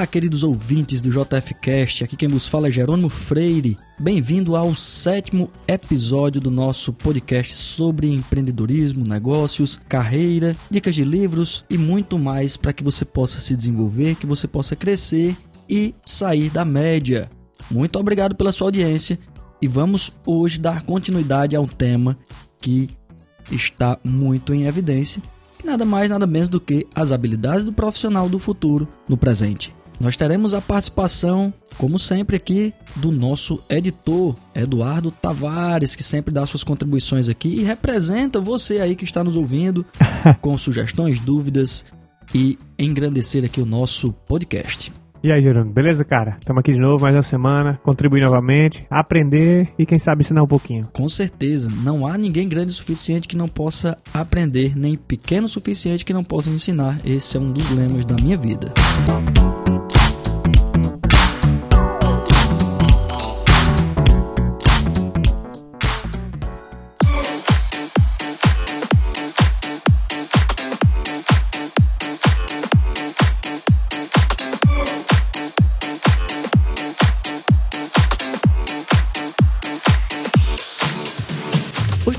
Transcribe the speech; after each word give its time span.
Olá, 0.00 0.06
queridos 0.06 0.42
ouvintes 0.42 1.02
do 1.02 1.10
JFcast. 1.10 2.04
Aqui 2.04 2.16
quem 2.16 2.26
vos 2.26 2.48
fala 2.48 2.68
é 2.68 2.70
Jerônimo 2.70 3.10
Freire. 3.10 3.76
Bem-vindo 3.98 4.56
ao 4.56 4.74
sétimo 4.74 5.50
episódio 5.68 6.40
do 6.40 6.50
nosso 6.50 6.90
podcast 6.90 7.52
sobre 7.52 8.08
empreendedorismo, 8.08 9.06
negócios, 9.06 9.78
carreira, 9.90 10.56
dicas 10.70 10.94
de 10.94 11.04
livros 11.04 11.66
e 11.68 11.76
muito 11.76 12.18
mais 12.18 12.56
para 12.56 12.72
que 12.72 12.82
você 12.82 13.04
possa 13.04 13.40
se 13.40 13.54
desenvolver, 13.54 14.14
que 14.14 14.24
você 14.24 14.48
possa 14.48 14.74
crescer 14.74 15.36
e 15.68 15.94
sair 16.06 16.48
da 16.48 16.64
média. 16.64 17.30
Muito 17.70 17.98
obrigado 17.98 18.34
pela 18.34 18.52
sua 18.52 18.68
audiência 18.68 19.18
e 19.60 19.68
vamos 19.68 20.12
hoje 20.26 20.58
dar 20.58 20.80
continuidade 20.80 21.54
a 21.54 21.60
um 21.60 21.68
tema 21.68 22.18
que 22.58 22.88
está 23.52 23.98
muito 24.02 24.54
em 24.54 24.64
evidência 24.64 25.22
nada 25.62 25.84
mais 25.84 26.08
nada 26.08 26.26
menos 26.26 26.48
do 26.48 26.58
que 26.58 26.86
as 26.94 27.12
habilidades 27.12 27.66
do 27.66 27.72
profissional 27.74 28.30
do 28.30 28.38
futuro 28.38 28.88
no 29.06 29.14
presente. 29.14 29.74
Nós 30.00 30.16
teremos 30.16 30.54
a 30.54 30.62
participação, 30.62 31.52
como 31.76 31.98
sempre 31.98 32.34
aqui, 32.34 32.72
do 32.96 33.12
nosso 33.12 33.62
editor 33.68 34.34
Eduardo 34.54 35.10
Tavares, 35.10 35.94
que 35.94 36.02
sempre 36.02 36.32
dá 36.32 36.46
suas 36.46 36.64
contribuições 36.64 37.28
aqui 37.28 37.60
e 37.60 37.62
representa 37.62 38.40
você 38.40 38.80
aí 38.80 38.96
que 38.96 39.04
está 39.04 39.22
nos 39.22 39.36
ouvindo 39.36 39.84
com 40.40 40.56
sugestões, 40.56 41.20
dúvidas 41.20 41.84
e 42.34 42.56
engrandecer 42.78 43.44
aqui 43.44 43.60
o 43.60 43.66
nosso 43.66 44.10
podcast. 44.26 44.90
E 45.22 45.30
aí, 45.30 45.42
Jerônimo, 45.42 45.74
beleza, 45.74 46.02
cara? 46.02 46.38
Estamos 46.40 46.60
aqui 46.60 46.72
de 46.72 46.78
novo, 46.78 47.02
mais 47.02 47.14
uma 47.14 47.22
semana, 47.22 47.78
contribuir 47.82 48.22
novamente, 48.22 48.86
aprender 48.88 49.68
e 49.78 49.84
quem 49.84 49.98
sabe 49.98 50.22
ensinar 50.22 50.42
um 50.42 50.46
pouquinho. 50.46 50.88
Com 50.94 51.10
certeza, 51.10 51.70
não 51.84 52.06
há 52.06 52.16
ninguém 52.16 52.48
grande 52.48 52.72
o 52.72 52.74
suficiente 52.74 53.28
que 53.28 53.36
não 53.36 53.46
possa 53.46 53.98
aprender, 54.14 54.74
nem 54.74 54.96
pequeno 54.96 55.44
o 55.44 55.50
suficiente 55.50 56.06
que 56.06 56.14
não 56.14 56.24
possa 56.24 56.48
ensinar. 56.48 56.98
Esse 57.04 57.36
é 57.36 57.40
um 57.40 57.52
dos 57.52 57.70
lemas 57.70 58.06
da 58.06 58.14
minha 58.14 58.38
vida. 58.38 58.72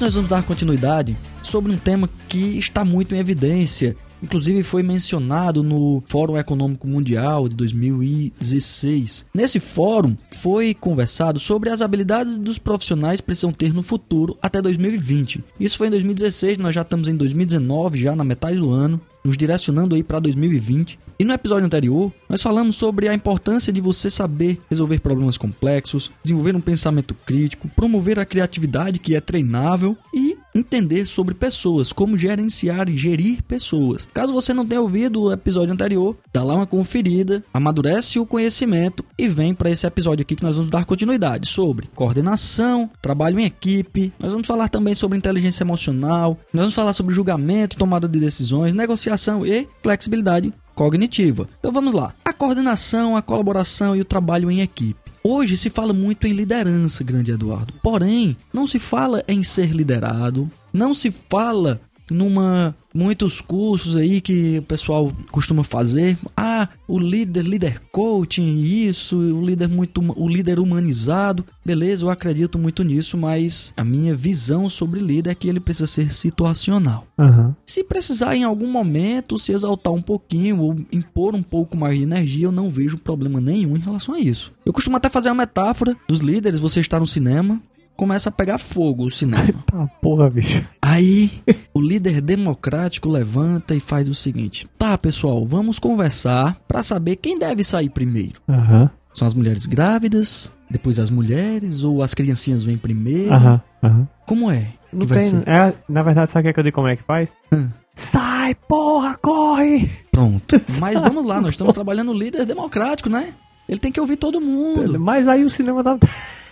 Nós 0.01 0.15
vamos 0.15 0.31
dar 0.31 0.41
continuidade 0.41 1.15
sobre 1.43 1.71
um 1.71 1.77
tema 1.77 2.09
que 2.27 2.57
está 2.57 2.83
muito 2.83 3.13
em 3.13 3.19
evidência. 3.19 3.95
Inclusive 4.21 4.63
foi 4.63 4.81
mencionado 4.81 5.61
no 5.61 6.01
Fórum 6.07 6.37
Econômico 6.37 6.87
Mundial 6.87 7.47
de 7.47 7.55
2016. 7.55 9.27
Nesse 9.33 9.59
fórum 9.59 10.17
foi 10.31 10.73
conversado 10.73 11.39
sobre 11.39 11.69
as 11.69 11.81
habilidades 11.81 12.37
dos 12.37 12.57
profissionais 12.57 13.21
precisam 13.21 13.51
ter 13.51 13.73
no 13.73 13.83
futuro 13.83 14.37
até 14.41 14.59
2020. 14.59 15.43
Isso 15.59 15.77
foi 15.77 15.87
em 15.87 15.91
2016, 15.91 16.57
nós 16.57 16.73
já 16.73 16.81
estamos 16.81 17.07
em 17.07 17.15
2019, 17.15 18.01
já 18.01 18.15
na 18.15 18.23
metade 18.23 18.57
do 18.57 18.71
ano, 18.71 18.99
nos 19.23 19.37
direcionando 19.37 19.95
aí 19.95 20.03
para 20.03 20.19
2020. 20.19 20.97
E 21.21 21.23
no 21.23 21.33
episódio 21.33 21.67
anterior, 21.67 22.11
nós 22.27 22.41
falamos 22.41 22.77
sobre 22.77 23.07
a 23.07 23.13
importância 23.13 23.71
de 23.71 23.79
você 23.79 24.09
saber 24.09 24.59
resolver 24.67 24.99
problemas 25.01 25.37
complexos, 25.37 26.11
desenvolver 26.23 26.55
um 26.55 26.59
pensamento 26.59 27.13
crítico, 27.13 27.69
promover 27.75 28.19
a 28.19 28.25
criatividade 28.25 28.97
que 28.97 29.15
é 29.15 29.21
treinável 29.21 29.95
e 30.11 30.35
entender 30.53 31.05
sobre 31.05 31.33
pessoas, 31.33 31.93
como 31.93 32.17
gerenciar 32.17 32.89
e 32.89 32.97
gerir 32.97 33.43
pessoas. 33.43 34.07
Caso 34.13 34.33
você 34.33 34.53
não 34.53 34.65
tenha 34.65 34.81
ouvido 34.81 35.21
o 35.21 35.31
episódio 35.31 35.73
anterior, 35.73 36.17
dá 36.33 36.43
lá 36.43 36.55
uma 36.55 36.67
conferida, 36.67 37.43
amadurece 37.53 38.19
o 38.19 38.25
conhecimento 38.25 39.05
e 39.17 39.27
vem 39.27 39.53
para 39.53 39.69
esse 39.69 39.85
episódio 39.85 40.23
aqui 40.23 40.35
que 40.35 40.43
nós 40.43 40.57
vamos 40.57 40.71
dar 40.71 40.85
continuidade 40.85 41.47
sobre 41.47 41.87
coordenação, 41.93 42.89
trabalho 43.01 43.39
em 43.39 43.45
equipe. 43.45 44.11
Nós 44.19 44.31
vamos 44.31 44.47
falar 44.47 44.69
também 44.69 44.93
sobre 44.93 45.17
inteligência 45.17 45.63
emocional, 45.63 46.37
nós 46.53 46.61
vamos 46.61 46.75
falar 46.75 46.93
sobre 46.93 47.13
julgamento, 47.13 47.77
tomada 47.77 48.07
de 48.07 48.19
decisões, 48.19 48.73
negociação 48.73 49.45
e 49.45 49.67
flexibilidade 49.81 50.51
cognitiva. 50.75 51.47
Então 51.59 51.71
vamos 51.71 51.93
lá. 51.93 52.13
A 52.23 52.33
coordenação, 52.33 53.15
a 53.15 53.21
colaboração 53.21 53.95
e 53.95 54.01
o 54.01 54.05
trabalho 54.05 54.49
em 54.49 54.61
equipe. 54.61 55.11
Hoje 55.23 55.55
se 55.55 55.69
fala 55.69 55.93
muito 55.93 56.25
em 56.25 56.33
liderança, 56.33 57.03
grande 57.03 57.31
Eduardo. 57.31 57.73
Porém, 57.83 58.35
não 58.51 58.65
se 58.65 58.79
fala 58.79 59.23
em 59.27 59.43
ser 59.43 59.71
liderado, 59.71 60.49
não 60.73 60.93
se 60.93 61.11
fala 61.11 61.79
numa 62.09 62.75
muitos 62.93 63.41
cursos 63.41 63.95
aí 63.95 64.21
que 64.21 64.59
o 64.59 64.63
pessoal 64.63 65.11
costuma 65.31 65.63
fazer. 65.63 66.17
Ah, 66.35 66.67
o 66.87 66.99
líder, 66.99 67.43
líder 67.43 67.81
coaching, 67.91 68.55
isso, 68.55 69.17
o 69.17 69.45
líder 69.45 69.67
muito, 69.67 70.01
o 70.15 70.27
líder 70.27 70.59
humanizado. 70.59 71.45
Beleza, 71.63 72.05
eu 72.05 72.09
acredito 72.09 72.57
muito 72.57 72.83
nisso, 72.83 73.17
mas 73.17 73.73
a 73.77 73.83
minha 73.83 74.15
visão 74.15 74.67
sobre 74.67 74.99
líder 74.99 75.31
é 75.31 75.35
que 75.35 75.47
ele 75.47 75.59
precisa 75.59 75.87
ser 75.87 76.13
situacional. 76.13 77.05
Uhum. 77.17 77.53
Se 77.65 77.83
precisar 77.83 78.35
em 78.35 78.43
algum 78.43 78.67
momento 78.67 79.37
se 79.37 79.53
exaltar 79.53 79.93
um 79.93 80.01
pouquinho 80.01 80.59
ou 80.59 80.75
impor 80.91 81.35
um 81.35 81.43
pouco 81.43 81.77
mais 81.77 81.97
de 81.97 82.03
energia, 82.03 82.45
eu 82.45 82.51
não 82.51 82.69
vejo 82.69 82.97
problema 82.97 83.39
nenhum 83.39 83.77
em 83.77 83.81
relação 83.81 84.15
a 84.15 84.19
isso. 84.19 84.51
Eu 84.65 84.73
costumo 84.73 84.97
até 84.97 85.09
fazer 85.09 85.29
a 85.29 85.33
metáfora 85.33 85.95
dos 86.07 86.19
líderes, 86.19 86.59
você 86.59 86.79
está 86.79 86.99
no 86.99 87.07
cinema, 87.07 87.61
começa 88.01 88.29
a 88.29 88.31
pegar 88.31 88.57
fogo 88.57 89.05
o 89.05 89.11
cinema. 89.11 89.53
Tá 89.71 89.87
porra, 90.01 90.27
bicho. 90.27 90.65
Aí 90.81 91.29
o 91.71 91.79
líder 91.79 92.19
democrático 92.19 93.07
levanta 93.07 93.75
e 93.75 93.79
faz 93.79 94.09
o 94.09 94.15
seguinte: 94.15 94.67
Tá, 94.77 94.97
pessoal, 94.97 95.45
vamos 95.45 95.77
conversar 95.77 96.57
para 96.67 96.81
saber 96.81 97.17
quem 97.17 97.37
deve 97.37 97.63
sair 97.63 97.89
primeiro. 97.89 98.41
Aham. 98.49 98.81
Uhum. 98.81 98.89
São 99.13 99.27
as 99.27 99.33
mulheres 99.33 99.65
grávidas, 99.65 100.51
depois 100.69 100.97
as 100.97 101.09
mulheres, 101.09 101.83
ou 101.83 102.01
as 102.01 102.13
criancinhas 102.13 102.63
vêm 102.63 102.77
primeiro? 102.77 103.33
Aham, 103.33 103.61
uhum. 103.83 104.07
Como 104.25 104.49
é? 104.49 104.69
Não 104.91 105.05
tem. 105.05 105.43
É, 105.45 105.73
na 105.87 106.01
verdade, 106.01 106.31
sabe 106.31 106.41
o 106.41 106.43
que, 106.45 106.49
é 106.49 106.53
que 106.53 106.59
eu 106.59 106.63
digo 106.63 106.75
como 106.75 106.87
é 106.87 106.95
que 106.95 107.03
faz? 107.03 107.35
Hum. 107.51 107.69
Sai, 107.93 108.55
porra, 108.55 109.15
corre! 109.21 109.91
Pronto. 110.11 110.59
Mas 110.79 110.99
vamos 110.99 111.25
lá, 111.25 111.41
nós 111.41 111.51
estamos 111.51 111.73
trabalhando 111.73 112.13
líder 112.13 112.45
democrático, 112.45 113.09
né? 113.09 113.33
Ele 113.67 113.79
tem 113.79 113.91
que 113.91 113.99
ouvir 113.99 114.15
todo 114.15 114.41
mundo. 114.41 114.99
Mas 114.99 115.27
aí 115.27 115.43
o 115.43 115.49
cinema 115.49 115.83
tá. 115.83 115.97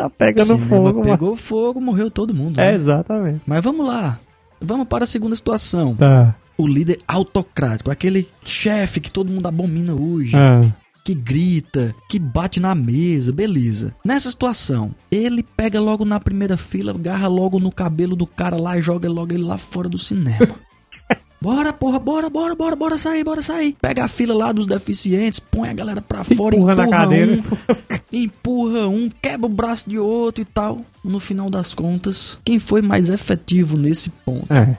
Tá 0.00 0.08
pegando 0.08 0.56
fogo. 0.56 1.02
Pegou 1.02 1.28
mano. 1.28 1.36
fogo, 1.36 1.78
morreu 1.78 2.10
todo 2.10 2.32
mundo. 2.32 2.58
É, 2.58 2.70
né? 2.70 2.74
exatamente. 2.74 3.42
Mas 3.46 3.62
vamos 3.62 3.86
lá. 3.86 4.18
Vamos 4.58 4.88
para 4.88 5.04
a 5.04 5.06
segunda 5.06 5.36
situação. 5.36 5.94
Tá. 5.94 6.34
O 6.56 6.66
líder 6.66 7.00
autocrático, 7.06 7.90
aquele 7.90 8.26
chefe 8.42 8.98
que 8.98 9.10
todo 9.10 9.30
mundo 9.30 9.46
abomina 9.46 9.94
hoje. 9.94 10.34
Ah. 10.34 10.64
Que 11.04 11.14
grita, 11.14 11.94
que 12.08 12.18
bate 12.18 12.60
na 12.60 12.74
mesa, 12.74 13.30
beleza. 13.30 13.94
Nessa 14.02 14.30
situação, 14.30 14.94
ele 15.10 15.42
pega 15.42 15.78
logo 15.80 16.04
na 16.04 16.18
primeira 16.18 16.56
fila, 16.56 16.92
agarra 16.92 17.26
logo 17.26 17.58
no 17.58 17.70
cabelo 17.70 18.16
do 18.16 18.26
cara 18.26 18.56
lá 18.56 18.78
e 18.78 18.82
joga 18.82 19.08
logo 19.08 19.34
ele 19.34 19.42
lá 19.42 19.58
fora 19.58 19.88
do 19.88 19.98
cinema. 19.98 20.48
Bora, 21.42 21.72
porra, 21.72 21.98
bora, 21.98 22.28
bora, 22.28 22.54
bora, 22.54 22.76
bora 22.76 22.98
sair, 22.98 23.24
bora 23.24 23.40
sair. 23.40 23.74
Pega 23.80 24.04
a 24.04 24.08
fila 24.08 24.34
lá 24.34 24.52
dos 24.52 24.66
deficientes, 24.66 25.40
põe 25.40 25.70
a 25.70 25.72
galera 25.72 26.02
pra 26.02 26.22
fora, 26.22 26.54
empurra, 26.54 26.74
empurra 26.74 26.86
na 26.86 26.90
cadeira. 26.90 27.32
Um, 27.32 27.98
empurra 28.12 28.88
um, 28.88 29.10
quebra 29.22 29.46
o 29.46 29.48
braço 29.48 29.88
de 29.88 29.98
outro 29.98 30.42
e 30.42 30.44
tal. 30.44 30.84
No 31.02 31.18
final 31.18 31.48
das 31.48 31.72
contas, 31.72 32.38
quem 32.44 32.58
foi 32.58 32.82
mais 32.82 33.08
efetivo 33.08 33.78
nesse 33.78 34.10
ponto? 34.10 34.52
É. 34.52 34.76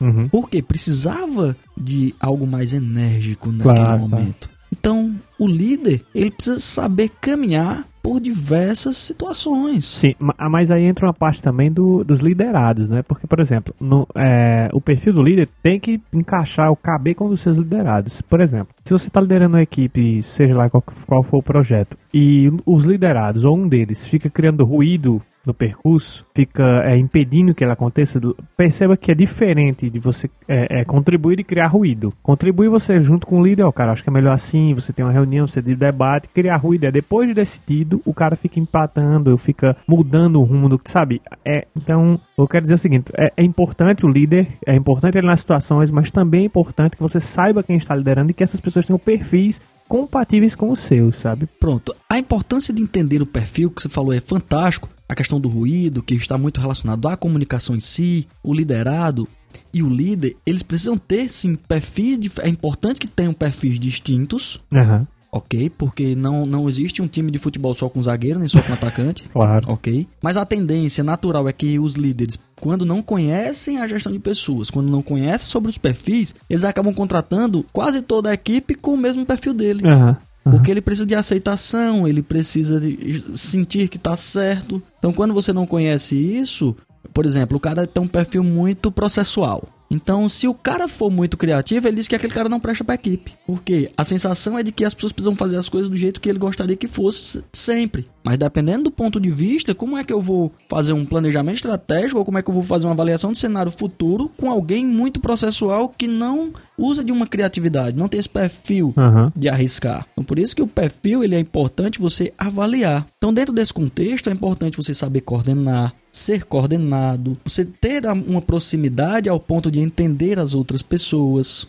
Uhum. 0.00 0.28
Porque 0.28 0.62
precisava 0.62 1.56
de 1.76 2.14
algo 2.20 2.46
mais 2.46 2.72
enérgico 2.72 3.50
naquele 3.50 3.84
claro, 3.84 3.98
momento. 3.98 4.48
Claro. 4.48 4.60
Então, 4.72 5.14
o 5.38 5.46
líder, 5.48 6.04
ele 6.14 6.30
precisa 6.30 6.60
saber 6.60 7.10
caminhar 7.20 7.84
por 8.10 8.20
diversas 8.20 8.96
situações. 8.96 9.84
Sim, 9.84 10.16
mas 10.18 10.72
aí 10.72 10.82
entra 10.82 11.06
uma 11.06 11.14
parte 11.14 11.40
também 11.40 11.70
do, 11.70 12.02
dos 12.02 12.18
liderados, 12.18 12.88
né? 12.88 13.04
Porque, 13.04 13.24
por 13.24 13.38
exemplo, 13.38 13.72
no, 13.78 14.04
é, 14.16 14.68
o 14.72 14.80
perfil 14.80 15.12
do 15.12 15.22
líder 15.22 15.48
tem 15.62 15.78
que 15.78 16.00
encaixar, 16.12 16.72
o 16.72 16.76
caber 16.76 17.14
com 17.14 17.26
os 17.26 17.40
seus 17.40 17.56
liderados. 17.56 18.20
Por 18.20 18.40
exemplo, 18.40 18.74
se 18.84 18.92
você 18.92 19.06
está 19.06 19.20
liderando 19.20 19.54
uma 19.54 19.62
equipe, 19.62 20.24
seja 20.24 20.56
lá 20.56 20.68
qual, 20.68 20.82
qual 21.06 21.22
for 21.22 21.38
o 21.38 21.42
projeto, 21.42 21.96
e 22.12 22.50
os 22.66 22.84
liderados, 22.84 23.44
ou 23.44 23.56
um 23.56 23.68
deles, 23.68 24.04
fica 24.04 24.28
criando 24.28 24.64
ruído 24.64 25.22
no 25.44 25.54
percurso, 25.54 26.26
fica 26.34 26.82
é, 26.84 26.96
impedindo 26.96 27.54
que 27.54 27.64
ela 27.64 27.72
aconteça, 27.72 28.20
perceba 28.56 28.96
que 28.96 29.10
é 29.10 29.14
diferente 29.14 29.88
de 29.88 29.98
você 29.98 30.28
é, 30.46 30.80
é, 30.80 30.84
contribuir 30.84 31.40
e 31.40 31.44
criar 31.44 31.68
ruído. 31.68 32.12
Contribuir 32.22 32.68
você 32.68 33.00
junto 33.00 33.26
com 33.26 33.40
o 33.40 33.44
líder, 33.44 33.64
ó, 33.64 33.72
cara, 33.72 33.92
acho 33.92 34.02
que 34.02 34.10
é 34.10 34.12
melhor 34.12 34.34
assim, 34.34 34.74
você 34.74 34.92
tem 34.92 35.04
uma 35.04 35.12
reunião, 35.12 35.46
você 35.46 35.62
tem 35.62 35.74
debate, 35.74 36.28
criar 36.28 36.56
ruído 36.56 36.84
é 36.84 36.90
depois 36.90 37.28
de 37.28 37.34
decidido, 37.34 38.02
o 38.04 38.12
cara 38.12 38.36
fica 38.36 38.60
empatando, 38.60 39.36
fica 39.38 39.76
mudando 39.86 40.40
o 40.40 40.44
rumo, 40.44 40.68
do, 40.68 40.80
sabe? 40.84 41.22
É, 41.44 41.66
então, 41.76 42.20
eu 42.36 42.46
quero 42.46 42.62
dizer 42.62 42.74
o 42.74 42.78
seguinte, 42.78 43.10
é, 43.16 43.32
é 43.36 43.42
importante 43.42 44.04
o 44.04 44.08
líder, 44.08 44.48
é 44.66 44.74
importante 44.74 45.16
ele 45.16 45.26
nas 45.26 45.40
situações, 45.40 45.90
mas 45.90 46.10
também 46.10 46.42
é 46.42 46.46
importante 46.46 46.96
que 46.96 47.02
você 47.02 47.20
saiba 47.20 47.62
quem 47.62 47.76
está 47.76 47.94
liderando 47.94 48.30
e 48.30 48.34
que 48.34 48.42
essas 48.42 48.60
pessoas 48.60 48.86
tenham 48.86 48.98
perfis 48.98 49.60
compatíveis 49.90 50.54
com 50.54 50.70
o 50.70 50.76
seu, 50.76 51.10
sabe? 51.10 51.48
Pronto. 51.58 51.92
A 52.08 52.16
importância 52.16 52.72
de 52.72 52.80
entender 52.80 53.20
o 53.20 53.26
perfil 53.26 53.68
que 53.72 53.82
você 53.82 53.88
falou 53.88 54.12
é 54.12 54.20
fantástico, 54.20 54.88
a 55.08 55.16
questão 55.16 55.40
do 55.40 55.48
ruído, 55.48 56.00
que 56.00 56.14
está 56.14 56.38
muito 56.38 56.60
relacionado 56.60 57.08
à 57.08 57.16
comunicação 57.16 57.74
em 57.74 57.80
si, 57.80 58.28
o 58.40 58.54
liderado, 58.54 59.26
e 59.74 59.82
o 59.82 59.88
líder, 59.88 60.36
eles 60.46 60.62
precisam 60.62 60.96
ter, 60.96 61.28
sim, 61.28 61.56
perfis. 61.56 62.18
É 62.38 62.48
importante 62.48 63.00
que 63.00 63.08
tenham 63.08 63.32
perfis 63.32 63.80
distintos. 63.80 64.60
Uhum. 64.70 65.04
Ok, 65.32 65.70
porque 65.70 66.16
não, 66.16 66.44
não 66.44 66.68
existe 66.68 67.00
um 67.00 67.06
time 67.06 67.30
de 67.30 67.38
futebol 67.38 67.72
só 67.74 67.88
com 67.88 68.02
zagueiro, 68.02 68.40
nem 68.40 68.48
só 68.48 68.60
com 68.60 68.72
atacante. 68.72 69.28
claro. 69.30 69.70
Ok. 69.70 70.06
Mas 70.20 70.36
a 70.36 70.44
tendência 70.44 71.04
natural 71.04 71.48
é 71.48 71.52
que 71.52 71.78
os 71.78 71.94
líderes, 71.94 72.38
quando 72.60 72.84
não 72.84 73.00
conhecem 73.00 73.78
a 73.78 73.86
gestão 73.86 74.12
de 74.12 74.18
pessoas, 74.18 74.70
quando 74.70 74.90
não 74.90 75.02
conhecem 75.02 75.46
sobre 75.46 75.70
os 75.70 75.78
perfis, 75.78 76.34
eles 76.48 76.64
acabam 76.64 76.92
contratando 76.92 77.64
quase 77.72 78.02
toda 78.02 78.30
a 78.30 78.34
equipe 78.34 78.74
com 78.74 78.94
o 78.94 78.98
mesmo 78.98 79.24
perfil 79.24 79.54
dele. 79.54 79.82
Uhum. 79.86 80.16
Porque 80.42 80.70
ele 80.70 80.80
precisa 80.80 81.06
de 81.06 81.14
aceitação, 81.14 82.08
ele 82.08 82.22
precisa 82.22 82.80
de 82.80 83.38
sentir 83.38 83.88
que 83.88 83.98
tá 83.98 84.16
certo. 84.16 84.82
Então, 84.98 85.12
quando 85.12 85.34
você 85.34 85.52
não 85.52 85.66
conhece 85.66 86.16
isso, 86.16 86.74
por 87.12 87.24
exemplo, 87.24 87.56
o 87.56 87.60
cara 87.60 87.86
tem 87.86 88.02
um 88.02 88.08
perfil 88.08 88.42
muito 88.42 88.90
processual. 88.90 89.62
Então, 89.90 90.28
se 90.28 90.46
o 90.46 90.54
cara 90.54 90.86
for 90.86 91.10
muito 91.10 91.36
criativo, 91.36 91.88
ele 91.88 91.96
diz 91.96 92.06
que 92.06 92.14
aquele 92.14 92.32
cara 92.32 92.48
não 92.48 92.60
presta 92.60 92.84
pra 92.84 92.94
equipe. 92.94 93.34
Porque 93.44 93.90
a 93.96 94.04
sensação 94.04 94.56
é 94.56 94.62
de 94.62 94.70
que 94.70 94.84
as 94.84 94.94
pessoas 94.94 95.12
precisam 95.12 95.34
fazer 95.34 95.56
as 95.56 95.68
coisas 95.68 95.90
do 95.90 95.96
jeito 95.96 96.20
que 96.20 96.28
ele 96.28 96.38
gostaria 96.38 96.76
que 96.76 96.86
fosse 96.86 97.42
sempre. 97.52 98.06
Mas 98.22 98.38
dependendo 98.38 98.84
do 98.84 98.90
ponto 98.90 99.18
de 99.18 99.30
vista, 99.30 99.74
como 99.74 99.96
é 99.96 100.04
que 100.04 100.12
eu 100.12 100.20
vou 100.20 100.52
fazer 100.68 100.92
um 100.92 101.04
planejamento 101.04 101.56
estratégico 101.56 102.18
ou 102.18 102.24
como 102.24 102.38
é 102.38 102.42
que 102.42 102.50
eu 102.50 102.54
vou 102.54 102.62
fazer 102.62 102.86
uma 102.86 102.92
avaliação 102.92 103.32
de 103.32 103.38
cenário 103.38 103.72
futuro 103.72 104.30
com 104.36 104.50
alguém 104.50 104.86
muito 104.86 105.18
processual 105.18 105.88
que 105.88 106.06
não 106.06 106.52
usa 106.80 107.04
de 107.04 107.12
uma 107.12 107.26
criatividade, 107.26 107.96
não 107.96 108.08
tem 108.08 108.18
esse 108.18 108.28
perfil 108.28 108.94
uhum. 108.96 109.30
de 109.36 109.48
arriscar. 109.48 110.06
Então 110.12 110.24
por 110.24 110.38
isso 110.38 110.56
que 110.56 110.62
o 110.62 110.66
perfil 110.66 111.22
ele 111.22 111.34
é 111.34 111.38
importante 111.38 112.00
você 112.00 112.32
avaliar. 112.38 113.06
Então 113.18 113.32
dentro 113.32 113.54
desse 113.54 113.72
contexto 113.72 114.28
é 114.28 114.32
importante 114.32 114.76
você 114.76 114.94
saber 114.94 115.20
coordenar, 115.20 115.94
ser 116.10 116.44
coordenado, 116.44 117.36
você 117.44 117.64
ter 117.64 118.04
uma 118.06 118.42
proximidade 118.42 119.28
ao 119.28 119.38
ponto 119.38 119.70
de 119.70 119.80
entender 119.80 120.38
as 120.38 120.54
outras 120.54 120.82
pessoas. 120.82 121.68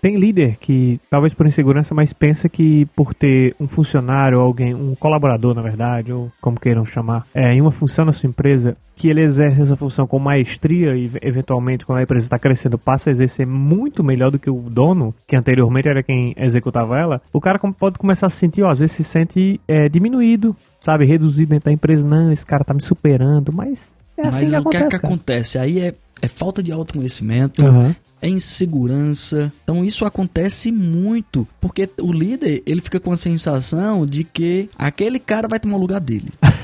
Tem 0.00 0.16
líder 0.16 0.56
que, 0.58 1.00
talvez 1.08 1.34
por 1.34 1.46
insegurança, 1.46 1.94
mas 1.94 2.12
pensa 2.12 2.48
que 2.48 2.86
por 2.96 3.14
ter 3.14 3.54
um 3.60 3.68
funcionário, 3.68 4.40
alguém, 4.40 4.74
um 4.74 4.94
colaborador, 4.96 5.54
na 5.54 5.62
verdade, 5.62 6.12
ou 6.12 6.32
como 6.40 6.58
queiram 6.58 6.84
chamar, 6.84 7.26
é, 7.32 7.54
em 7.54 7.60
uma 7.60 7.70
função 7.70 8.04
na 8.04 8.12
sua 8.12 8.28
empresa, 8.28 8.76
que 8.96 9.08
ele 9.08 9.22
exerce 9.22 9.62
essa 9.62 9.76
função 9.76 10.06
com 10.06 10.18
maestria 10.18 10.96
e, 10.96 11.08
eventualmente, 11.22 11.86
quando 11.86 11.98
a 11.98 12.02
empresa 12.02 12.26
está 12.26 12.38
crescendo, 12.38 12.76
passa 12.76 13.08
a 13.08 13.12
exercer 13.12 13.46
muito 13.46 14.02
melhor 14.02 14.32
do 14.32 14.38
que 14.38 14.50
o 14.50 14.60
dono, 14.68 15.14
que 15.26 15.36
anteriormente 15.36 15.88
era 15.88 16.02
quem 16.02 16.34
executava 16.36 16.98
ela, 16.98 17.22
o 17.32 17.40
cara 17.40 17.58
pode 17.58 17.98
começar 17.98 18.26
a 18.26 18.30
se 18.30 18.36
sentir, 18.36 18.62
ó, 18.64 18.70
às 18.70 18.80
vezes 18.80 18.96
se 18.96 19.04
sente 19.04 19.60
é, 19.68 19.88
diminuído, 19.88 20.56
sabe, 20.80 21.04
reduzido 21.04 21.50
dentro 21.50 21.66
da 21.66 21.72
empresa. 21.72 22.06
Não, 22.06 22.32
esse 22.32 22.44
cara 22.44 22.64
tá 22.64 22.74
me 22.74 22.82
superando, 22.82 23.52
mas 23.52 23.94
é 24.18 24.26
assim 24.26 24.50
mas 24.50 24.50
que 24.50 24.54
o 24.54 24.58
acontece, 24.58 24.70
que 24.70 24.76
é 24.76 24.80
que 24.84 24.90
cara. 24.98 25.06
acontece? 25.06 25.58
Aí 25.58 25.80
é, 25.80 25.94
é 26.20 26.28
falta 26.28 26.62
de 26.62 26.72
autoconhecimento, 26.72 27.64
Uhum. 27.64 27.94
é 28.20 28.28
insegurança. 28.28 29.52
Então 29.64 29.84
isso 29.84 30.04
acontece 30.04 30.70
muito, 30.72 31.46
porque 31.60 31.88
o 32.00 32.12
líder, 32.12 32.62
ele 32.66 32.80
fica 32.80 33.00
com 33.00 33.12
a 33.12 33.16
sensação 33.16 34.04
de 34.04 34.24
que 34.24 34.68
aquele 34.78 35.18
cara 35.18 35.48
vai 35.48 35.58
tomar 35.60 35.76
o 35.76 35.80
lugar 35.80 36.00
dele. 36.00 36.32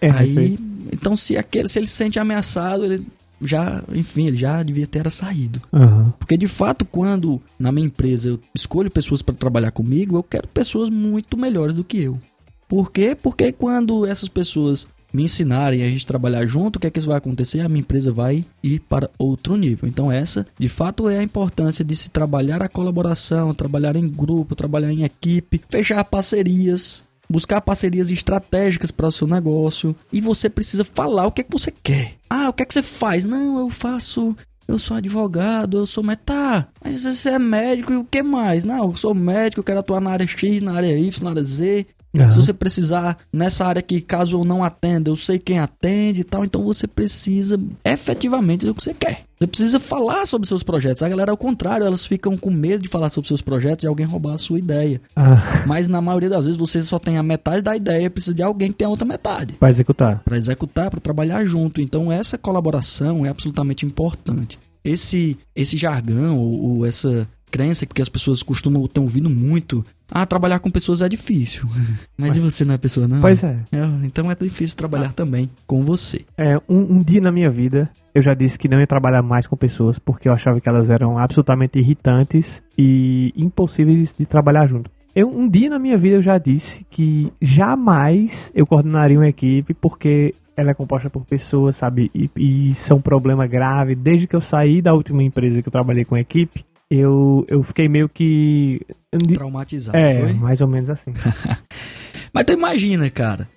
É, 0.00 0.10
Aí, 0.10 0.58
então 0.92 1.14
se 1.14 1.36
aquele, 1.36 1.68
se 1.68 1.78
ele 1.78 1.86
se 1.86 1.92
sente 1.92 2.18
ameaçado, 2.18 2.84
ele 2.86 3.06
já, 3.40 3.82
enfim, 3.92 4.26
ele 4.26 4.36
já 4.36 4.62
devia 4.62 4.86
ter 4.86 5.08
saído. 5.10 5.60
Uhum. 5.72 6.10
Porque 6.18 6.36
de 6.38 6.48
fato, 6.48 6.84
quando 6.86 7.40
na 7.58 7.70
minha 7.70 7.86
empresa 7.86 8.30
eu 8.30 8.40
escolho 8.54 8.90
pessoas 8.90 9.20
para 9.20 9.34
trabalhar 9.34 9.70
comigo, 9.70 10.16
eu 10.16 10.22
quero 10.22 10.48
pessoas 10.48 10.88
muito 10.88 11.36
melhores 11.36 11.74
do 11.74 11.84
que 11.84 11.98
eu. 11.98 12.18
Por 12.66 12.90
quê? 12.90 13.14
Porque 13.20 13.52
quando 13.52 14.06
essas 14.06 14.28
pessoas 14.28 14.88
me 15.14 15.22
ensinarem 15.22 15.84
a 15.84 15.88
gente 15.88 16.04
trabalhar 16.04 16.44
junto, 16.44 16.76
o 16.76 16.80
que 16.80 16.88
é 16.88 16.90
que 16.90 16.98
isso 16.98 17.06
vai 17.06 17.18
acontecer? 17.18 17.60
A 17.60 17.68
minha 17.68 17.80
empresa 17.80 18.12
vai 18.12 18.44
ir 18.60 18.80
para 18.80 19.08
outro 19.16 19.56
nível. 19.56 19.88
Então 19.88 20.10
essa, 20.10 20.44
de 20.58 20.68
fato, 20.68 21.08
é 21.08 21.18
a 21.18 21.22
importância 21.22 21.84
de 21.84 21.94
se 21.94 22.10
trabalhar 22.10 22.60
a 22.60 22.68
colaboração, 22.68 23.54
trabalhar 23.54 23.94
em 23.94 24.08
grupo, 24.08 24.56
trabalhar 24.56 24.92
em 24.92 25.04
equipe, 25.04 25.62
fechar 25.68 26.04
parcerias, 26.04 27.04
buscar 27.30 27.60
parcerias 27.60 28.10
estratégicas 28.10 28.90
para 28.90 29.06
o 29.06 29.12
seu 29.12 29.28
negócio 29.28 29.94
e 30.12 30.20
você 30.20 30.50
precisa 30.50 30.84
falar 30.84 31.28
o 31.28 31.32
que 31.32 31.42
é 31.42 31.44
que 31.44 31.52
você 31.52 31.70
quer. 31.70 32.14
Ah, 32.28 32.48
o 32.48 32.52
que 32.52 32.64
é 32.64 32.66
que 32.66 32.74
você 32.74 32.82
faz? 32.82 33.24
Não, 33.24 33.60
eu 33.60 33.70
faço 33.70 34.36
eu 34.66 34.78
sou 34.78 34.96
advogado, 34.96 35.78
eu 35.78 35.86
sou 35.86 36.02
médico. 36.02 36.24
Tá, 36.26 36.68
mas 36.82 37.04
você 37.04 37.30
é 37.30 37.38
médico 37.38 37.92
e 37.92 37.96
o 37.96 38.04
que 38.04 38.22
mais? 38.22 38.64
Não, 38.64 38.90
eu 38.90 38.96
sou 38.96 39.14
médico, 39.14 39.60
eu 39.60 39.64
quero 39.64 39.80
atuar 39.80 40.00
na 40.00 40.10
área 40.10 40.26
X, 40.26 40.62
na 40.62 40.74
área 40.74 40.98
Y, 40.98 41.22
na 41.22 41.30
área 41.30 41.44
Z. 41.44 41.86
Uhum. 42.14 42.30
Se 42.30 42.36
você 42.36 42.52
precisar 42.52 43.16
nessa 43.32 43.66
área 43.66 43.82
que 43.82 44.00
caso 44.00 44.36
eu 44.36 44.44
não 44.44 44.62
atenda, 44.62 45.10
eu 45.10 45.16
sei 45.16 45.38
quem 45.38 45.58
atende 45.58 46.20
e 46.20 46.24
tal, 46.24 46.44
então 46.44 46.62
você 46.62 46.86
precisa 46.86 47.58
efetivamente 47.84 48.60
dizer 48.60 48.70
o 48.70 48.74
que 48.74 48.82
você 48.82 48.94
quer. 48.94 49.24
Você 49.36 49.46
precisa 49.48 49.80
falar 49.80 50.26
sobre 50.26 50.46
seus 50.46 50.62
projetos. 50.62 51.02
A 51.02 51.08
galera, 51.08 51.32
ao 51.32 51.36
contrário, 51.36 51.84
elas 51.84 52.06
ficam 52.06 52.36
com 52.36 52.50
medo 52.50 52.82
de 52.84 52.88
falar 52.88 53.10
sobre 53.10 53.26
seus 53.28 53.42
projetos 53.42 53.84
e 53.84 53.88
alguém 53.88 54.06
roubar 54.06 54.34
a 54.34 54.38
sua 54.38 54.58
ideia. 54.58 55.00
Ah, 55.16 55.64
Mas 55.66 55.88
na 55.88 56.00
maioria 56.00 56.30
das 56.30 56.44
vezes 56.44 56.58
você 56.58 56.80
só 56.82 56.98
tem 56.98 57.18
a 57.18 57.22
metade 57.22 57.60
da 57.60 57.76
ideia, 57.76 58.08
precisa 58.08 58.34
de 58.34 58.42
alguém 58.42 58.70
que 58.70 58.78
tenha 58.78 58.88
a 58.88 58.90
outra 58.90 59.04
metade 59.04 59.56
vai 59.60 59.70
executar. 59.70 60.22
para 60.24 60.36
executar, 60.36 60.90
para 60.90 61.00
trabalhar 61.00 61.44
junto. 61.44 61.80
Então 61.80 62.12
essa 62.12 62.38
colaboração 62.38 63.26
é 63.26 63.28
absolutamente 63.28 63.84
importante. 63.84 64.58
Esse 64.84 65.36
esse 65.56 65.76
jargão 65.76 66.38
ou, 66.38 66.78
ou 66.78 66.86
essa 66.86 67.26
crença 67.50 67.86
que 67.86 68.02
as 68.02 68.08
pessoas 68.08 68.42
costumam 68.42 68.86
ter 68.88 69.00
ouvido 69.00 69.30
muito, 69.30 69.84
ah, 70.14 70.24
trabalhar 70.24 70.60
com 70.60 70.70
pessoas 70.70 71.02
é 71.02 71.08
difícil. 71.08 71.68
Mas 72.16 72.36
e 72.36 72.40
você 72.40 72.64
não 72.64 72.74
é 72.74 72.78
pessoa 72.78 73.08
não? 73.08 73.20
Pois 73.20 73.42
é. 73.42 73.58
É, 73.72 73.84
então 74.04 74.30
é 74.30 74.34
difícil 74.36 74.76
trabalhar 74.76 75.12
também 75.12 75.50
com 75.66 75.82
você. 75.82 76.24
É, 76.38 76.56
um, 76.68 76.94
um 76.94 76.98
dia 77.02 77.20
na 77.20 77.32
minha 77.32 77.50
vida, 77.50 77.90
eu 78.14 78.22
já 78.22 78.32
disse 78.32 78.56
que 78.56 78.68
não 78.68 78.78
ia 78.78 78.86
trabalhar 78.86 79.22
mais 79.22 79.48
com 79.48 79.56
pessoas 79.56 79.98
porque 79.98 80.28
eu 80.28 80.32
achava 80.32 80.60
que 80.60 80.68
elas 80.68 80.88
eram 80.88 81.18
absolutamente 81.18 81.80
irritantes 81.80 82.62
e 82.78 83.32
impossíveis 83.36 84.14
de 84.16 84.24
trabalhar 84.24 84.68
junto. 84.68 84.88
Eu, 85.16 85.28
um 85.28 85.48
dia 85.48 85.68
na 85.68 85.80
minha 85.80 85.98
vida 85.98 86.16
eu 86.16 86.22
já 86.22 86.38
disse 86.38 86.86
que 86.88 87.32
jamais 87.42 88.52
eu 88.54 88.66
coordenaria 88.66 89.18
uma 89.18 89.28
equipe 89.28 89.74
porque 89.74 90.32
ela 90.56 90.70
é 90.70 90.74
composta 90.74 91.10
por 91.10 91.24
pessoas, 91.24 91.74
sabe? 91.74 92.10
E, 92.14 92.30
e 92.36 92.68
isso 92.70 92.92
é 92.92 92.96
um 92.96 93.00
problema 93.00 93.46
grave. 93.46 93.96
Desde 93.96 94.28
que 94.28 94.36
eu 94.36 94.40
saí 94.40 94.80
da 94.80 94.94
última 94.94 95.24
empresa 95.24 95.60
que 95.60 95.68
eu 95.68 95.72
trabalhei 95.72 96.04
com 96.04 96.16
equipe, 96.16 96.64
eu, 96.90 97.44
eu 97.48 97.62
fiquei 97.62 97.88
meio 97.88 98.08
que. 98.08 98.80
Traumatizado, 99.34 99.96
É, 99.96 100.20
foi? 100.20 100.32
mais 100.34 100.60
ou 100.60 100.68
menos 100.68 100.90
assim. 100.90 101.12
Mas 102.32 102.44
tu 102.44 102.52
imagina, 102.52 103.08
cara. 103.10 103.48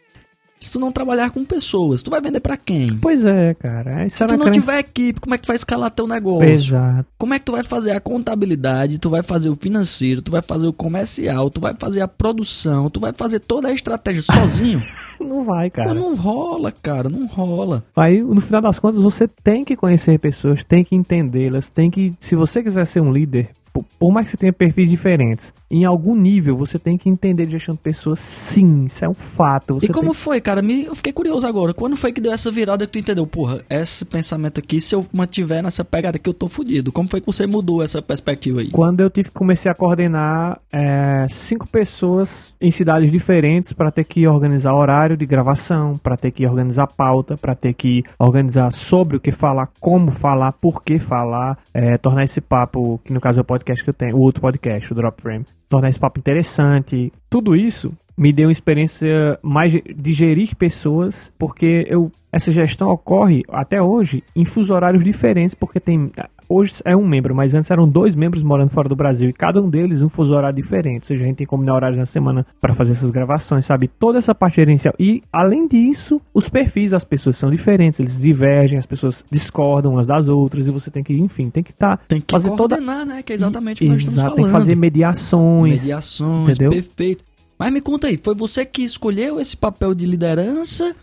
Se 0.60 0.72
tu 0.72 0.80
não 0.80 0.92
trabalhar 0.92 1.30
com 1.30 1.46
pessoas, 1.46 2.02
tu 2.02 2.10
vai 2.10 2.20
vender 2.20 2.40
pra 2.40 2.58
quem? 2.58 2.98
Pois 2.98 3.24
é, 3.24 3.54
cara. 3.54 4.06
Isso 4.08 4.18
Se 4.18 4.26
tu 4.26 4.38
não 4.38 4.46
crença- 4.48 4.60
tiver 4.60 4.80
equipe, 4.80 5.20
como 5.22 5.36
é 5.36 5.38
que 5.38 5.44
tu 5.44 5.48
vai 5.48 5.56
escalar 5.56 5.92
teu 5.92 6.08
negócio? 6.08 6.50
Exato. 6.50 7.06
Como 7.18 7.34
é 7.34 7.40
que 7.40 7.46
tu 7.46 7.52
vai 7.52 7.64
fazer 7.64 7.92
a 7.92 8.00
contabilidade, 8.00 8.98
tu 8.98 9.10
vai 9.10 9.22
fazer 9.22 9.50
o 9.50 9.56
financeiro, 9.56 10.22
tu 10.22 10.32
vai 10.32 10.42
fazer 10.42 10.66
o 10.68 10.74
comercial, 10.74 11.50
tu 11.52 11.62
vai 11.62 11.76
fazer 11.78 12.02
a 12.02 12.08
produção, 12.08 12.90
tu 12.90 13.00
vai 13.00 13.14
fazer 13.14 13.40
toda 13.40 13.68
a 13.68 13.72
estratégia 13.74 14.22
sozinho? 14.24 14.82
Não 15.22 15.44
vai, 15.46 15.70
cara. 15.70 15.94
Não 15.94 16.16
rola, 16.16 16.72
cara, 16.72 17.10
não 17.10 17.26
rola. 17.28 17.84
Aí, 17.96 18.22
no 18.22 18.40
final 18.42 18.62
das 18.62 18.80
contas, 18.80 19.02
você 19.02 19.28
tem 19.28 19.64
que 19.66 19.76
conhecer 19.76 20.18
pessoas, 20.20 20.64
tem 20.64 20.84
que 20.84 20.96
entendê-las, 20.96 21.70
tem 21.70 21.90
que, 21.92 22.14
se 22.20 22.36
você 22.36 22.64
quiser 22.64 22.86
ser 22.86 23.02
um 23.02 23.12
líder, 23.12 23.50
por- 23.84 24.08
por 24.08 24.12
mais 24.14 24.26
que 24.26 24.32
você 24.32 24.38
tenha 24.38 24.54
perfis 24.54 24.90
diferentes, 24.90 25.54
em 25.70 25.84
algum 25.86 26.16
nível 26.16 26.56
você 26.56 26.80
tem 26.80 26.98
que 26.98 27.10
entender 27.10 27.46
de 27.46 27.52
gestão 27.54 27.76
de 27.76 27.82
pessoas, 27.82 28.20
sim, 28.20 28.86
isso 28.86 29.04
é 29.04 29.10
um 29.10 29.14
fato. 29.14 29.78
E 29.82 29.88
como 29.90 30.06
tem- 30.12 30.14
foi, 30.14 30.40
cara? 30.42 30.62
Me, 30.62 30.86
eu 30.86 30.96
fiquei 30.96 31.12
curioso 31.12 31.46
agora. 31.46 31.74
Quando 31.74 31.96
foi 31.98 32.12
que 32.14 32.22
deu 32.22 32.32
essa 32.32 32.50
virada 32.50 32.86
que 32.86 32.94
tu 32.94 33.00
entendeu? 33.00 33.28
Porra, 33.28 33.62
esse 33.70 34.06
pensamento 34.06 34.60
aqui, 34.60 34.80
se 34.80 34.96
eu 34.96 35.06
mantiver 35.12 35.62
nessa 35.62 35.84
pegada 35.84 36.18
aqui, 36.18 36.30
eu 36.30 36.34
tô 36.34 36.48
fudido. 36.48 36.92
Como 36.92 37.10
foi 37.10 37.20
que 37.20 37.28
você 37.28 37.46
mudou 37.46 37.84
essa 37.84 38.02
perspectiva 38.02 38.62
aí? 38.62 38.70
Quando 38.72 39.02
eu 39.02 39.10
tive 39.10 39.30
que 39.30 39.36
comecei 39.36 39.70
a 39.70 39.76
coordenar 39.76 40.60
é, 40.72 41.28
cinco 41.30 41.68
pessoas 41.68 42.54
em 42.62 42.72
cidades 42.72 43.12
diferentes 43.12 43.74
para 43.74 43.92
ter 43.92 44.04
que 44.06 44.26
organizar 44.28 44.74
horário 44.76 45.18
de 45.18 45.26
gravação, 45.26 45.98
para 45.98 46.16
ter 46.16 46.32
que 46.32 46.46
organizar 46.46 46.88
pauta, 46.88 47.38
para 47.38 47.56
ter 47.56 47.74
que 47.74 48.04
organizar 48.18 48.72
sobre 48.72 49.18
o 49.18 49.20
que 49.20 49.32
falar, 49.32 49.70
como 49.80 50.12
falar, 50.12 50.52
por 50.54 50.82
que 50.84 51.00
falar, 51.00 51.58
é, 51.74 51.98
tornar 51.98 52.24
esse 52.24 52.40
papo, 52.40 53.00
que 53.04 53.12
no 53.12 53.20
caso 53.20 53.40
é 53.40 53.42
o 53.42 53.46
podcast 53.46 53.67
que 53.84 53.90
eu 53.90 53.94
tenho, 53.94 54.16
o 54.16 54.22
outro 54.22 54.42
podcast, 54.42 54.92
o 54.92 54.96
Drop 54.96 55.22
Frame, 55.22 55.46
tornar 55.70 55.90
esse 55.90 56.00
papo 56.00 56.20
interessante. 56.20 57.12
Tudo 57.30 57.56
isso 57.56 57.94
me 58.18 58.34
deu 58.34 58.48
uma 58.48 58.52
experiência 58.52 59.38
mais 59.44 59.72
de- 59.72 59.84
gerir 60.14 60.56
pessoas, 60.56 61.32
porque 61.38 61.86
eu 61.90 62.12
essa 62.32 62.52
gestão 62.52 62.90
ocorre 62.90 63.44
até 63.50 63.82
hoje 63.82 64.24
em 64.36 64.44
fuso 64.46 64.74
horários 64.74 65.04
diferentes, 65.04 65.56
porque 65.56 65.80
tem 65.80 66.12
hoje 66.50 66.74
é 66.86 66.96
um 66.96 67.06
membro, 67.06 67.34
mas 67.36 67.54
antes 67.54 67.70
eram 67.72 67.88
dois 67.88 68.16
membros 68.16 68.44
morando 68.44 68.70
fora 68.70 68.88
do 68.88 68.96
Brasil 68.96 69.30
e 69.30 69.34
cada 69.34 69.62
um 69.62 69.70
deles 69.70 70.02
um 70.02 70.10
fuso 70.10 70.34
horário 70.34 70.56
diferente. 70.56 71.02
Ou 71.04 71.08
seja, 71.08 71.24
a 71.24 71.28
gente 71.28 71.38
tem 71.38 71.46
que 71.48 71.50
combinar 71.50 71.74
horários 71.76 71.98
na 71.98 72.06
semana 72.06 72.46
para 72.62 72.74
fazer 72.74 72.92
essas 72.94 73.10
gravações, 73.10 73.66
sabe? 73.66 73.88
Toda 73.88 74.18
essa 74.20 74.36
parte 74.36 74.56
gerencial. 74.58 74.94
E 75.00 75.22
além 75.32 75.68
disso, 75.68 76.22
os 76.34 76.48
perfis 76.48 76.92
das 76.92 77.04
pessoas 77.04 77.38
são 77.38 77.50
diferentes, 77.50 78.00
eles 78.00 78.20
divergem, 78.22 78.78
as 78.80 78.86
pessoas 78.86 79.24
discordam 79.32 79.94
umas 79.94 80.06
das 80.08 80.28
outras 80.28 80.68
e 80.68 80.72
você 80.72 80.90
tem 80.92 81.04
que, 81.04 81.14
enfim, 81.14 81.50
tem 81.50 81.64
que 81.64 81.72
estar 81.72 81.98
Tem 82.08 82.22
que 82.22 82.32
fazer 82.32 82.50
toda 82.52 82.76
coordenar, 82.78 83.06
né? 83.06 83.24
Que 83.24 83.34
é 83.34 83.36
exatamente 83.36 83.78
o 83.78 83.80
que 83.80 83.90
nós 83.90 84.00
estamos 84.00 84.20
falando. 84.22 84.36
tem 84.36 84.46
que 84.46 84.52
fazer 84.52 84.76
mediações. 84.76 85.82
Mediações, 85.82 86.50
entendeu? 86.50 86.72
perfeito. 86.72 87.24
Mas 87.58 87.74
me 87.74 87.82
conta 87.82 88.08
aí, 88.08 88.18
foi 88.18 88.36
você 88.36 88.66
que 88.66 88.84
escolheu 88.84 89.40
esse 89.40 89.58
papel 89.58 89.96
de 89.96 90.06
liderança 90.06 90.96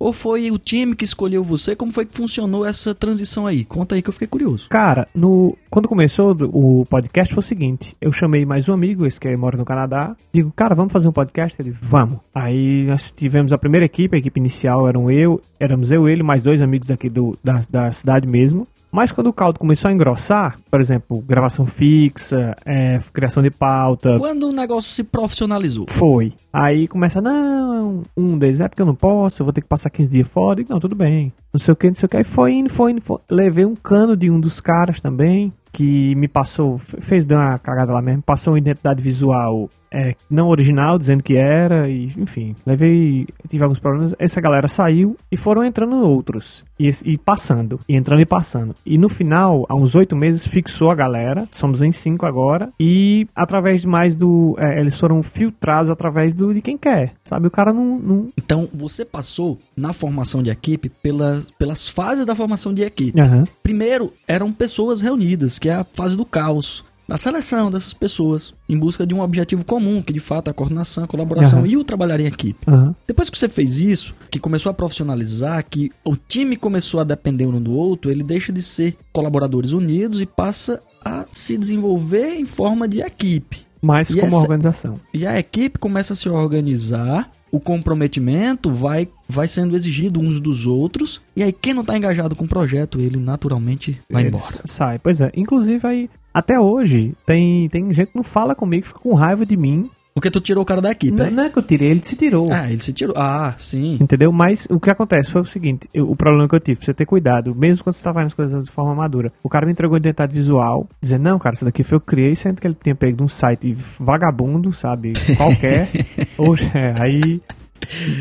Ou 0.00 0.14
foi 0.14 0.50
o 0.50 0.58
time 0.58 0.96
que 0.96 1.04
escolheu 1.04 1.44
você? 1.44 1.76
Como 1.76 1.92
foi 1.92 2.06
que 2.06 2.16
funcionou 2.16 2.64
essa 2.64 2.94
transição 2.94 3.46
aí? 3.46 3.66
Conta 3.66 3.94
aí 3.94 4.00
que 4.00 4.08
eu 4.08 4.14
fiquei 4.14 4.26
curioso. 4.26 4.66
Cara, 4.70 5.06
no, 5.14 5.54
quando 5.68 5.86
começou 5.86 6.34
o 6.54 6.86
podcast 6.86 7.34
foi 7.34 7.40
o 7.42 7.46
seguinte: 7.46 7.94
eu 8.00 8.10
chamei 8.10 8.46
mais 8.46 8.66
um 8.66 8.72
amigo, 8.72 9.04
esse 9.04 9.20
que 9.20 9.36
mora 9.36 9.58
no 9.58 9.64
Canadá, 9.64 10.16
digo, 10.32 10.50
cara, 10.56 10.74
vamos 10.74 10.90
fazer 10.90 11.06
um 11.06 11.12
podcast? 11.12 11.60
Ele, 11.60 11.70
vamos. 11.82 12.18
Aí 12.34 12.86
nós 12.86 13.12
tivemos 13.14 13.52
a 13.52 13.58
primeira 13.58 13.84
equipe, 13.84 14.16
a 14.16 14.18
equipe 14.18 14.40
inicial 14.40 14.88
eram 14.88 15.10
eu, 15.10 15.38
éramos 15.60 15.92
eu, 15.92 16.08
ele, 16.08 16.22
mais 16.22 16.42
dois 16.42 16.62
amigos 16.62 16.88
daqui 16.88 17.10
do, 17.10 17.38
da, 17.44 17.60
da 17.68 17.92
cidade 17.92 18.26
mesmo. 18.26 18.66
Mas 18.90 19.12
quando 19.12 19.28
o 19.28 19.32
caldo 19.32 19.58
começou 19.58 19.88
a 19.88 19.92
engrossar, 19.92 20.58
por 20.70 20.80
exemplo, 20.80 21.22
gravação 21.22 21.66
fixa, 21.66 22.56
é, 22.64 22.98
criação 23.12 23.42
de 23.42 23.50
pauta. 23.50 24.18
Quando 24.18 24.48
o 24.48 24.52
negócio 24.52 24.90
se 24.90 25.04
profissionalizou? 25.04 25.86
Foi. 25.88 26.32
Aí 26.52 26.88
começa, 26.88 27.20
não, 27.20 28.02
um 28.16 28.36
deles 28.36 28.60
é 28.60 28.68
porque 28.68 28.82
eu 28.82 28.86
não 28.86 28.94
posso, 28.94 29.42
eu 29.42 29.46
vou 29.46 29.52
ter 29.52 29.60
que 29.60 29.68
passar 29.68 29.90
15 29.90 30.10
dias 30.10 30.28
fora. 30.28 30.60
E, 30.60 30.66
não, 30.68 30.80
tudo 30.80 30.96
bem. 30.96 31.32
Não 31.52 31.60
sei 31.60 31.72
o 31.72 31.76
que, 31.76 31.86
não 31.86 31.94
sei 31.94 32.06
o 32.06 32.08
que. 32.08 32.16
Aí 32.16 32.24
foi 32.24 32.52
indo, 32.52 32.70
foi 32.70 32.92
indo, 32.92 33.00
foi. 33.00 33.18
Levei 33.30 33.64
um 33.64 33.76
cano 33.76 34.16
de 34.16 34.30
um 34.30 34.40
dos 34.40 34.60
caras 34.60 35.00
também, 35.00 35.52
que 35.72 36.14
me 36.16 36.26
passou, 36.26 36.78
fez 36.78 37.24
dar 37.24 37.50
uma 37.50 37.58
cagada 37.58 37.92
lá 37.92 38.02
mesmo, 38.02 38.22
passou 38.22 38.54
uma 38.54 38.58
identidade 38.58 39.00
visual 39.00 39.68
é, 39.92 40.14
não 40.30 40.48
original, 40.48 40.98
dizendo 40.98 41.22
que 41.22 41.36
era, 41.36 41.88
e 41.88 42.06
enfim, 42.16 42.54
levei, 42.64 43.26
tive 43.48 43.64
alguns 43.64 43.78
problemas. 43.78 44.14
Essa 44.18 44.40
galera 44.40 44.68
saiu 44.68 45.16
e 45.30 45.36
foram 45.36 45.64
entrando 45.64 45.96
outros, 45.96 46.64
e, 46.78 46.90
e 47.04 47.18
passando, 47.18 47.80
e 47.88 47.96
entrando 47.96 48.22
e 48.22 48.26
passando. 48.26 48.74
E 48.86 48.96
no 48.96 49.08
final, 49.08 49.66
há 49.68 49.74
uns 49.74 49.94
oito 49.94 50.14
meses, 50.14 50.46
fixou 50.46 50.90
a 50.90 50.94
galera, 50.94 51.48
somos 51.50 51.82
em 51.82 51.92
cinco 51.92 52.26
agora, 52.26 52.70
e 52.78 53.26
através 53.34 53.82
de 53.82 53.88
mais 53.88 54.16
do. 54.16 54.54
É, 54.58 54.80
eles 54.80 54.98
foram 54.98 55.22
filtrados 55.22 55.90
através 55.90 56.32
do 56.32 56.54
de 56.54 56.60
quem 56.60 56.78
quer, 56.78 57.14
sabe? 57.24 57.46
O 57.46 57.50
cara 57.50 57.72
não. 57.72 57.98
não... 57.98 58.28
Então, 58.36 58.68
você 58.72 59.04
passou 59.04 59.58
na 59.76 59.92
formação 59.92 60.42
de 60.42 60.50
equipe 60.50 60.88
pela, 60.88 61.42
pelas 61.58 61.88
fases 61.88 62.24
da 62.24 62.34
formação 62.34 62.72
de 62.72 62.82
equipe. 62.82 63.20
Uhum. 63.20 63.44
Primeiro, 63.62 64.12
eram 64.26 64.52
pessoas 64.52 65.00
reunidas, 65.00 65.58
que 65.58 65.68
é 65.68 65.74
a 65.74 65.86
fase 65.92 66.16
do 66.16 66.24
caos 66.24 66.84
da 67.10 67.16
seleção 67.16 67.72
dessas 67.72 67.92
pessoas 67.92 68.54
em 68.68 68.78
busca 68.78 69.04
de 69.04 69.12
um 69.12 69.20
objetivo 69.20 69.64
comum, 69.64 70.00
que 70.00 70.12
de 70.12 70.20
fato 70.20 70.46
é 70.46 70.52
a 70.52 70.54
coordenação, 70.54 71.02
a 71.02 71.08
colaboração 71.08 71.60
uhum. 71.60 71.66
e 71.66 71.76
o 71.76 71.82
trabalhar 71.82 72.20
em 72.20 72.26
equipe. 72.26 72.70
Uhum. 72.70 72.94
Depois 73.04 73.28
que 73.28 73.36
você 73.36 73.48
fez 73.48 73.80
isso, 73.80 74.14
que 74.30 74.38
começou 74.38 74.70
a 74.70 74.72
profissionalizar, 74.72 75.64
que 75.68 75.90
o 76.04 76.14
time 76.16 76.56
começou 76.56 77.00
a 77.00 77.04
depender 77.04 77.46
um 77.46 77.60
do 77.60 77.72
outro, 77.72 78.12
ele 78.12 78.22
deixa 78.22 78.52
de 78.52 78.62
ser 78.62 78.96
colaboradores 79.12 79.72
unidos 79.72 80.20
e 80.20 80.26
passa 80.26 80.80
a 81.04 81.26
se 81.32 81.58
desenvolver 81.58 82.36
em 82.36 82.44
forma 82.44 82.86
de 82.86 83.00
equipe. 83.00 83.66
Mais 83.82 84.08
e 84.08 84.14
como 84.14 84.26
essa, 84.26 84.36
organização. 84.36 84.94
E 85.12 85.26
a 85.26 85.36
equipe 85.36 85.80
começa 85.80 86.12
a 86.12 86.16
se 86.16 86.28
organizar 86.28 87.28
o 87.52 87.58
comprometimento 87.58 88.70
vai, 88.70 89.08
vai 89.28 89.48
sendo 89.48 89.74
exigido 89.76 90.20
uns 90.20 90.40
dos 90.40 90.66
outros. 90.66 91.20
E 91.34 91.42
aí, 91.42 91.52
quem 91.52 91.74
não 91.74 91.82
está 91.82 91.96
engajado 91.96 92.36
com 92.36 92.44
o 92.44 92.48
projeto, 92.48 93.00
ele 93.00 93.18
naturalmente 93.18 93.98
vai 94.08 94.22
ele 94.22 94.28
embora. 94.28 94.60
Sai, 94.64 94.98
pois 94.98 95.20
é. 95.20 95.30
Inclusive, 95.34 95.86
aí, 95.86 96.10
até 96.32 96.58
hoje, 96.58 97.14
tem, 97.26 97.68
tem 97.68 97.92
gente 97.92 98.12
que 98.12 98.16
não 98.16 98.24
fala 98.24 98.54
comigo, 98.54 98.86
fica 98.86 99.00
com 99.00 99.14
raiva 99.14 99.44
de 99.44 99.56
mim. 99.56 99.90
Porque 100.12 100.30
tu 100.30 100.40
tirou 100.40 100.62
o 100.62 100.66
cara 100.66 100.80
da 100.80 100.90
equipe, 100.90 101.16
não, 101.16 101.24
é? 101.24 101.30
Não 101.30 101.44
é 101.44 101.50
que 101.50 101.58
eu 101.58 101.62
tirei, 101.62 101.88
ele 101.88 102.04
se 102.04 102.16
tirou. 102.16 102.48
Ah, 102.52 102.68
ele 102.68 102.82
se 102.82 102.92
tirou. 102.92 103.14
Ah, 103.16 103.54
sim. 103.56 103.96
Entendeu? 104.00 104.32
Mas 104.32 104.66
o 104.68 104.80
que 104.80 104.90
acontece 104.90 105.30
foi 105.30 105.40
o 105.40 105.44
seguinte: 105.44 105.88
eu, 105.94 106.10
o 106.10 106.16
problema 106.16 106.48
que 106.48 106.54
eu 106.54 106.60
tive, 106.60 106.84
você 106.84 106.92
ter 106.92 107.06
cuidado, 107.06 107.54
mesmo 107.54 107.84
quando 107.84 107.94
você 107.94 108.02
tá 108.02 108.12
fazendo 108.12 108.26
as 108.26 108.34
coisas 108.34 108.64
de 108.64 108.70
forma 108.70 108.94
madura. 108.94 109.32
O 109.42 109.48
cara 109.48 109.64
me 109.64 109.72
entregou 109.72 109.96
identidade 109.96 110.34
visual, 110.34 110.88
dizendo, 111.00 111.22
não, 111.22 111.38
cara, 111.38 111.54
isso 111.54 111.64
daqui 111.64 111.82
foi 111.84 111.96
eu 111.96 112.00
criei, 112.00 112.34
sendo 112.34 112.60
que 112.60 112.66
ele 112.66 112.76
tinha 112.82 112.94
pego 112.94 113.18
de 113.18 113.22
um 113.22 113.28
site 113.28 113.72
vagabundo, 114.00 114.72
sabe? 114.72 115.12
Qualquer. 115.36 115.88
Hoje, 116.36 116.70
é, 116.74 116.94
aí 117.00 117.40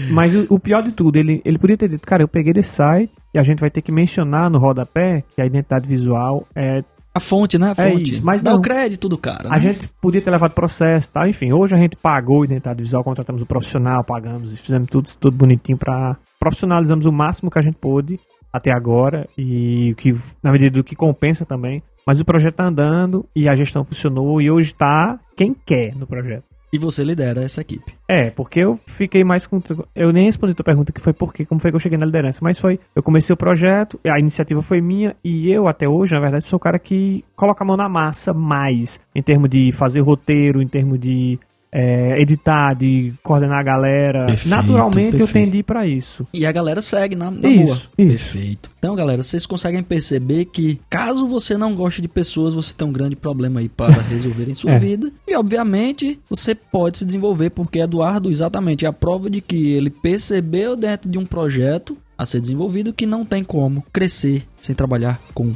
mas 0.09 0.33
o, 0.35 0.45
o, 0.49 0.59
pior 0.59 0.81
de 0.81 0.91
tudo, 0.91 1.17
ele, 1.17 1.41
ele 1.43 1.57
podia 1.57 1.77
ter 1.77 1.89
dito, 1.89 2.05
cara, 2.05 2.23
eu 2.23 2.27
peguei 2.27 2.53
desse 2.53 2.69
site 2.69 3.11
e 3.33 3.39
a 3.39 3.43
gente 3.43 3.59
vai 3.59 3.69
ter 3.69 3.81
que 3.81 3.91
mencionar 3.91 4.49
no 4.49 4.57
rodapé 4.57 5.23
que 5.35 5.41
a 5.41 5.45
identidade 5.45 5.87
visual 5.87 6.47
é 6.55 6.83
a 7.19 7.21
fonte, 7.21 7.57
né? 7.57 7.71
A 7.71 7.75
fonte. 7.75 8.11
É 8.11 8.13
isso, 8.15 8.25
mas 8.25 8.41
Dá 8.41 8.51
não. 8.51 8.57
o 8.57 8.61
crédito 8.61 9.07
do 9.07 9.17
cara. 9.17 9.49
A 9.49 9.55
né? 9.55 9.59
gente 9.59 9.89
podia 10.01 10.21
ter 10.21 10.31
levado 10.31 10.53
processo 10.53 11.09
e 11.09 11.11
tal. 11.11 11.27
Enfim, 11.27 11.53
hoje 11.53 11.75
a 11.75 11.77
gente 11.77 11.95
pagou 11.95 12.41
a 12.41 12.45
identidade 12.45 12.81
visual, 12.81 13.03
contratamos 13.03 13.41
o 13.41 13.45
profissional, 13.45 14.03
pagamos 14.03 14.53
e 14.53 14.57
fizemos 14.57 14.87
tudo, 14.87 15.09
tudo 15.19 15.35
bonitinho 15.35 15.77
pra. 15.77 16.17
Profissionalizamos 16.39 17.05
o 17.05 17.11
máximo 17.11 17.51
que 17.51 17.59
a 17.59 17.61
gente 17.61 17.77
pôde 17.77 18.19
até 18.51 18.71
agora 18.71 19.27
e 19.37 19.93
que, 19.97 20.13
na 20.41 20.51
medida 20.51 20.77
do 20.79 20.83
que 20.83 20.95
compensa 20.95 21.45
também. 21.45 21.83
Mas 22.05 22.19
o 22.19 22.25
projeto 22.25 22.55
tá 22.55 22.65
andando 22.65 23.25
e 23.35 23.47
a 23.47 23.55
gestão 23.55 23.83
funcionou 23.83 24.41
e 24.41 24.49
hoje 24.49 24.73
tá 24.73 25.19
quem 25.35 25.53
quer 25.53 25.95
no 25.95 26.07
projeto. 26.07 26.48
E 26.71 26.77
você 26.77 27.03
lidera 27.03 27.41
essa 27.41 27.61
equipe. 27.61 27.93
É, 28.07 28.29
porque 28.29 28.59
eu 28.59 28.79
fiquei 28.85 29.23
mais 29.23 29.47
com. 29.47 29.59
Eu 29.95 30.11
nem 30.11 30.25
respondi 30.25 30.53
a 30.53 30.55
tua 30.55 30.65
pergunta, 30.65 30.91
que 30.91 31.01
foi 31.01 31.13
por 31.13 31.33
quê, 31.33 31.45
como 31.45 31.59
foi 31.59 31.71
que 31.71 31.75
eu 31.75 31.79
cheguei 31.79 31.97
na 31.97 32.05
liderança. 32.05 32.39
Mas 32.43 32.59
foi. 32.59 32.79
Eu 32.95 33.01
comecei 33.01 33.33
o 33.33 33.37
projeto, 33.37 33.99
a 34.05 34.19
iniciativa 34.19 34.61
foi 34.61 34.81
minha, 34.81 35.15
e 35.23 35.51
eu, 35.51 35.67
até 35.67 35.87
hoje, 35.87 36.13
na 36.13 36.19
verdade, 36.21 36.45
sou 36.45 36.57
o 36.57 36.59
cara 36.61 36.77
que 36.77 37.23
coloca 37.35 37.63
a 37.63 37.67
mão 37.67 37.75
na 37.75 37.89
massa 37.89 38.33
mais. 38.33 38.99
Em 39.15 39.21
termos 39.23 39.49
de 39.49 39.71
fazer 39.71 40.01
roteiro, 40.01 40.61
em 40.61 40.67
termos 40.67 40.99
de 40.99 41.39
é, 41.71 42.19
editar, 42.21 42.73
de 42.73 43.13
coordenar 43.21 43.59
a 43.59 43.63
galera. 43.63 44.25
Perfeito, 44.25 44.49
Naturalmente 44.49 45.11
perfeito. 45.11 45.21
eu 45.21 45.27
tendi 45.27 45.61
para 45.63 45.85
isso. 45.85 46.25
E 46.33 46.45
a 46.45 46.51
galera 46.51 46.81
segue 46.81 47.15
na, 47.15 47.29
na 47.29 47.47
Isso, 47.47 47.63
boa. 47.63 47.75
isso. 47.75 47.89
Perfeito. 47.95 48.69
Então, 48.79 48.95
galera, 48.95 49.21
vocês 49.21 49.45
conseguem 49.45 49.83
perceber 49.83 50.45
que 50.45 50.79
caso 50.89 51.27
você 51.27 51.57
não 51.57 51.75
goste 51.75 52.01
de 52.01 52.07
pessoas, 52.07 52.53
você 52.53 52.73
tem 52.73 52.87
um 52.87 52.91
grande 52.91 53.15
problema 53.15 53.59
aí 53.59 53.69
para 53.69 53.93
resolver 54.03 54.49
em 54.49 54.53
sua 54.53 54.71
É. 54.71 54.79
vida. 54.79 55.11
E, 55.27 55.35
obviamente, 55.35 56.19
você 56.29 56.55
pode 56.55 56.99
se 56.99 57.05
desenvolver, 57.05 57.49
porque 57.51 57.79
Eduardo, 57.79 58.29
exatamente, 58.31 58.85
é 58.85 58.87
a 58.87 58.93
prova 58.93 59.29
de 59.29 59.41
que 59.41 59.71
ele 59.73 59.89
percebeu 59.89 60.75
dentro 60.75 61.09
de 61.09 61.17
um 61.17 61.25
projeto 61.25 61.97
a 62.17 62.25
ser 62.25 62.41
desenvolvido 62.41 62.93
que 62.93 63.05
não 63.05 63.23
tem 63.23 63.43
como 63.43 63.83
crescer 63.93 64.43
sem 64.61 64.75
trabalhar 64.75 65.21
com 65.33 65.51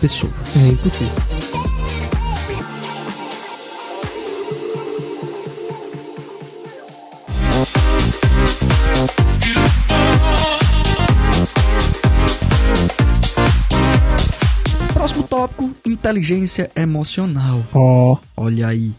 pessoas. 0.00 0.56
É 0.56 0.68
impossível. 0.68 1.45
Tópico: 15.46 15.70
inteligência 15.84 16.70
emocional. 16.76 17.62
Ó, 17.72 18.18
Olha 18.36 18.68
aí. 18.68 18.92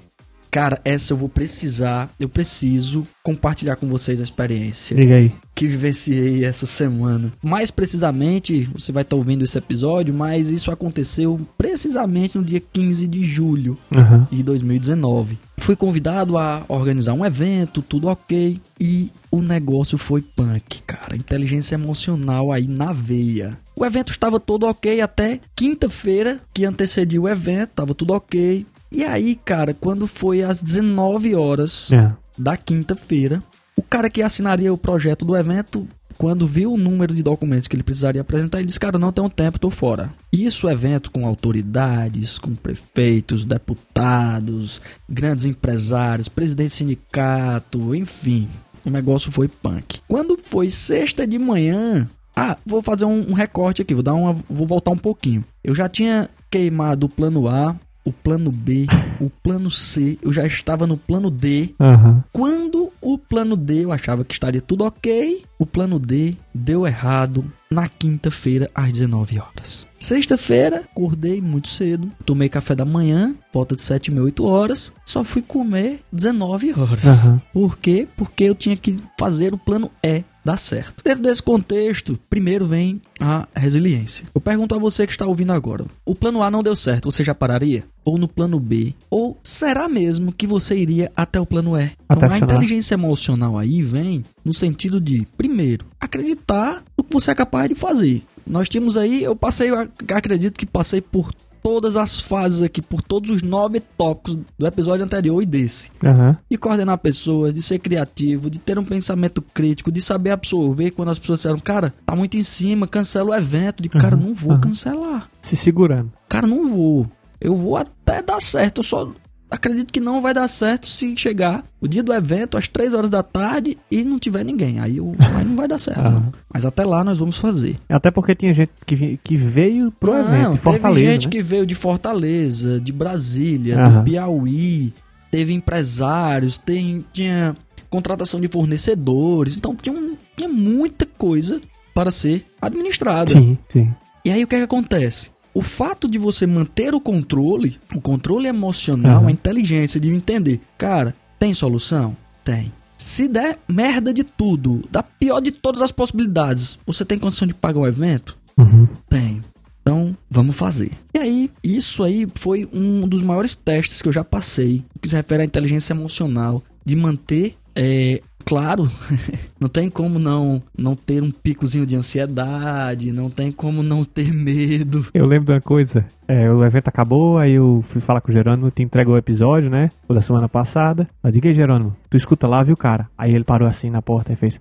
Cara, 0.50 0.80
essa 0.86 1.12
eu 1.12 1.18
vou 1.18 1.27
precisar, 1.27 2.10
eu 2.18 2.30
preciso 2.30 3.06
compartilhar 3.22 3.75
com 3.75 3.86
vocês 3.88 4.22
a 4.22 4.24
experiência 4.24 4.96
diga 4.96 5.18
aí. 5.18 5.32
que 5.54 5.68
vivenciei 5.68 6.46
essa 6.46 6.66
semana. 6.66 7.34
Mais 7.44 7.70
precisamente, 7.70 8.63
você 8.74 8.94
vai 8.94 9.04
estar 9.04 9.18
ouvindo 9.18 9.44
esse 9.44 9.58
episódio, 9.58 10.13
mas 10.13 10.50
isso 10.50 10.72
aconteceu 10.72 11.38
precisamente 11.58 12.38
no 12.38 12.46
dia 12.46 12.62
15 12.62 13.08
de 13.08 13.27
julho 13.27 13.77
Aham. 13.94 14.25
de 14.32 14.42
2019. 14.42 15.38
Fui 15.58 15.75
convidado 15.75 16.38
a 16.38 16.63
organizar 16.70 17.13
um 17.13 17.25
evento, 17.25 17.82
tudo 17.82 18.08
ok, 18.08 18.60
e 18.80 19.12
o 19.30 19.42
negócio 19.42 19.98
foi 19.98 20.22
punk, 20.22 20.82
cara. 20.88 21.18
Inteligência 21.18 21.75
emocional 21.75 22.54
aí 22.54 22.68
na 22.70 22.94
veia. 22.94 23.60
O 23.79 23.86
evento 23.86 24.12
estava 24.12 24.39
todo 24.39 24.65
ok 24.65 25.00
até 25.01 25.39
quinta-feira, 25.55 26.39
que 26.51 26.65
antecedia 26.65 27.22
o 27.22 27.29
evento, 27.29 27.69
tava 27.75 27.93
tudo 27.93 28.13
ok. 28.13 28.65
E 28.91 29.03
aí, 29.05 29.36
cara, 29.36 29.72
quando 29.74 30.07
foi 30.07 30.41
às 30.41 30.63
19 30.63 31.36
horas 31.36 31.91
É. 31.91 32.12
da 32.36 32.57
quinta-feira, 32.57 33.43
o 33.75 33.84
cara 33.84 34.10
que 34.10 34.24
assinaria 34.24 34.74
o 34.74 34.77
projeto 34.77 35.24
do 35.24 35.36
evento, 35.38 35.88
quando 36.17 36.48
viu 36.48 36.74
o 36.74 36.77
número 36.77 37.13
de 37.13 37.22
documentos 37.22 37.67
que 37.67 37.75
ele 37.75 37.84
precisaria 37.84 38.22
apresentar, 38.22 38.57
ele 38.57 38.65
disse: 38.65 38.79
Cara, 38.79 38.98
não 38.98 39.12
tenho 39.12 39.29
tempo, 39.29 39.60
tô 39.60 39.69
fora. 39.69 40.10
Isso, 40.34 40.67
evento 40.67 41.12
com 41.12 41.27
autoridades, 41.27 42.39
com 42.39 42.55
prefeitos, 42.55 43.46
deputados, 43.46 44.81
grandes 45.07 45.46
empresários, 45.46 46.27
presidente 46.27 46.69
de 46.69 46.75
sindicato, 46.75 47.93
enfim. 47.93 48.48
O 48.84 48.89
negócio 48.89 49.31
foi 49.31 49.48
punk. 49.48 50.00
Quando 50.07 50.38
foi 50.41 50.69
sexta 50.72 51.27
de 51.27 51.38
manhã. 51.38 52.10
Ah, 52.38 52.56
vou 52.63 52.84
fazer 52.84 53.06
um, 53.06 53.32
um 53.32 53.34
recorte 53.34 53.82
aqui, 53.82 53.96
vou 53.96 54.03
dar 54.03 54.13
uma. 54.13 54.34
Vou 54.48 54.67
voltar 54.67 54.91
um 54.91 54.98
pouquinho. 54.98 55.44
Eu 55.63 55.74
já 55.74 55.89
tinha 55.89 56.29
queimado 56.51 57.08
o 57.08 57.10
plano 57.10 57.48
A, 57.48 57.75
o 58.06 58.12
plano 58.12 58.51
B, 58.51 58.86
o 59.20 59.27
plano 59.27 59.72
C, 59.72 60.20
eu 60.22 60.32
já 60.32 60.46
estava 60.46 60.86
no 60.86 60.96
plano 60.96 61.32
D. 61.32 61.74
Aham. 61.79 62.24
Quando 62.32 62.94
o 63.01 63.17
plano 63.17 63.58
D 63.58 63.86
eu 63.86 63.91
achava 63.91 64.24
que 64.24 64.34
estaria 64.34 64.62
tudo 64.62 64.86
ok, 64.86 65.44
o 65.58 65.65
plano 65.65 65.98
D 65.98 66.36
deu 66.53 66.86
errado 66.86 67.44
na 67.72 67.89
quinta-feira 67.89 68.70
às 68.74 68.94
19 68.94 69.39
horas. 69.39 69.88
Sexta-feira, 70.00 70.82
acordei 70.82 71.41
muito 71.41 71.67
cedo, 71.67 72.10
tomei 72.24 72.48
café 72.48 72.75
da 72.75 72.86
manhã, 72.86 73.36
volta 73.51 73.75
de 73.75 73.82
7 73.82 74.12
e 74.12 74.20
8 74.20 74.46
horas, 74.46 74.94
só 75.03 75.24
fui 75.24 75.41
comer 75.41 76.01
19 76.13 76.72
horas. 76.79 77.03
Aham. 77.03 77.41
Por 77.51 77.77
quê? 77.77 78.08
Porque 78.15 78.44
eu 78.44 78.53
tinha 78.53 78.77
que 78.77 78.96
fazer 79.20 79.56
o 79.56 79.58
plano 79.58 79.91
E 80.03 80.24
dar 80.48 80.58
certo. 80.58 81.04
Dentro 81.04 81.22
desse 81.22 81.44
contexto, 81.44 82.18
primeiro 82.30 82.66
vem 82.66 83.01
a 83.20 83.48
resiliência. 83.54 84.25
Eu 84.34 84.39
pergunto 84.39 84.74
a 84.74 84.80
você 84.80 85.06
que 85.06 85.12
está 85.12 85.25
ouvindo 85.25 85.51
agora: 85.51 85.86
o 86.06 86.16
plano 86.16 86.42
A 86.42 86.50
não 86.50 86.63
deu 86.63 86.75
certo, 86.75 87.12
você 87.12 87.24
já 87.24 87.36
pararia? 87.36 87.84
Ou 88.06 88.18
no 88.18 88.27
plano 88.30 88.58
B? 88.58 88.96
Ou 89.10 89.38
será 89.44 89.89
mesmo 89.89 90.32
que 90.32 90.48
você 90.48 90.77
iria 90.77 91.12
até 91.13 91.39
o 91.39 91.46
plano 91.46 91.77
E? 91.77 91.92
Até 92.08 92.25
então, 92.25 92.32
a 92.32 92.38
inteligência 92.38 92.96
emocional 92.96 93.58
aí 93.58 93.82
vem 93.82 94.24
no 94.46 94.54
sentido 94.54 95.01
de, 95.01 95.27
primeiro, 95.38 95.86
acreditar 96.00 96.82
no 96.98 97.04
que 97.04 97.13
você 97.13 97.32
é 97.32 97.36
capaz 97.36 97.68
de 97.68 97.75
fazer. 97.75 98.24
Nós 98.46 98.70
tínhamos 98.70 98.96
aí, 98.96 99.24
eu 99.24 99.36
passei, 99.36 99.70
acredito 100.13 100.58
que 100.58 100.66
passei 100.66 101.01
por 101.01 101.34
todas 101.67 101.97
as 101.97 102.21
fases 102.21 102.62
aqui, 102.62 102.81
por 102.81 103.01
todos 103.01 103.29
os 103.29 103.41
nove 103.41 103.81
tópicos 103.97 104.38
do 104.57 104.65
episódio 104.65 105.03
anterior 105.03 105.43
e 105.43 105.45
desse 105.45 105.91
Aham. 106.01 106.38
de 106.50 106.57
coordenar 106.57 106.97
pessoas, 106.97 107.53
de 107.53 107.62
ser 107.62 107.77
criativo, 107.79 108.50
de 108.50 108.57
ter 108.57 108.79
um 108.79 108.86
pensamento 108.86 109.41
crítico, 109.41 109.91
de 109.91 110.00
saber 110.01 110.29
absorver 110.31 110.91
quando 110.91 111.09
as 111.12 111.19
pessoas 111.19 111.39
disseram, 111.39 111.59
cara, 111.59 111.93
tá 112.05 112.15
muito 112.15 112.38
em 112.38 112.41
cima, 112.41 112.88
cancela 112.88 113.31
o 113.31 113.36
evento. 113.36 113.83
De 113.83 113.89
cara, 113.89 114.15
Uhum, 114.15 114.27
não 114.27 114.33
vou 114.33 114.53
uhum. 114.53 114.62
cancelar. 114.62 115.29
Se 115.41 115.57
segurando. 115.57 116.09
Cara, 116.29 116.47
não 116.47 116.69
vou. 116.69 117.05
Eu 117.39 117.53
vou 117.57 117.75
até 117.75 118.21
dar 118.21 118.41
certo. 118.41 118.79
Eu 118.79 118.83
só 118.83 119.12
acredito 119.50 119.92
que 119.94 120.00
não 120.00 120.22
vai 120.22 120.34
dar 120.34 120.48
certo 120.48 120.88
se 120.88 121.16
chegar 121.18 121.63
o 121.80 121.88
dia 121.88 122.04
do 122.04 122.13
evento 122.13 122.58
às 122.58 122.68
três 122.68 122.94
horas 122.94 123.10
da 123.10 123.24
tarde 123.24 123.77
e 123.89 124.04
não 124.04 124.20
tiver 124.20 124.44
ninguém. 124.44 124.80
Aí, 124.80 124.98
eu, 124.98 125.13
aí 125.36 125.46
não 125.46 125.56
vai 125.56 125.68
dar 125.68 125.77
certo. 125.77 126.01
Não. 126.10 126.32
Mas 126.54 126.66
até 126.66 126.84
lá 126.84 127.04
nós 127.04 127.20
vamos 127.20 127.38
fazer. 127.38 127.80
Até 127.89 128.12
porque 128.12 128.36
tinha 128.36 128.51
gente 128.54 128.72
que, 128.86 129.18
que 129.24 129.36
veio 129.36 129.92
pro 129.92 130.12
Não, 130.13 130.20
evento 130.20 130.51
de 130.54 130.58
Fortaleza. 130.60 131.00
Teve 131.00 131.12
gente 131.13 131.25
né? 131.25 131.32
que 131.32 131.42
veio 131.42 131.66
de 131.66 131.75
Fortaleza, 131.75 132.80
de 132.80 132.92
Brasília, 132.92 133.77
do 133.77 134.04
Piauí, 134.04 134.94
teve 135.32 135.54
empresários, 135.54 136.58
tem, 136.58 137.04
tinha 137.13 137.56
contratação 137.89 138.39
de 138.42 138.48
fornecedores, 138.48 139.58
então 139.58 139.75
tinha, 139.75 139.96
um- 139.96 140.18
tinha 140.36 140.50
muita 140.50 141.06
coisa 141.18 141.62
para 141.94 142.12
ser 142.12 142.46
administrada. 142.62 143.32
Sim, 143.32 143.58
sim. 143.70 143.94
E 144.25 144.30
aí 144.32 144.44
o 144.44 144.48
que, 144.48 144.56
é 144.56 144.58
que 144.60 144.63
acontece? 144.66 145.32
O 145.57 145.61
fato 145.63 146.07
de 146.07 146.19
você 146.19 146.45
manter 146.45 146.93
o 146.93 147.01
controle, 147.01 147.79
o 147.95 147.99
controle 147.99 148.47
emocional, 148.47 149.21
Aham. 149.21 149.29
a 149.29 149.31
inteligência 149.31 149.99
de 149.99 150.07
entender, 150.07 150.61
cara, 150.77 151.15
tem 151.39 151.51
solução? 151.51 152.15
Tem. 152.45 152.71
Se 152.95 153.27
der 153.27 153.57
merda 153.67 154.13
de 154.13 154.23
tudo, 154.23 154.83
da 154.91 155.01
pior 155.01 155.39
de 155.39 155.49
todas 155.49 155.81
as 155.81 155.91
possibilidades, 155.91 156.77
você 156.85 157.03
tem 157.03 157.17
condição 157.17 157.47
de 157.47 157.55
pagar 157.55 157.79
o 157.79 157.87
evento? 157.87 158.37
Uhum. 158.55 158.87
Tem. 159.09 159.41
Então, 159.81 160.15
vamos 160.29 160.55
fazer. 160.55 160.91
E 161.11 161.17
aí, 161.17 161.51
isso 161.63 162.03
aí 162.03 162.27
foi 162.35 162.69
um 162.71 163.07
dos 163.07 163.23
maiores 163.23 163.55
testes 163.55 163.99
que 163.99 164.07
eu 164.07 164.13
já 164.13 164.23
passei, 164.23 164.85
que 165.01 165.09
se 165.09 165.15
refere 165.15 165.41
à 165.41 165.45
inteligência 165.45 165.91
emocional, 165.91 166.61
de 166.85 166.95
manter, 166.95 167.55
é, 167.75 168.21
claro, 168.48 168.89
não 169.60 169.68
tem 169.68 169.89
como 169.89 170.18
não, 170.18 170.63
não 170.77 170.96
ter 170.96 171.22
um 171.22 171.30
picozinho 171.30 171.86
de 171.86 171.96
ansiedade, 171.98 173.12
não 173.12 173.30
tem 173.30 173.51
como 173.51 173.84
não 173.84 174.06
ter 174.06 174.34
medo. 174.34 175.06
Eu 175.13 175.25
lembro 175.25 175.48
de 175.48 175.51
uma 175.51 175.62
coisa. 175.62 176.06
É, 176.27 176.50
o 176.50 176.63
evento 176.63 176.88
acabou, 176.88 177.38
aí 177.38 177.51
eu 177.54 177.84
fui 177.86 178.00
falar 178.00 178.22
com 178.22 178.30
o 178.30 178.34
Jerônimo, 178.34 178.72
te 178.72 178.82
entregou 178.82 179.16
o 179.16 179.18
episódio, 179.18 179.70
né? 179.70 179.89
O 180.08 180.13
da 180.13 180.22
semana 180.22 180.48
passada. 180.48 181.08
Eu 181.22 181.30
digo, 181.32 181.48
"Ei, 181.48 181.54
Jerônimo, 181.54 181.96
tu 182.10 182.16
escuta 182.16 182.48
lá, 182.48 182.63
viu, 182.63 182.77
cara? 182.77 183.10
Aí 183.18 183.36
ele 183.36 183.44
parou 183.44 183.68
assim 183.68 183.89
na 183.89 184.01
porta 184.01 184.32
e 184.32 184.36
fez. 184.36 184.60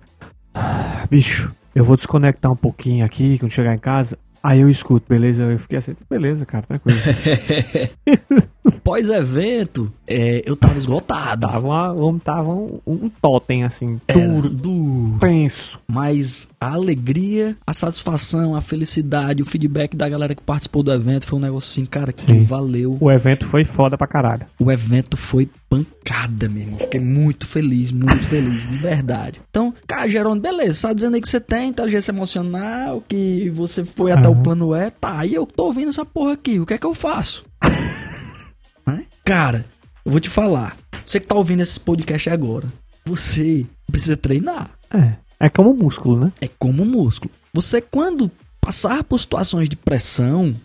"Ah, 0.53 1.05
Bicho, 1.09 1.51
eu 1.73 1.83
vou 1.83 1.95
desconectar 1.95 2.51
um 2.51 2.55
pouquinho 2.55 3.05
aqui 3.05 3.37
quando 3.37 3.51
chegar 3.51 3.73
em 3.73 3.77
casa. 3.79 4.17
Aí 4.47 4.61
eu 4.61 4.69
escuto, 4.69 5.05
beleza? 5.09 5.43
Eu 5.43 5.59
fiquei 5.59 5.77
assim, 5.77 5.93
beleza, 6.09 6.45
cara, 6.45 6.65
tranquilo. 6.65 6.97
Pós-evento, 8.83 9.91
é, 10.07 10.41
eu 10.45 10.55
tava 10.55 10.77
esgotado. 10.77 11.47
tava, 11.47 11.67
uma, 11.67 11.91
um- 11.93 12.19
tava 12.19 12.51
um, 12.51 12.79
um 12.85 13.09
totem, 13.21 13.63
assim, 13.63 13.99
duro, 14.07 14.49
duro. 14.49 15.17
penso. 15.19 15.79
Mas 15.87 16.47
a 16.59 16.73
alegria, 16.73 17.55
a 17.65 17.73
satisfação, 17.73 18.55
a 18.55 18.61
felicidade, 18.61 19.41
o 19.41 19.45
feedback 19.45 19.95
da 19.95 20.07
galera 20.07 20.33
que 20.35 20.41
participou 20.41 20.83
do 20.83 20.93
evento 20.93 21.27
foi 21.27 21.39
um 21.39 21.41
negócio 21.41 21.69
assim, 21.81 21.85
cara, 21.85 22.11
que 22.13 22.23
Sim. 22.23 22.43
valeu 22.43 22.97
O 23.01 23.11
evento 23.11 23.45
foi 23.45 23.65
foda 23.65 23.97
pra 23.97 24.07
caralho. 24.07 24.45
o 24.59 24.71
evento 24.71 25.17
foi 25.17 25.49
pancada, 25.69 26.47
meu 26.49 26.63
irmão. 26.63 26.79
Fiquei 26.79 26.99
muito 26.99 27.45
feliz, 27.47 27.91
muito 27.91 28.17
feliz, 28.25 28.69
de 28.69 28.77
verdade. 28.77 29.41
Então, 29.49 29.73
cara, 29.85 30.09
Jerônimo, 30.09 30.41
beleza, 30.41 30.73
você 30.73 30.87
tá 30.87 30.93
dizendo 30.93 31.15
aí 31.15 31.21
que 31.21 31.29
você 31.29 31.39
tem 31.39 31.69
inteligência 31.69 32.11
emocional, 32.11 33.03
que 33.07 33.49
você 33.49 33.83
foi 33.83 34.11
até 34.11 34.29
o 34.29 34.35
plano 34.35 34.75
E, 34.75 34.91
tá, 34.91 35.25
e 35.25 35.33
eu 35.33 35.45
tô 35.45 35.65
ouvindo 35.65 35.89
essa 35.89 36.05
porra 36.05 36.33
aqui, 36.33 36.59
o 36.59 36.65
que 36.65 36.73
é 36.73 36.77
que 36.77 36.85
eu 36.85 36.93
faço? 36.93 37.45
Né? 38.87 39.05
Cara, 39.25 39.65
eu 40.05 40.11
vou 40.13 40.21
te 40.21 40.29
falar, 40.29 40.77
você 41.05 41.19
que 41.19 41.27
tá 41.27 41.35
ouvindo 41.35 41.61
esse 41.61 41.77
podcast 41.77 42.29
agora, 42.29 42.71
você 43.05 43.65
precisa 43.91 44.15
treinar. 44.15 44.71
É. 44.89 45.15
É 45.37 45.49
como 45.49 45.73
músculo, 45.73 46.17
né? 46.17 46.31
É 46.39 46.47
como 46.47 46.85
músculo. 46.85 47.29
Você, 47.53 47.81
quando 47.81 48.31
passar 48.61 49.03
por 49.03 49.19
situações 49.19 49.67
de 49.69 49.75
pressão, 49.75 50.55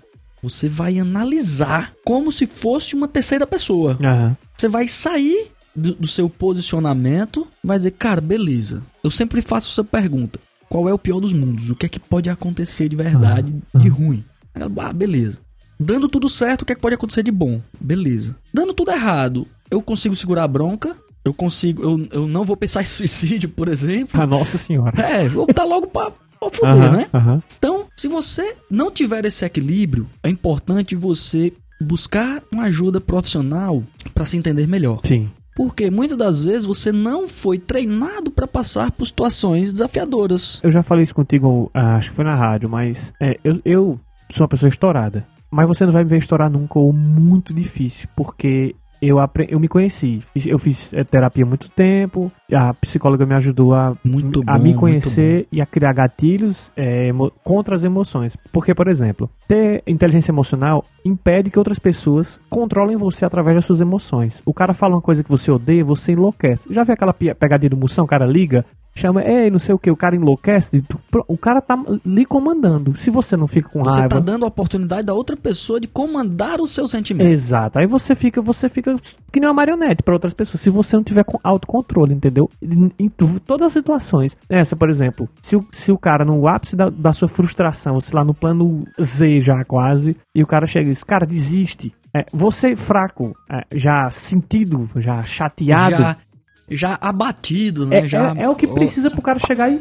você 0.43 0.69
vai 0.69 0.99
analisar 0.99 1.95
como 2.05 2.33
se 2.33 2.47
fosse 2.47 2.95
uma 2.95 3.07
terceira 3.07 3.47
pessoa. 3.47 3.99
Aham. 4.03 4.37
Você 4.57 4.69
vai 4.69 4.87
sair 4.89 5.51
do, 5.75 5.95
do 5.95 6.07
seu 6.07 6.29
posicionamento, 6.29 7.47
vai 7.63 7.77
dizer, 7.77 7.93
cara, 7.93 8.21
beleza. 8.21 8.83
Eu 9.03 9.11
sempre 9.11 9.41
faço 9.43 9.71
essa 9.71 9.85
pergunta: 9.85 10.39
qual 10.69 10.89
é 10.89 10.93
o 10.93 10.99
pior 10.99 11.21
dos 11.21 11.33
mundos? 11.33 11.71
O 11.71 11.75
que 11.75 11.87
é 11.87 11.89
que 11.89 12.01
pode 12.01 12.29
acontecer 12.29 12.89
de 12.89 12.97
verdade, 12.97 13.55
de 13.75 13.89
ruim? 13.89 14.25
Ah, 14.55 14.93
beleza. 14.93 15.39
Dando 15.79 16.09
tudo 16.09 16.29
certo, 16.29 16.63
o 16.63 16.65
que 16.65 16.73
é 16.73 16.75
que 16.75 16.81
pode 16.81 16.95
acontecer 16.95 17.23
de 17.23 17.33
bom? 17.33 17.61
Beleza. 17.81 18.37
Dando 18.55 18.73
tudo 18.73 18.93
errado, 18.93 19.49
eu 19.71 19.83
consigo 19.83 20.15
segurar 20.15 20.45
a 20.45 20.49
bronca. 20.49 20.97
Eu 21.25 21.33
consigo. 21.33 21.83
Eu, 21.83 22.09
eu 22.13 22.27
não 22.27 22.45
vou 22.45 22.57
pensar 22.57 22.83
em 22.83 22.87
suicídio, 22.87 23.49
por 23.49 23.69
exemplo. 23.69 24.21
Ah, 24.21 24.27
nossa 24.27 24.59
senhora. 24.59 25.01
É, 25.01 25.29
vou 25.29 25.47
botar 25.47 25.65
logo 25.65 25.87
pra, 25.87 26.13
pra 26.51 26.73
fuder, 26.73 26.93
né? 26.93 27.43
Então, 27.59 27.87
se 27.97 28.09
você 28.09 28.57
não 28.71 28.91
tiver 28.91 29.25
esse 29.25 29.45
equilíbrio, 29.45 30.09
é 30.23 30.29
importante 30.29 30.95
você 30.95 31.53
buscar 31.81 32.43
uma 32.51 32.65
ajuda 32.65 33.01
profissional 33.01 33.83
para 34.15 34.25
se 34.25 34.37
entender 34.37 34.67
melhor. 34.67 35.01
Sim. 35.05 35.31
Porque 35.55 35.91
muitas 35.91 36.17
das 36.17 36.43
vezes 36.43 36.65
você 36.65 36.91
não 36.91 37.29
foi 37.29 37.59
treinado 37.59 38.31
para 38.31 38.47
passar 38.47 38.91
por 38.91 39.07
situações 39.07 39.71
desafiadoras. 39.73 40.61
Eu 40.63 40.71
já 40.71 40.83
falei 40.83 41.03
isso 41.03 41.15
contigo, 41.15 41.71
ah, 41.75 41.97
acho 41.97 42.11
que 42.11 42.17
foi 42.17 42.25
na 42.25 42.35
rádio, 42.35 42.71
mas 42.71 43.13
é, 43.21 43.39
eu, 43.45 43.61
eu 43.65 44.01
sou 44.31 44.45
uma 44.45 44.49
pessoa 44.49 44.71
estourada. 44.71 45.27
Mas 45.51 45.69
você 45.69 45.85
não 45.85 45.93
vai 45.93 46.03
me 46.03 46.09
ver 46.09 46.19
estourar 46.19 46.49
nunca 46.49 46.79
ou 46.79 46.91
muito 46.95 47.53
difícil, 47.53 48.09
porque 48.17 48.75
eu, 49.03 49.19
eu 49.49 49.59
me 49.59 49.67
conheci. 49.69 50.23
Eu 50.47 50.59
fiz 50.59 50.93
eh, 50.93 51.03
terapia 51.03 51.45
há 51.45 51.47
muito 51.47 51.69
tempo, 51.71 52.31
a 52.53 52.73
psicóloga 52.75 53.27
me 53.27 53.35
ajudou 53.35 53.75
a, 53.75 53.97
Muito 54.05 54.43
a 54.47 54.57
bom, 54.57 54.63
me 54.63 54.75
conhecer 54.75 55.47
e 55.51 55.61
a 55.61 55.67
criar 55.67 55.93
gatilhos 55.93 56.71
emo- 56.77 57.33
contra 57.43 57.75
as 57.75 57.83
emoções. 57.83 58.37
Porque, 58.53 58.75
por 58.75 58.87
exemplo, 58.89 59.29
ter 59.49 59.83
inteligência 59.87 60.31
emocional 60.31 60.85
impede 61.05 61.51
que 61.51 61.59
outras 61.59 61.79
pessoas 61.79 62.41
controlem 62.49 62.97
você 62.97 63.25
através 63.25 63.57
das 63.57 63.65
suas 63.65 63.81
emoções. 63.81 64.41
O 64.47 64.55
cara 64.55 64.73
fala 64.73 64.95
uma 64.95 65.03
coisa 65.03 65.23
que 65.25 65.31
você 65.31 65.51
odeia, 65.51 65.85
você 65.85 66.13
enlouquece. 66.13 66.73
Já 66.73 66.85
vê 66.85 66.93
aquela 66.93 67.13
pegadinha 67.13 67.71
do 67.71 67.77
moção? 67.77 68.05
O 68.05 68.09
cara 68.09 68.25
liga, 68.25 68.65
chama, 68.95 69.23
ei, 69.25 69.51
não 69.51 69.59
sei 69.59 69.75
o 69.75 69.79
que, 69.79 69.91
o 69.91 69.97
cara 69.97 70.15
enlouquece. 70.15 70.85
O 71.27 71.37
cara 71.37 71.61
tá 71.61 71.77
lhe 72.05 72.25
comandando. 72.25 72.97
Se 72.97 73.11
você 73.11 73.37
não 73.37 73.47
fica 73.47 73.69
com 73.69 73.83
Você 73.83 74.01
raiva. 74.01 74.07
está 74.07 74.21
dando 74.21 74.45
a 74.45 74.49
oportunidade 74.49 75.07
da 75.07 75.15
outra 75.15 75.37
pessoa 75.37 75.81
de 75.81 75.89
comandar 75.89 76.61
o 76.61 76.67
seu 76.67 76.87
sentimento. 76.87 77.31
Exato. 77.31 77.79
Aí 77.79 77.87
você 77.87 78.15
fica, 78.15 78.41
você 78.43 78.69
fica 78.69 78.95
que 79.33 79.41
nem 79.41 79.49
uma 79.49 79.55
marionete 79.55 80.03
para 80.03 80.15
outras 80.15 80.35
pessoas. 80.35 80.61
Se 80.61 80.71
você 80.71 80.97
não 80.97 81.03
tiver 81.03 81.25
com 81.25 81.39
autocontrole, 81.43 82.15
entendeu? 82.15 82.51
Em, 82.61 82.91
em 82.99 83.09
todas 83.09 83.69
as 83.69 83.73
situações. 83.73 84.37
Essa, 84.49 84.77
por 84.77 84.89
exemplo, 84.91 85.29
se 85.41 85.57
o, 85.57 85.67
se 85.71 85.91
o 85.91 85.99
cara 85.99 86.25
no 86.25 86.47
ápice 86.47 86.77
da, 86.77 86.91
da 86.91 87.13
sua 87.13 87.29
frustração, 87.29 88.01
sei 88.01 88.17
lá, 88.17 88.25
no 88.25 88.35
plano 88.35 88.85
Z 89.01 89.41
já 89.41 89.65
quase, 89.65 90.17
e 90.35 90.43
o 90.43 90.47
cara 90.47 90.67
chega 90.67 90.87
e 90.87 90.93
diz, 90.93 91.03
cara, 91.03 91.25
desiste. 91.27 91.93
É, 92.15 92.27
você 92.31 92.77
fraco, 92.77 93.35
é, 93.51 93.65
já 93.75 94.11
sentido, 94.11 94.91
já 94.97 95.25
chateado, 95.25 95.97
Já, 95.97 96.17
já 96.71 96.99
abatido, 97.01 97.87
né? 97.87 97.99
é, 97.99 98.09
já, 98.09 98.35
é, 98.37 98.43
é 98.43 98.49
o 98.49 98.55
que 98.55 98.67
precisa 98.67 99.11
pro 99.11 99.23
cara 99.23 99.39
chegar 99.39 99.71
e. 99.71 99.81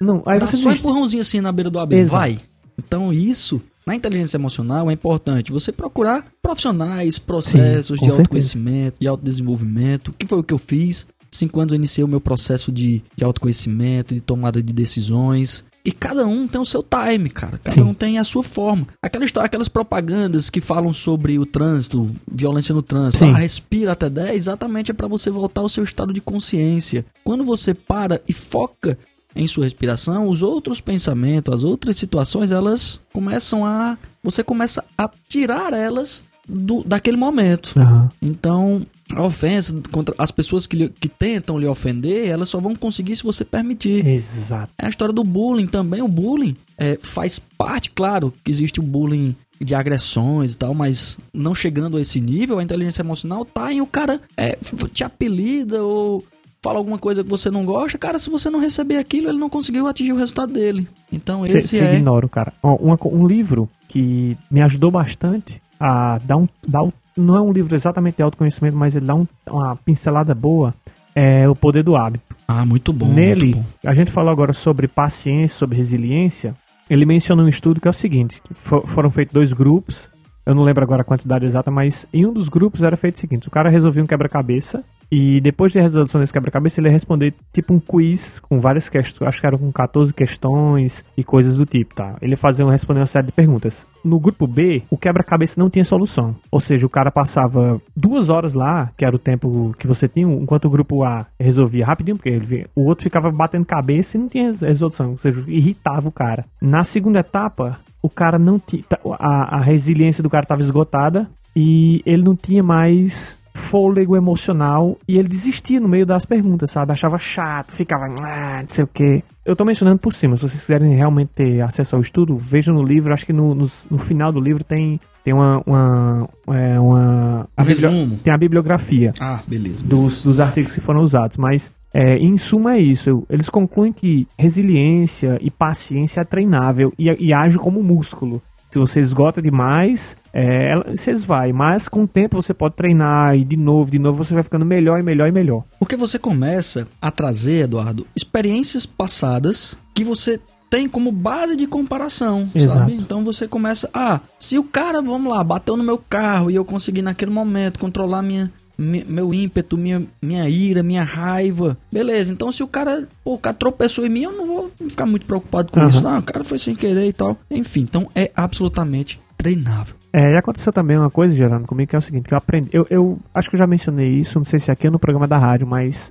Não, 0.00 0.22
aí 0.26 0.38
Dá 0.38 0.46
você 0.46 0.56
só 0.56 0.68
um 0.68 0.72
empurrãozinho 0.72 1.22
assim 1.22 1.40
na 1.40 1.50
beira 1.50 1.70
do 1.70 1.78
abismo. 1.78 2.06
Vai. 2.06 2.38
Então, 2.78 3.12
isso, 3.12 3.60
na 3.86 3.94
inteligência 3.94 4.36
emocional, 4.36 4.90
é 4.90 4.92
importante 4.92 5.52
você 5.52 5.72
procurar 5.72 6.26
profissionais, 6.42 7.18
processos 7.18 7.98
Sim, 7.98 8.04
de 8.04 8.10
autoconhecimento, 8.10 9.00
de 9.00 9.06
autodesenvolvimento. 9.06 10.12
Que 10.18 10.26
foi 10.26 10.38
o 10.38 10.42
que 10.42 10.52
eu 10.52 10.58
fiz. 10.58 11.06
Cinco 11.30 11.60
anos 11.60 11.72
eu 11.72 11.76
iniciei 11.76 12.04
o 12.04 12.08
meu 12.08 12.20
processo 12.20 12.70
de, 12.70 13.02
de 13.16 13.24
autoconhecimento, 13.24 14.14
de 14.14 14.20
tomada 14.20 14.62
de 14.62 14.72
decisões. 14.72 15.64
E 15.86 15.92
cada 15.92 16.26
um 16.26 16.48
tem 16.48 16.60
o 16.60 16.64
seu 16.64 16.82
time, 16.82 17.30
cara. 17.30 17.58
Cada 17.62 17.70
Sim. 17.70 17.82
um 17.82 17.94
tem 17.94 18.18
a 18.18 18.24
sua 18.24 18.42
forma. 18.42 18.88
Aquela 19.00 19.24
história, 19.24 19.46
aquelas 19.46 19.68
propagandas 19.68 20.50
que 20.50 20.60
falam 20.60 20.92
sobre 20.92 21.38
o 21.38 21.46
trânsito, 21.46 22.10
violência 22.28 22.74
no 22.74 22.82
trânsito. 22.82 23.24
Sim. 23.24 23.30
Ah, 23.30 23.36
respira 23.36 23.92
até 23.92 24.10
10, 24.10 24.34
exatamente 24.34 24.90
é 24.90 24.94
para 24.94 25.06
você 25.06 25.30
voltar 25.30 25.60
ao 25.60 25.68
seu 25.68 25.84
estado 25.84 26.12
de 26.12 26.20
consciência. 26.20 27.06
Quando 27.22 27.44
você 27.44 27.72
para 27.72 28.20
e 28.28 28.32
foca 28.32 28.98
em 29.32 29.46
sua 29.46 29.62
respiração, 29.62 30.28
os 30.28 30.42
outros 30.42 30.80
pensamentos, 30.80 31.54
as 31.54 31.62
outras 31.62 31.96
situações, 31.96 32.50
elas 32.50 32.98
começam 33.12 33.64
a. 33.64 33.96
Você 34.24 34.42
começa 34.42 34.84
a 34.98 35.08
tirar 35.28 35.72
elas 35.72 36.24
do, 36.48 36.82
daquele 36.82 37.16
momento. 37.16 37.74
Aham. 37.78 38.10
Então, 38.20 38.84
A 39.14 39.22
ofensa 39.22 39.80
contra 39.92 40.14
as 40.18 40.30
pessoas 40.30 40.66
que, 40.66 40.76
lhe- 40.76 40.88
que 40.88 41.08
tentam 41.08 41.58
lhe 41.58 41.66
ofender, 41.66 42.28
elas 42.28 42.48
só 42.48 42.58
vão 42.60 42.74
conseguir 42.74 43.14
se 43.16 43.22
você 43.22 43.44
permitir. 43.44 44.04
Exato. 44.06 44.72
É 44.78 44.86
a 44.86 44.88
história 44.88 45.14
do 45.14 45.22
bullying 45.22 45.66
também. 45.68 46.02
O 46.02 46.08
bullying 46.08 46.56
é, 46.76 46.98
faz 47.02 47.38
parte, 47.38 47.90
claro, 47.92 48.34
que 48.42 48.50
existe 48.50 48.80
o 48.80 48.82
bullying 48.82 49.34
de 49.60 49.74
agressões 49.74 50.52
e 50.54 50.58
tal, 50.58 50.74
mas 50.74 51.18
não 51.32 51.54
chegando 51.54 51.96
a 51.96 52.00
esse 52.00 52.20
nível, 52.20 52.58
a 52.58 52.62
inteligência 52.62 53.00
emocional 53.02 53.44
tá 53.44 53.72
em 53.72 53.80
o 53.80 53.86
cara 53.86 54.20
é, 54.36 54.58
te 54.92 55.02
apelida 55.04 55.82
ou 55.82 56.22
fala 56.62 56.78
alguma 56.78 56.98
coisa 56.98 57.22
que 57.22 57.30
você 57.30 57.48
não 57.50 57.64
gosta. 57.64 57.96
Cara, 57.96 58.18
se 58.18 58.28
você 58.28 58.50
não 58.50 58.58
receber 58.60 58.96
aquilo, 58.96 59.28
ele 59.28 59.38
não 59.38 59.48
conseguiu 59.48 59.86
atingir 59.86 60.12
o 60.12 60.16
resultado 60.18 60.52
dele. 60.52 60.86
Então 61.12 61.46
esse 61.46 61.78
é. 61.78 61.94
ignora 61.94 62.26
o 62.26 62.28
cara. 62.28 62.52
Ó, 62.62 62.96
co- 62.96 63.08
um 63.08 63.26
livro 63.26 63.68
que 63.88 64.36
me 64.50 64.60
ajudou 64.62 64.90
bastante 64.90 65.62
a 65.78 66.18
dar 66.18 66.36
um, 66.38 66.48
dar 66.66 66.82
um- 66.82 66.92
Não 67.16 67.36
é 67.36 67.40
um 67.40 67.52
livro 67.52 67.74
exatamente 67.74 68.16
de 68.16 68.22
autoconhecimento, 68.22 68.76
mas 68.76 68.94
ele 68.94 69.06
dá 69.06 69.14
um- 69.14 69.26
uma 69.48 69.76
pincelada 69.76 70.34
boa. 70.34 70.74
É 71.14 71.48
O 71.48 71.54
Poder 71.56 71.82
do 71.82 71.96
Hábito. 71.96 72.36
Ah, 72.46 72.64
muito 72.66 72.92
bom. 72.92 73.08
Nele, 73.08 73.46
muito 73.54 73.56
bom. 73.58 73.64
a 73.84 73.94
gente 73.94 74.10
falou 74.10 74.30
agora 74.30 74.52
sobre 74.52 74.86
paciência, 74.86 75.56
sobre 75.56 75.76
resiliência. 75.78 76.54
Ele 76.90 77.04
menciona 77.06 77.42
um 77.42 77.48
estudo 77.48 77.80
que 77.80 77.88
é 77.88 77.90
o 77.90 77.94
seguinte: 77.94 78.40
que 78.46 78.52
fo- 78.54 78.86
foram 78.86 79.10
feitos 79.10 79.32
dois 79.32 79.52
grupos. 79.52 80.08
Eu 80.44 80.54
não 80.54 80.62
lembro 80.62 80.82
agora 80.84 81.00
a 81.02 81.04
quantidade 81.04 81.44
exata, 81.44 81.70
mas 81.70 82.06
em 82.12 82.24
um 82.26 82.32
dos 82.32 82.48
grupos 82.48 82.82
era 82.82 82.96
feito 82.96 83.16
o 83.16 83.18
seguinte: 83.18 83.48
o 83.48 83.50
cara 83.50 83.68
resolvia 83.70 84.02
um 84.02 84.06
quebra-cabeça 84.06 84.84
e 85.10 85.40
depois 85.40 85.72
de 85.72 85.80
resolução 85.80 86.20
desse 86.20 86.32
quebra-cabeça 86.32 86.80
ele 86.80 86.88
ia 86.88 86.92
responder 86.92 87.34
tipo 87.52 87.72
um 87.74 87.80
quiz 87.80 88.40
com 88.40 88.58
várias 88.58 88.88
questões, 88.88 89.28
acho 89.28 89.40
que 89.40 89.46
eram 89.46 89.58
com 89.58 89.72
14 89.72 90.12
questões 90.12 91.04
e 91.16 91.22
coisas 91.22 91.56
do 91.56 91.66
tipo, 91.66 91.94
tá? 91.94 92.16
Ele 92.20 92.36
fazia 92.36 92.64
um, 92.64 92.68
responder 92.68 93.00
uma 93.00 93.06
série 93.06 93.26
de 93.26 93.32
perguntas. 93.32 93.86
No 94.04 94.18
grupo 94.20 94.46
B, 94.46 94.82
o 94.90 94.96
quebra-cabeça 94.96 95.60
não 95.60 95.68
tinha 95.68 95.84
solução. 95.84 96.36
Ou 96.50 96.60
seja, 96.60 96.86
o 96.86 96.90
cara 96.90 97.10
passava 97.10 97.80
duas 97.96 98.28
horas 98.28 98.54
lá, 98.54 98.90
que 98.96 99.04
era 99.04 99.14
o 99.14 99.18
tempo 99.18 99.74
que 99.78 99.86
você 99.86 100.08
tinha, 100.08 100.26
enquanto 100.26 100.66
o 100.66 100.70
grupo 100.70 101.02
A 101.02 101.26
resolvia 101.38 101.86
rapidinho, 101.86 102.16
porque 102.16 102.28
ele 102.28 102.66
o 102.74 102.84
outro 102.84 103.04
ficava 103.04 103.30
batendo 103.30 103.64
cabeça 103.64 104.16
e 104.16 104.20
não 104.20 104.28
tinha 104.28 104.52
resolução, 104.52 105.12
ou 105.12 105.18
seja, 105.18 105.44
irritava 105.48 106.08
o 106.08 106.12
cara. 106.12 106.44
Na 106.60 106.84
segunda 106.84 107.20
etapa, 107.20 107.80
o 108.02 108.08
cara 108.08 108.38
não 108.38 108.58
tinha. 108.58 108.84
A, 109.18 109.56
a 109.56 109.60
resiliência 109.60 110.22
do 110.22 110.30
cara 110.30 110.44
estava 110.44 110.60
esgotada 110.60 111.28
e 111.54 112.02
ele 112.06 112.22
não 112.22 112.36
tinha 112.36 112.62
mais 112.62 113.40
fôlego 113.56 114.16
emocional 114.16 114.96
e 115.08 115.18
ele 115.18 115.28
desistia 115.28 115.80
no 115.80 115.88
meio 115.88 116.06
das 116.06 116.24
perguntas, 116.24 116.70
sabe? 116.70 116.92
Achava 116.92 117.18
chato, 117.18 117.72
ficava, 117.72 118.04
ah, 118.22 118.60
não 118.60 118.68
sei 118.68 118.84
o 118.84 118.86
quê. 118.86 119.22
Eu 119.44 119.54
tô 119.56 119.64
mencionando 119.64 119.98
por 119.98 120.12
cima, 120.12 120.36
se 120.36 120.42
vocês 120.42 120.60
quiserem 120.60 120.94
realmente 120.94 121.30
ter 121.34 121.60
acesso 121.60 121.94
ao 121.96 122.02
estudo, 122.02 122.36
vejam 122.36 122.74
no 122.74 122.82
livro, 122.82 123.12
acho 123.12 123.24
que 123.24 123.32
no, 123.32 123.54
no, 123.54 123.66
no 123.90 123.98
final 123.98 124.32
do 124.32 124.40
livro 124.40 124.64
tem, 124.64 125.00
tem 125.24 125.32
uma. 125.32 125.62
uma, 125.64 126.28
é, 126.48 126.78
uma 126.80 127.48
a 127.56 127.62
Um 127.62 127.66
resumo. 127.66 128.16
Tem 128.18 128.32
a 128.32 128.36
bibliografia 128.38 129.12
Ah, 129.20 129.40
beleza. 129.46 129.84
dos, 129.84 130.22
dos 130.22 130.40
artigos 130.40 130.74
que 130.74 130.80
foram 130.80 131.00
usados, 131.00 131.36
mas 131.36 131.70
é, 131.94 132.16
em 132.18 132.36
suma 132.36 132.74
é 132.74 132.80
isso. 132.80 133.24
Eles 133.30 133.48
concluem 133.48 133.92
que 133.92 134.26
resiliência 134.36 135.38
e 135.40 135.50
paciência 135.50 136.20
é 136.20 136.24
treinável 136.24 136.92
e, 136.98 137.08
e 137.26 137.32
age 137.32 137.56
como 137.56 137.82
músculo. 137.82 138.42
Se 138.70 138.78
você 138.78 139.00
esgota 139.00 139.40
demais, 139.40 140.16
é, 140.32 140.74
você 140.90 141.10
esvai, 141.12 141.52
mas 141.52 141.88
com 141.88 142.02
o 142.02 142.06
tempo 142.08 142.40
você 142.40 142.52
pode 142.52 142.74
treinar 142.74 143.36
e 143.36 143.44
de 143.44 143.56
novo, 143.56 143.90
de 143.90 143.98
novo 143.98 144.22
você 144.24 144.34
vai 144.34 144.42
ficando 144.42 144.64
melhor 144.64 144.98
e 144.98 145.02
melhor 145.02 145.28
e 145.28 145.32
melhor. 145.32 145.64
Porque 145.78 145.96
você 145.96 146.18
começa 146.18 146.86
a 147.00 147.10
trazer, 147.10 147.64
Eduardo, 147.64 148.06
experiências 148.14 148.84
passadas 148.84 149.78
que 149.94 150.04
você 150.04 150.38
tem 150.68 150.88
como 150.88 151.12
base 151.12 151.54
de 151.56 151.66
comparação, 151.66 152.48
Exato. 152.54 152.80
sabe? 152.80 152.94
Então 152.94 153.24
você 153.24 153.46
começa, 153.46 153.88
ah, 153.94 154.20
se 154.38 154.58
o 154.58 154.64
cara, 154.64 155.00
vamos 155.00 155.32
lá, 155.32 155.42
bateu 155.44 155.76
no 155.76 155.84
meu 155.84 155.96
carro 155.96 156.50
e 156.50 156.56
eu 156.56 156.64
consegui 156.64 157.00
naquele 157.00 157.30
momento 157.30 157.78
controlar 157.78 158.20
minha, 158.20 158.46
mi- 158.46 158.50
meu 158.78 159.32
ímpeto, 159.32 159.76
minha, 159.78 160.02
minha 160.20 160.48
ira, 160.48 160.82
minha 160.82 161.02
raiva, 161.02 161.76
beleza. 161.90 162.32
Então 162.32 162.52
se 162.52 162.62
o 162.62 162.68
cara, 162.68 163.08
pô, 163.24 163.34
o 163.34 163.38
cara 163.38 163.56
tropeçou 163.56 164.04
em 164.04 164.10
mim, 164.10 164.22
eu 164.22 164.32
não 164.32 164.46
vou 164.46 164.70
ficar 164.88 165.06
muito 165.06 165.26
preocupado 165.26 165.72
com 165.72 165.80
Aham. 165.80 165.88
isso. 165.88 166.02
Não, 166.02 166.18
o 166.18 166.22
cara 166.22 166.44
foi 166.44 166.58
sem 166.58 166.74
querer 166.74 167.06
e 167.06 167.12
tal. 167.12 167.38
Enfim, 167.50 167.80
então 167.80 168.08
é 168.14 168.30
absolutamente 168.36 169.20
treinável. 169.36 169.94
É, 170.12 170.32
e 170.32 170.38
aconteceu 170.38 170.72
também 170.72 170.96
uma 170.96 171.10
coisa, 171.10 171.34
Gerando, 171.34 171.66
comigo, 171.66 171.90
que 171.90 171.96
é 171.96 171.98
o 171.98 172.02
seguinte, 172.02 172.26
que 172.26 172.32
eu 172.32 172.38
aprendi. 172.38 172.70
Eu, 172.72 172.86
eu 172.88 173.18
acho 173.34 173.50
que 173.50 173.56
eu 173.56 173.58
já 173.58 173.66
mencionei 173.66 174.08
isso, 174.08 174.38
não 174.38 174.44
sei 174.44 174.58
se 174.58 174.70
aqui 174.70 174.86
é 174.86 174.90
no 174.90 174.98
programa 174.98 175.26
da 175.26 175.36
rádio, 175.36 175.66
mas 175.66 176.10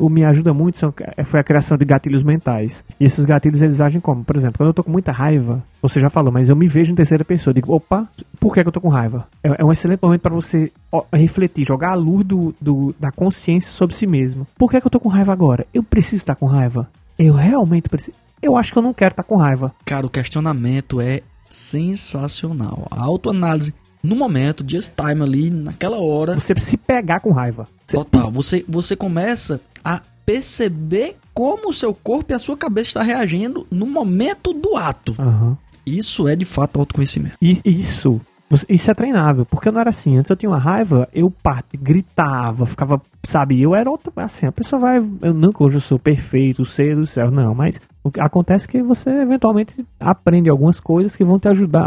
o 0.00 0.08
me 0.08 0.24
ajuda 0.24 0.52
muito 0.54 0.78
são, 0.78 0.92
é, 1.16 1.24
foi 1.24 1.40
a 1.40 1.44
criação 1.44 1.76
de 1.76 1.84
gatilhos 1.84 2.22
mentais. 2.22 2.84
E 3.00 3.04
esses 3.04 3.24
gatilhos 3.24 3.60
eles 3.62 3.80
agem 3.80 4.00
como? 4.00 4.24
Por 4.24 4.36
exemplo, 4.36 4.58
quando 4.58 4.68
eu 4.68 4.74
tô 4.74 4.84
com 4.84 4.90
muita 4.90 5.10
raiva, 5.12 5.62
você 5.80 5.98
já 6.00 6.08
falou, 6.08 6.32
mas 6.32 6.48
eu 6.48 6.56
me 6.56 6.66
vejo 6.66 6.92
em 6.92 6.94
terceira 6.94 7.24
pessoa. 7.24 7.52
Digo, 7.52 7.74
opa, 7.74 8.08
por 8.40 8.54
que, 8.54 8.62
que 8.62 8.68
eu 8.68 8.72
tô 8.72 8.80
com 8.80 8.88
raiva? 8.88 9.26
É, 9.42 9.60
é 9.60 9.64
um 9.64 9.72
excelente 9.72 10.00
momento 10.02 10.20
para 10.20 10.34
você 10.34 10.70
refletir, 11.12 11.64
jogar 11.66 11.90
a 11.90 11.94
luz 11.94 12.24
do, 12.24 12.54
do- 12.60 12.94
da 13.00 13.10
consciência 13.10 13.72
sobre 13.72 13.94
si 13.96 14.06
mesmo. 14.06 14.46
Por 14.56 14.70
que, 14.70 14.80
que 14.80 14.86
eu 14.86 14.90
tô 14.90 15.00
com 15.00 15.08
raiva 15.08 15.32
agora? 15.32 15.66
Eu 15.74 15.82
preciso 15.82 16.16
estar 16.16 16.34
com 16.34 16.46
raiva? 16.46 16.88
Eu 17.18 17.34
realmente 17.34 17.88
preciso. 17.88 18.16
Eu 18.40 18.56
acho 18.56 18.72
que 18.72 18.78
eu 18.78 18.82
não 18.82 18.92
quero 18.94 19.12
estar 19.12 19.22
com 19.22 19.36
raiva. 19.36 19.72
Cara, 19.84 20.04
o 20.06 20.10
questionamento 20.10 21.00
é 21.00 21.20
sensacional. 21.48 22.86
A 22.90 23.02
autoanálise 23.02 23.74
no 24.02 24.16
momento, 24.16 24.64
just 24.66 24.92
time 24.96 25.22
ali, 25.22 25.50
naquela 25.50 25.98
hora, 26.00 26.34
Você 26.34 26.54
se 26.58 26.76
pegar 26.76 27.20
com 27.20 27.30
raiva. 27.30 27.68
Você- 27.86 27.96
total, 27.96 28.30
você, 28.30 28.64
você 28.68 28.96
começa 28.96 29.60
a 29.84 30.00
perceber 30.26 31.16
como 31.34 31.70
o 31.70 31.72
seu 31.72 31.94
corpo 31.94 32.32
e 32.32 32.34
a 32.34 32.38
sua 32.38 32.56
cabeça 32.56 32.90
está 32.90 33.02
reagindo 33.02 33.66
no 33.70 33.86
momento 33.86 34.52
do 34.52 34.76
ato. 34.76 35.14
Aham. 35.18 35.56
Isso 35.84 36.28
é 36.28 36.36
de 36.36 36.44
fato 36.44 36.78
autoconhecimento. 36.78 37.36
Isso. 37.40 38.20
Isso 38.68 38.90
é 38.90 38.94
treinável, 38.94 39.46
porque 39.46 39.68
eu 39.68 39.72
não 39.72 39.80
era 39.80 39.90
assim. 39.90 40.16
Antes 40.16 40.30
eu 40.30 40.36
tinha 40.36 40.50
uma 40.50 40.58
raiva, 40.58 41.08
eu 41.12 41.30
parte, 41.30 41.76
gritava, 41.76 42.66
ficava, 42.66 43.00
sabe, 43.22 43.60
eu 43.60 43.74
era 43.74 43.90
outro, 43.90 44.12
assim, 44.16 44.46
a 44.46 44.52
pessoa 44.52 44.80
vai, 44.80 44.98
eu 45.22 45.34
não 45.34 45.52
hoje 45.58 45.76
eu 45.76 45.80
sou 45.80 45.98
perfeito, 45.98 46.64
ser 46.64 46.96
do 46.96 47.06
céu, 47.06 47.30
não, 47.30 47.54
mas 47.54 47.80
o 48.02 48.10
que 48.10 48.20
acontece 48.20 48.66
é 48.66 48.70
que 48.72 48.82
você 48.82 49.10
eventualmente 49.10 49.84
aprende 50.00 50.48
algumas 50.48 50.80
coisas 50.80 51.14
que 51.14 51.24
vão 51.24 51.38
te 51.38 51.48
ajudar, 51.48 51.86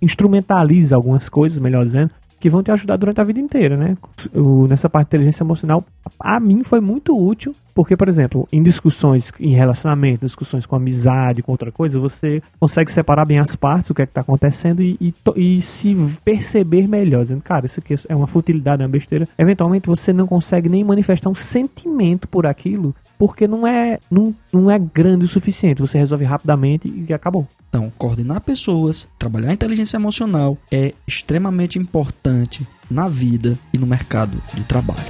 instrumentaliza 0.00 0.96
algumas 0.96 1.28
coisas, 1.28 1.58
melhor 1.58 1.84
dizendo, 1.84 2.10
que 2.42 2.50
vão 2.50 2.60
te 2.60 2.72
ajudar 2.72 2.96
durante 2.96 3.20
a 3.20 3.24
vida 3.24 3.38
inteira, 3.38 3.76
né? 3.76 3.96
O- 4.34 4.66
nessa 4.66 4.90
parte 4.90 5.06
de 5.06 5.10
inteligência 5.16 5.44
emocional, 5.44 5.84
a 6.18 6.40
mim 6.40 6.64
foi 6.64 6.80
muito 6.80 7.16
útil, 7.16 7.54
porque, 7.72 7.96
por 7.96 8.08
exemplo, 8.08 8.48
em 8.52 8.60
discussões 8.60 9.30
em 9.38 9.54
relacionamento, 9.54 10.26
discussões 10.26 10.66
com 10.66 10.74
amizade, 10.74 11.40
com 11.40 11.52
outra 11.52 11.70
coisa, 11.70 12.00
você 12.00 12.42
consegue 12.58 12.90
separar 12.90 13.24
bem 13.24 13.38
as 13.38 13.54
partes, 13.54 13.88
o 13.90 13.94
que 13.94 14.02
é 14.02 14.06
que 14.06 14.12
tá 14.12 14.22
acontecendo 14.22 14.82
e, 14.82 14.98
e, 15.00 15.14
e 15.36 15.60
se 15.60 15.94
perceber 16.24 16.88
melhor, 16.88 17.22
dizendo, 17.22 17.42
cara, 17.42 17.64
isso 17.64 17.78
aqui 17.78 17.94
é 18.08 18.16
uma 18.16 18.26
futilidade, 18.26 18.82
é 18.82 18.86
uma 18.86 18.90
besteira. 18.92 19.28
Eventualmente 19.38 19.86
você 19.86 20.12
não 20.12 20.26
consegue 20.26 20.68
nem 20.68 20.82
manifestar 20.82 21.30
um 21.30 21.34
sentimento 21.36 22.26
por 22.26 22.44
aquilo, 22.44 22.92
porque 23.16 23.46
não 23.46 23.64
é, 23.64 24.00
não, 24.10 24.34
não 24.52 24.68
é 24.68 24.80
grande 24.80 25.26
o 25.26 25.28
suficiente. 25.28 25.80
Você 25.80 25.96
resolve 25.96 26.24
rapidamente 26.24 26.92
e 27.08 27.14
acabou. 27.14 27.46
Então, 27.72 27.90
coordenar 27.96 28.42
pessoas, 28.42 29.08
trabalhar 29.18 29.48
a 29.48 29.54
inteligência 29.54 29.96
emocional 29.96 30.58
é 30.70 30.92
extremamente 31.08 31.78
importante 31.78 32.68
na 32.90 33.08
vida 33.08 33.58
e 33.72 33.78
no 33.78 33.86
mercado 33.86 34.42
de 34.52 34.62
trabalho. 34.64 35.00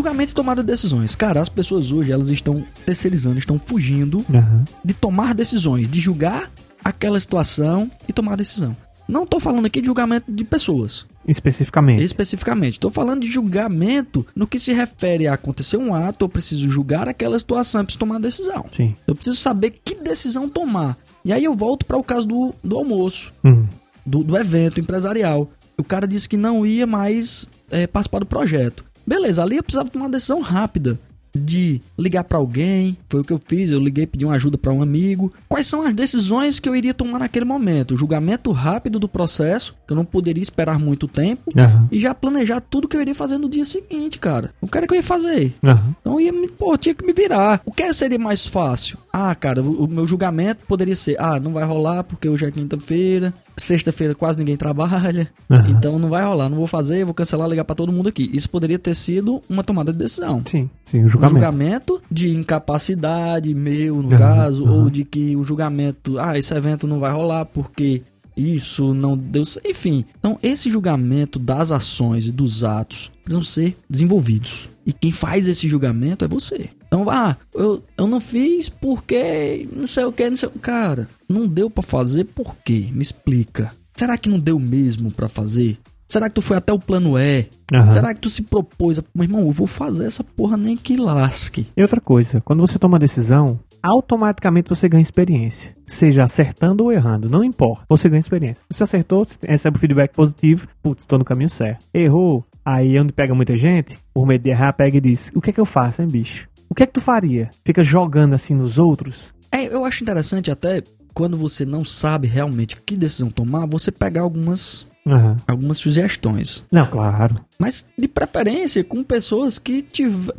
Julgamento 0.00 0.32
e 0.32 0.34
tomada 0.34 0.62
de 0.62 0.66
decisões. 0.66 1.14
Cara, 1.14 1.42
as 1.42 1.50
pessoas 1.50 1.92
hoje 1.92 2.10
elas 2.10 2.30
estão 2.30 2.64
terceirizando, 2.86 3.38
estão 3.38 3.58
fugindo 3.58 4.24
Aham. 4.32 4.64
de 4.82 4.94
tomar 4.94 5.34
decisões, 5.34 5.86
de 5.86 6.00
julgar 6.00 6.50
aquela 6.82 7.20
situação 7.20 7.90
e 8.08 8.12
tomar 8.14 8.34
decisão. 8.36 8.74
Não 9.06 9.26
tô 9.26 9.38
falando 9.38 9.66
aqui 9.66 9.78
de 9.82 9.88
julgamento 9.88 10.32
de 10.32 10.42
pessoas, 10.42 11.06
Especificamente. 11.28 12.02
especificamente. 12.02 12.80
Tô 12.80 12.88
falando 12.88 13.20
de 13.20 13.30
julgamento 13.30 14.26
no 14.34 14.46
que 14.46 14.58
se 14.58 14.72
refere 14.72 15.28
a 15.28 15.34
acontecer 15.34 15.76
um 15.76 15.92
ato, 15.94 16.24
eu 16.24 16.28
preciso 16.30 16.70
julgar 16.70 17.06
aquela 17.06 17.38
situação, 17.38 17.82
eu 17.82 17.84
preciso 17.84 17.98
tomar 18.00 18.18
decisão. 18.18 18.64
Sim. 18.74 18.94
Eu 19.06 19.14
preciso 19.14 19.36
saber 19.36 19.80
que 19.84 19.96
decisão 19.96 20.48
tomar. 20.48 20.96
E 21.22 21.30
aí 21.30 21.44
eu 21.44 21.54
volto 21.54 21.84
para 21.84 21.98
o 21.98 22.02
caso 22.02 22.26
do, 22.26 22.54
do 22.64 22.78
almoço, 22.78 23.34
Uhum. 23.44 23.66
do, 24.06 24.24
do 24.24 24.34
evento 24.38 24.80
empresarial. 24.80 25.50
O 25.76 25.84
cara 25.84 26.06
disse 26.08 26.26
que 26.26 26.38
não 26.38 26.64
ia 26.64 26.86
mais 26.86 27.50
é, 27.70 27.86
participar 27.86 28.20
do 28.20 28.26
projeto. 28.26 28.88
Beleza, 29.10 29.42
ali 29.42 29.56
eu 29.56 29.62
precisava 29.64 29.88
tomar 29.88 30.04
uma 30.04 30.12
decisão 30.12 30.40
rápida 30.40 30.96
de 31.34 31.80
ligar 31.98 32.22
para 32.22 32.38
alguém. 32.38 32.96
Foi 33.08 33.20
o 33.20 33.24
que 33.24 33.32
eu 33.32 33.40
fiz, 33.44 33.72
eu 33.72 33.80
liguei, 33.80 34.06
pedi 34.06 34.24
uma 34.24 34.34
ajuda 34.34 34.56
para 34.56 34.72
um 34.72 34.82
amigo. 34.82 35.32
Quais 35.48 35.66
são 35.66 35.82
as 35.82 35.92
decisões 35.92 36.60
que 36.60 36.68
eu 36.68 36.76
iria 36.76 36.94
tomar 36.94 37.18
naquele 37.18 37.44
momento? 37.44 37.94
O 37.94 37.96
julgamento 37.96 38.52
rápido 38.52 39.00
do 39.00 39.08
processo, 39.08 39.74
que 39.84 39.92
eu 39.92 39.96
não 39.96 40.04
poderia 40.04 40.42
esperar 40.42 40.78
muito 40.78 41.08
tempo. 41.08 41.50
Aham. 41.56 41.88
E 41.90 41.98
já 41.98 42.14
planejar 42.14 42.60
tudo 42.60 42.86
que 42.86 42.96
eu 42.96 43.00
iria 43.00 43.14
fazer 43.14 43.36
no 43.36 43.48
dia 43.48 43.64
seguinte, 43.64 44.16
cara. 44.18 44.52
O 44.60 44.68
cara 44.68 44.86
que 44.86 44.94
eu 44.94 44.96
ia 44.96 45.02
fazer. 45.02 45.54
Aham. 45.64 45.96
Então 46.00 46.20
ia 46.20 46.32
me, 46.32 46.48
pô, 46.48 46.76
tinha 46.76 46.94
que 46.94 47.04
me 47.04 47.12
virar. 47.12 47.60
O 47.64 47.72
que 47.72 47.92
seria 47.92 48.18
mais 48.18 48.46
fácil? 48.46 48.96
Ah, 49.12 49.34
cara, 49.34 49.60
o, 49.60 49.86
o 49.86 49.88
meu 49.88 50.06
julgamento 50.06 50.64
poderia 50.68 50.94
ser: 50.94 51.16
ah, 51.18 51.40
não 51.40 51.52
vai 51.52 51.64
rolar 51.64 52.04
porque 52.04 52.28
hoje 52.28 52.46
é 52.46 52.50
quinta-feira. 52.52 53.34
Sexta-feira 53.60 54.14
quase 54.14 54.38
ninguém 54.38 54.56
trabalha, 54.56 55.28
Aham. 55.50 55.68
então 55.70 55.98
não 55.98 56.08
vai 56.08 56.24
rolar, 56.24 56.48
não 56.48 56.56
vou 56.56 56.66
fazer, 56.66 57.04
vou 57.04 57.14
cancelar, 57.14 57.48
ligar 57.48 57.64
pra 57.64 57.74
todo 57.74 57.92
mundo 57.92 58.08
aqui. 58.08 58.30
Isso 58.32 58.48
poderia 58.50 58.78
ter 58.78 58.94
sido 58.94 59.40
uma 59.48 59.62
tomada 59.64 59.92
de 59.92 59.98
decisão. 59.98 60.42
Sim, 60.46 60.68
sim, 60.84 61.00
o 61.00 61.04
Um 61.04 61.08
julgamento. 61.08 61.34
julgamento 61.34 62.02
de 62.10 62.30
incapacidade 62.30 63.54
meu, 63.54 64.02
no 64.02 64.08
Aham, 64.10 64.18
caso, 64.18 64.64
aham. 64.64 64.84
ou 64.84 64.90
de 64.90 65.04
que 65.04 65.36
o 65.36 65.44
julgamento, 65.44 66.18
ah, 66.18 66.38
esse 66.38 66.54
evento 66.54 66.86
não 66.86 66.98
vai 67.00 67.12
rolar 67.12 67.44
porque 67.46 68.02
isso 68.36 68.94
não 68.94 69.16
deu. 69.16 69.42
Enfim, 69.66 70.04
então 70.18 70.38
esse 70.42 70.70
julgamento 70.70 71.38
das 71.38 71.70
ações 71.72 72.26
e 72.26 72.32
dos 72.32 72.64
atos 72.64 73.10
precisam 73.22 73.42
ser 73.42 73.76
desenvolvidos. 73.88 74.70
E 74.86 74.92
quem 74.92 75.12
faz 75.12 75.46
esse 75.46 75.68
julgamento 75.68 76.24
é 76.24 76.28
você. 76.28 76.70
Então, 76.92 77.08
ah, 77.08 77.36
eu, 77.54 77.80
eu 77.96 78.06
não 78.08 78.18
fiz 78.18 78.68
porque 78.68 79.68
não 79.72 79.86
sei 79.86 80.04
o 80.04 80.12
que, 80.12 80.28
não 80.28 80.36
sei 80.36 80.48
o 80.48 80.58
Cara, 80.58 81.08
não 81.28 81.46
deu 81.46 81.70
pra 81.70 81.84
fazer 81.84 82.24
por 82.24 82.56
quê? 82.64 82.88
Me 82.92 83.00
explica. 83.02 83.70
Será 83.94 84.18
que 84.18 84.28
não 84.28 84.40
deu 84.40 84.58
mesmo 84.58 85.10
pra 85.10 85.28
fazer? 85.28 85.78
Será 86.08 86.28
que 86.28 86.34
tu 86.34 86.42
foi 86.42 86.56
até 86.56 86.72
o 86.72 86.78
plano 86.80 87.16
E? 87.16 87.46
Aham. 87.72 87.90
Será 87.92 88.12
que 88.12 88.20
tu 88.20 88.28
se 88.28 88.42
propôs? 88.42 88.98
a- 88.98 89.04
Meu 89.14 89.22
irmão, 89.24 89.42
eu 89.42 89.52
vou 89.52 89.68
fazer 89.68 90.04
essa 90.06 90.24
porra 90.24 90.56
nem 90.56 90.76
que 90.76 90.96
lasque. 90.96 91.68
E 91.76 91.82
outra 91.82 92.00
coisa, 92.00 92.40
quando 92.40 92.60
você 92.60 92.76
toma 92.80 92.94
uma 92.94 92.98
decisão, 92.98 93.60
automaticamente 93.80 94.68
você 94.68 94.88
ganha 94.88 95.02
experiência. 95.02 95.76
Seja 95.86 96.24
acertando 96.24 96.82
ou 96.84 96.90
errando, 96.92 97.30
não 97.30 97.44
importa. 97.44 97.84
Você 97.88 98.08
ganha 98.08 98.18
experiência. 98.20 98.64
Você 98.68 98.82
acertou, 98.82 99.24
você 99.24 99.36
recebe 99.46 99.76
o 99.76 99.80
feedback 99.80 100.12
positivo, 100.12 100.66
putz, 100.82 101.06
tô 101.06 101.16
no 101.18 101.24
caminho 101.24 101.48
certo. 101.50 101.84
Errou, 101.94 102.44
aí 102.64 102.98
onde 102.98 103.12
pega 103.12 103.34
muita 103.34 103.56
gente, 103.56 103.98
por 104.12 104.26
medo 104.26 104.42
de 104.42 104.50
errar, 104.50 104.72
pega 104.72 104.96
e 104.96 105.00
diz: 105.00 105.30
O 105.34 105.40
que 105.40 105.50
é 105.50 105.52
que 105.52 105.60
eu 105.60 105.64
faço, 105.64 106.02
hein, 106.02 106.08
bicho? 106.08 106.48
O 106.70 106.74
que 106.74 106.84
é 106.84 106.86
que 106.86 106.92
tu 106.92 107.00
faria? 107.00 107.50
Fica 107.64 107.82
jogando 107.82 108.34
assim 108.34 108.54
nos 108.54 108.78
outros? 108.78 109.34
É, 109.50 109.66
eu 109.66 109.84
acho 109.84 110.04
interessante 110.04 110.50
até 110.50 110.82
quando 111.12 111.36
você 111.36 111.64
não 111.64 111.84
sabe 111.84 112.28
realmente 112.28 112.76
que 112.86 112.96
decisão 112.96 113.28
tomar, 113.28 113.66
você 113.66 113.90
pegar 113.90 114.20
algumas, 114.22 114.86
Aham. 115.08 115.36
algumas 115.48 115.78
sugestões. 115.78 116.64
Não, 116.70 116.88
claro. 116.88 117.34
Mas 117.58 117.88
de 117.98 118.06
preferência 118.06 118.84
com 118.84 119.02
pessoas 119.02 119.58
que 119.58 119.82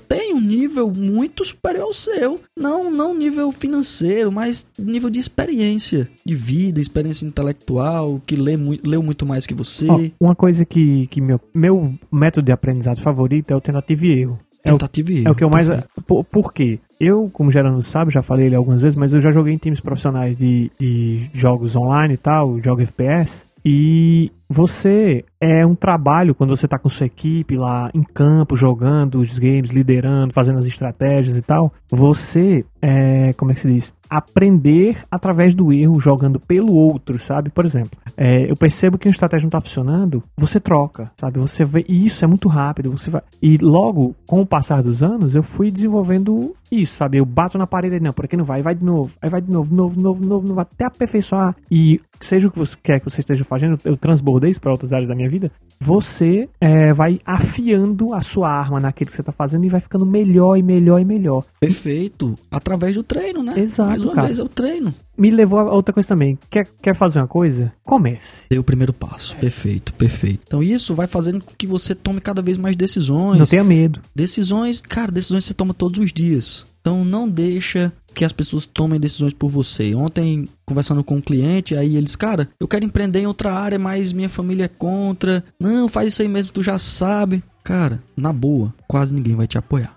têm 0.07 0.33
um 0.33 0.39
nível 0.39 0.89
muito 0.89 1.43
superior 1.43 1.83
ao 1.83 1.93
seu. 1.93 2.39
Não, 2.57 2.89
não 2.89 3.13
nível 3.13 3.51
financeiro, 3.51 4.31
mas 4.31 4.65
nível 4.79 5.09
de 5.09 5.19
experiência 5.19 6.09
de 6.25 6.33
vida, 6.33 6.79
experiência 6.79 7.25
intelectual, 7.25 8.21
que 8.25 8.37
lê, 8.37 8.55
mui- 8.55 8.79
leu 8.85 9.03
muito 9.03 9.25
mais 9.25 9.45
que 9.45 9.53
você. 9.53 9.87
Ó, 9.89 9.99
uma 10.27 10.35
coisa 10.35 10.63
que, 10.63 11.07
que 11.07 11.19
meu, 11.19 11.41
meu 11.53 11.93
método 12.09 12.45
de 12.45 12.51
aprendizado 12.53 13.01
favorito 13.01 13.51
é 13.51 13.55
o 13.55 13.59
tentativa 13.61 14.05
e 14.05 14.21
erro. 14.21 14.39
É 14.63 14.71
o 14.71 14.77
Tentativa 14.77 15.11
e 15.11 15.17
erro. 15.17 15.27
É 15.27 15.31
o 15.31 15.35
que 15.35 15.43
eu 15.43 15.49
mais. 15.49 15.67
Por, 16.05 16.23
por 16.23 16.53
quê? 16.53 16.79
Eu, 16.99 17.29
como 17.33 17.51
Gerando 17.51 17.81
sabe, 17.81 18.11
já 18.11 18.21
falei 18.21 18.45
ele 18.45 18.55
algumas 18.55 18.81
vezes, 18.81 18.95
mas 18.95 19.13
eu 19.13 19.21
já 19.21 19.31
joguei 19.31 19.53
em 19.53 19.57
times 19.57 19.79
profissionais 19.79 20.37
de, 20.37 20.71
de 20.79 21.29
jogos 21.33 21.75
online 21.75 22.13
e 22.13 22.17
tal, 22.17 22.59
jogo 22.59 22.81
FPS. 22.81 23.45
E 23.63 24.31
você 24.49 25.23
é 25.39 25.65
um 25.65 25.75
trabalho 25.75 26.33
quando 26.33 26.55
você 26.55 26.67
tá 26.67 26.79
com 26.79 26.89
sua 26.89 27.05
equipe 27.05 27.55
lá 27.55 27.91
em 27.93 28.03
campo, 28.03 28.55
jogando 28.55 29.19
os 29.19 29.37
games, 29.37 29.69
liderando, 29.69 30.33
fazendo 30.33 30.57
as 30.57 30.65
estratégias 30.65 31.37
e 31.37 31.41
tal. 31.41 31.71
Você 31.89 32.65
é, 32.81 33.33
como 33.33 33.51
é 33.51 33.53
que 33.53 33.61
se 33.61 33.71
diz? 33.71 33.93
Aprender 34.11 34.97
através 35.09 35.55
do 35.55 35.71
erro, 35.71 35.99
jogando 35.99 36.39
pelo 36.39 36.73
outro, 36.73 37.17
sabe? 37.17 37.49
Por 37.49 37.63
exemplo, 37.63 37.97
é, 38.17 38.51
eu 38.51 38.57
percebo 38.57 38.97
que 38.97 39.07
uma 39.07 39.11
estratégia 39.11 39.45
não 39.45 39.51
tá 39.51 39.61
funcionando, 39.61 40.21
você 40.37 40.59
troca, 40.59 41.09
sabe? 41.15 41.39
Você 41.39 41.63
vê, 41.63 41.85
e 41.87 42.05
isso 42.05 42.25
é 42.25 42.27
muito 42.27 42.49
rápido, 42.49 42.91
você 42.91 43.09
vai. 43.09 43.21
E 43.41 43.57
logo, 43.57 44.13
com 44.27 44.41
o 44.41 44.45
passar 44.45 44.83
dos 44.83 45.01
anos, 45.01 45.33
eu 45.33 45.41
fui 45.41 45.71
desenvolvendo 45.71 46.53
isso, 46.71 46.95
sabe? 46.95 47.17
Eu 47.17 47.25
bato 47.25 47.57
na 47.57 47.67
parede, 47.67 47.99
não, 47.99 48.13
por 48.13 48.25
aqui 48.25 48.37
não 48.37 48.45
vai, 48.45 48.61
vai 48.61 48.73
de 48.73 48.83
novo, 48.83 49.15
aí 49.21 49.29
vai 49.29 49.41
de 49.41 49.51
novo, 49.51 49.73
novo, 49.73 49.99
novo, 49.99 50.25
novo, 50.25 50.47
novo, 50.47 50.59
até 50.59 50.85
aperfeiçoar. 50.85 51.55
E 51.69 51.99
seja 52.21 52.47
o 52.47 52.51
que 52.51 52.57
você 52.57 52.77
quer 52.81 52.99
que 52.99 53.09
você 53.09 53.19
esteja 53.19 53.43
fazendo, 53.43 53.79
eu 53.83 53.97
transbordei 53.97 54.51
isso 54.51 54.61
para 54.61 54.71
outras 54.71 54.93
áreas 54.93 55.09
da 55.09 55.15
minha 55.15 55.29
vida, 55.29 55.51
você 55.79 56.47
é, 56.59 56.93
vai 56.93 57.19
afiando 57.25 58.13
a 58.13 58.21
sua 58.21 58.49
arma 58.49 58.79
naquilo 58.79 59.09
que 59.09 59.15
você 59.15 59.23
tá 59.23 59.31
fazendo 59.31 59.65
e 59.65 59.69
vai 59.69 59.81
ficando 59.81 60.05
melhor 60.05 60.55
e 60.55 60.63
melhor 60.63 61.01
e 61.01 61.05
melhor. 61.05 61.43
Perfeito. 61.59 62.37
Através 62.49 62.95
do 62.95 63.03
treino, 63.03 63.43
né? 63.43 63.53
Exato, 63.57 64.00
Mais 64.05 64.17
uma 64.17 64.25
vez 64.25 64.39
é 64.39 64.43
o 64.43 64.49
treino. 64.49 64.93
Me 65.17 65.29
levou 65.29 65.59
a 65.59 65.73
outra 65.73 65.93
coisa 65.93 66.09
também. 66.09 66.37
Quer, 66.49 66.67
quer 66.81 66.95
fazer 66.95 67.19
uma 67.19 67.27
coisa? 67.27 67.71
Comece. 67.83 68.45
Dê 68.49 68.57
o 68.57 68.63
primeiro 68.63 68.93
passo. 68.93 69.35
Perfeito, 69.37 69.93
perfeito. 69.93 70.41
Então 70.47 70.63
isso 70.63 70.95
vai 70.95 71.07
fazendo 71.07 71.43
com 71.43 71.53
que 71.57 71.67
você 71.67 71.93
tome 71.93 72.21
cada 72.21 72.41
vez 72.41 72.57
mais 72.57 72.75
decisões. 72.75 73.39
Não 73.39 73.45
tenha 73.45 73.63
medo. 73.63 74.01
Decisões, 74.15 74.81
cara, 74.81 75.11
decisões 75.11 75.45
você 75.45 75.53
toma 75.53 75.73
todos 75.73 76.03
os 76.03 76.11
dias. 76.11 76.65
Então 76.81 77.05
não 77.05 77.29
deixa 77.29 77.93
que 78.13 78.25
as 78.25 78.33
pessoas 78.33 78.65
tomem 78.65 78.99
decisões 78.99 79.33
por 79.33 79.49
você. 79.49 79.93
Ontem, 79.93 80.49
conversando 80.65 81.03
com 81.03 81.15
um 81.15 81.21
cliente, 81.21 81.75
aí 81.75 81.95
eles, 81.95 82.15
cara, 82.15 82.49
eu 82.59 82.67
quero 82.67 82.83
empreender 82.83 83.19
em 83.19 83.27
outra 83.27 83.53
área, 83.53 83.77
mas 83.77 84.11
minha 84.11 84.29
família 84.29 84.65
é 84.65 84.67
contra. 84.67 85.43
Não, 85.59 85.87
faz 85.87 86.07
isso 86.07 86.21
aí 86.21 86.27
mesmo, 86.27 86.51
tu 86.51 86.63
já 86.63 86.77
sabe. 86.77 87.43
Cara, 87.63 88.01
na 88.17 88.33
boa, 88.33 88.73
quase 88.87 89.13
ninguém 89.13 89.35
vai 89.35 89.47
te 89.47 89.57
apoiar. 89.57 89.95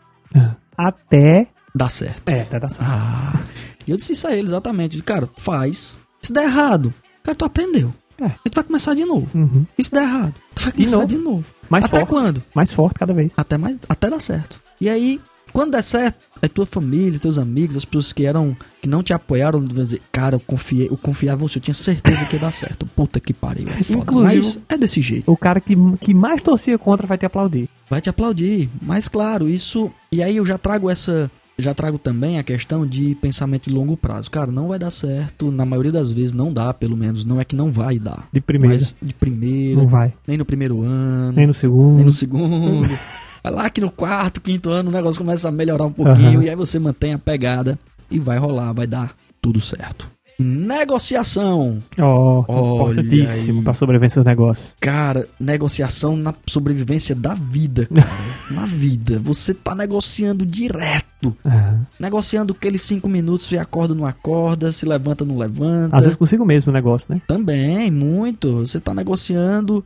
Até. 0.77 1.49
Dá 1.75 1.89
certo. 1.89 2.29
É, 2.29 2.43
até 2.43 2.61
dar 2.61 2.69
certo. 2.69 2.89
Ah, 2.89 3.41
e 3.87 3.91
eu 3.91 3.97
disse 3.97 4.13
isso 4.13 4.27
a 4.27 4.33
ele 4.33 4.47
exatamente. 4.47 5.01
Cara, 5.03 5.29
faz. 5.37 6.01
Se 6.23 6.33
der 6.33 6.45
errado, 6.45 6.93
cara, 7.23 7.35
tu 7.37 7.45
aprendeu. 7.45 7.93
É. 8.21 8.31
E 8.45 8.51
tu 8.51 8.55
vai 8.55 8.65
começar 8.65 8.95
de 8.95 9.05
novo. 9.05 9.27
Uhum. 9.35 9.67
E 9.77 9.83
se 9.83 9.91
der 9.91 10.03
errado, 10.05 10.35
tu 10.55 10.63
vai 10.63 10.73
De 10.73 10.77
começar 10.79 10.97
novo. 10.99 11.09
de 11.09 11.19
novo. 11.19 11.45
Mais 11.69 11.85
Até 11.85 11.97
forte. 11.99 12.09
quando? 12.11 12.43
Mais 12.55 12.73
forte 12.73 12.95
cada 12.99 13.13
vez. 13.13 13.33
Até, 13.37 13.59
mais, 13.59 13.77
até 13.89 14.09
dar 14.09 14.21
certo. 14.21 14.61
E 14.81 14.89
aí, 14.89 15.21
quando 15.53 15.73
der 15.73 15.83
certo, 15.83 16.25
aí 16.41 16.49
tua 16.49 16.65
família, 16.65 17.19
teus 17.19 17.39
amigos, 17.39 17.77
as 17.77 17.85
pessoas 17.85 18.13
que 18.13 18.25
eram 18.25 18.57
que 18.81 18.89
não 18.89 19.03
te 19.03 19.13
apoiaram, 19.13 19.59
vão 19.61 19.85
dizer, 19.85 20.01
cara, 20.13 20.37
eu 20.37 20.41
confiei, 20.41 20.87
eu 20.89 20.97
confiava 20.97 21.43
em 21.45 21.49
você, 21.49 21.59
eu 21.59 21.63
tinha 21.63 21.75
certeza 21.75 22.25
que 22.27 22.37
ia 22.37 22.41
dar 22.41 22.53
certo. 22.53 22.87
Puta 22.95 23.19
que 23.19 23.33
pariu. 23.35 23.69
É 23.69 23.83
foda. 23.83 23.99
Inclusive- 23.99 24.35
Mas 24.37 24.61
é 24.69 24.77
desse 24.79 25.03
jeito. 25.03 25.31
O 25.31 25.37
cara 25.37 25.61
que, 25.61 25.75
que 26.01 26.15
mais 26.15 26.41
torcia 26.41 26.79
contra 26.79 27.07
vai 27.09 27.19
te 27.19 27.27
aplaudir. 27.27 27.69
Vai 27.91 28.01
te 28.01 28.09
aplaudir. 28.09 28.69
Mas 28.81 29.09
claro, 29.09 29.49
isso. 29.49 29.91
E 30.13 30.23
aí 30.23 30.37
eu 30.37 30.47
já 30.47 30.57
trago 30.57 30.89
essa. 30.89 31.29
Já 31.57 31.73
trago 31.73 31.99
também 31.99 32.39
a 32.39 32.43
questão 32.43 32.85
de 32.87 33.15
pensamento 33.17 33.71
de 33.71 33.75
longo 33.77 33.97
prazo. 33.97 34.29
Cara, 34.31 34.51
não 34.51 34.69
vai 34.69 34.79
dar 34.79 34.91
certo. 34.91 35.53
Na 35.53 35.65
maioria 35.65 35.93
das 35.93 36.11
vezes 36.11 36.33
não 36.33 36.53
dá, 36.53 36.75
pelo 36.75 36.97
menos. 36.97 37.25
Não 37.25 37.41
é 37.41 37.45
que 37.45 37.55
não 37.55 37.71
vai 37.71 37.99
dar. 37.99 38.29
De 38.33 38.41
primeira. 38.41 38.75
Mas 38.75 38.97
de 39.01 39.15
primeira, 39.15 39.77
Não 39.81 39.87
vai. 39.89 40.13
nem 40.27 40.37
no 40.37 40.45
primeiro 40.45 40.83
ano, 40.83 41.33
Nem 41.33 41.47
no 41.47 41.55
segundo. 41.55 41.95
nem 41.97 42.05
no 42.05 42.13
segundo. 42.13 42.89
Vai 43.45 43.53
lá 43.53 43.69
que 43.69 43.79
no 43.79 43.91
quarto, 43.91 44.41
quinto 44.41 44.71
ano 44.71 44.89
o 44.89 44.93
negócio 44.93 45.21
começa 45.21 45.49
a 45.51 45.53
melhorar 45.53 45.85
um 45.85 45.93
pouquinho. 45.93 46.39
Aham. 46.39 46.45
E 46.45 46.49
aí 46.49 46.57
você 46.57 46.79
mantém 46.79 47.13
a 47.13 47.19
pegada 47.19 47.79
e 48.11 48.19
vai 48.19 48.39
rolar, 48.39 48.73
vai 48.73 48.87
dar 48.87 49.15
tudo 49.43 49.61
certo. 49.61 50.11
Negociação. 50.39 51.83
Ó, 51.99 52.45
Olha 52.49 53.01
importantíssimo 53.01 53.63
pra 53.63 53.75
sobrevivência 53.75 54.21
dos 54.21 54.27
negócios. 54.27 54.75
Cara, 54.81 55.27
negociação 55.39 56.17
na 56.17 56.35
sobrevivência 56.47 57.15
da 57.15 57.35
vida, 57.35 57.87
cara. 57.95 58.09
na 58.51 58.67
vida. 58.67 59.19
Você 59.21 59.55
tá 59.55 59.75
negociando 59.75 60.45
direto. 60.45 61.37
Ah, 61.45 61.79
Negociando 61.99 62.53
aqueles 62.53 62.83
cinco 62.83 63.09
minutos, 63.09 63.47
se 63.47 63.57
acorda, 63.57 63.95
não 63.95 64.05
acorda, 64.07 64.71
se 64.73 64.85
levanta, 64.87 65.25
não 65.25 65.39
levanta. 65.39 65.97
Às 65.97 66.03
vezes 66.05 66.17
consigo 66.17 66.45
mesmo 66.45 66.71
o 66.71 66.75
negócio, 66.75 67.13
né? 67.15 67.23
Também, 67.27 67.91
muito. 67.91 68.59
Você 68.59 68.79
tá 68.81 68.93
negociando 68.93 69.85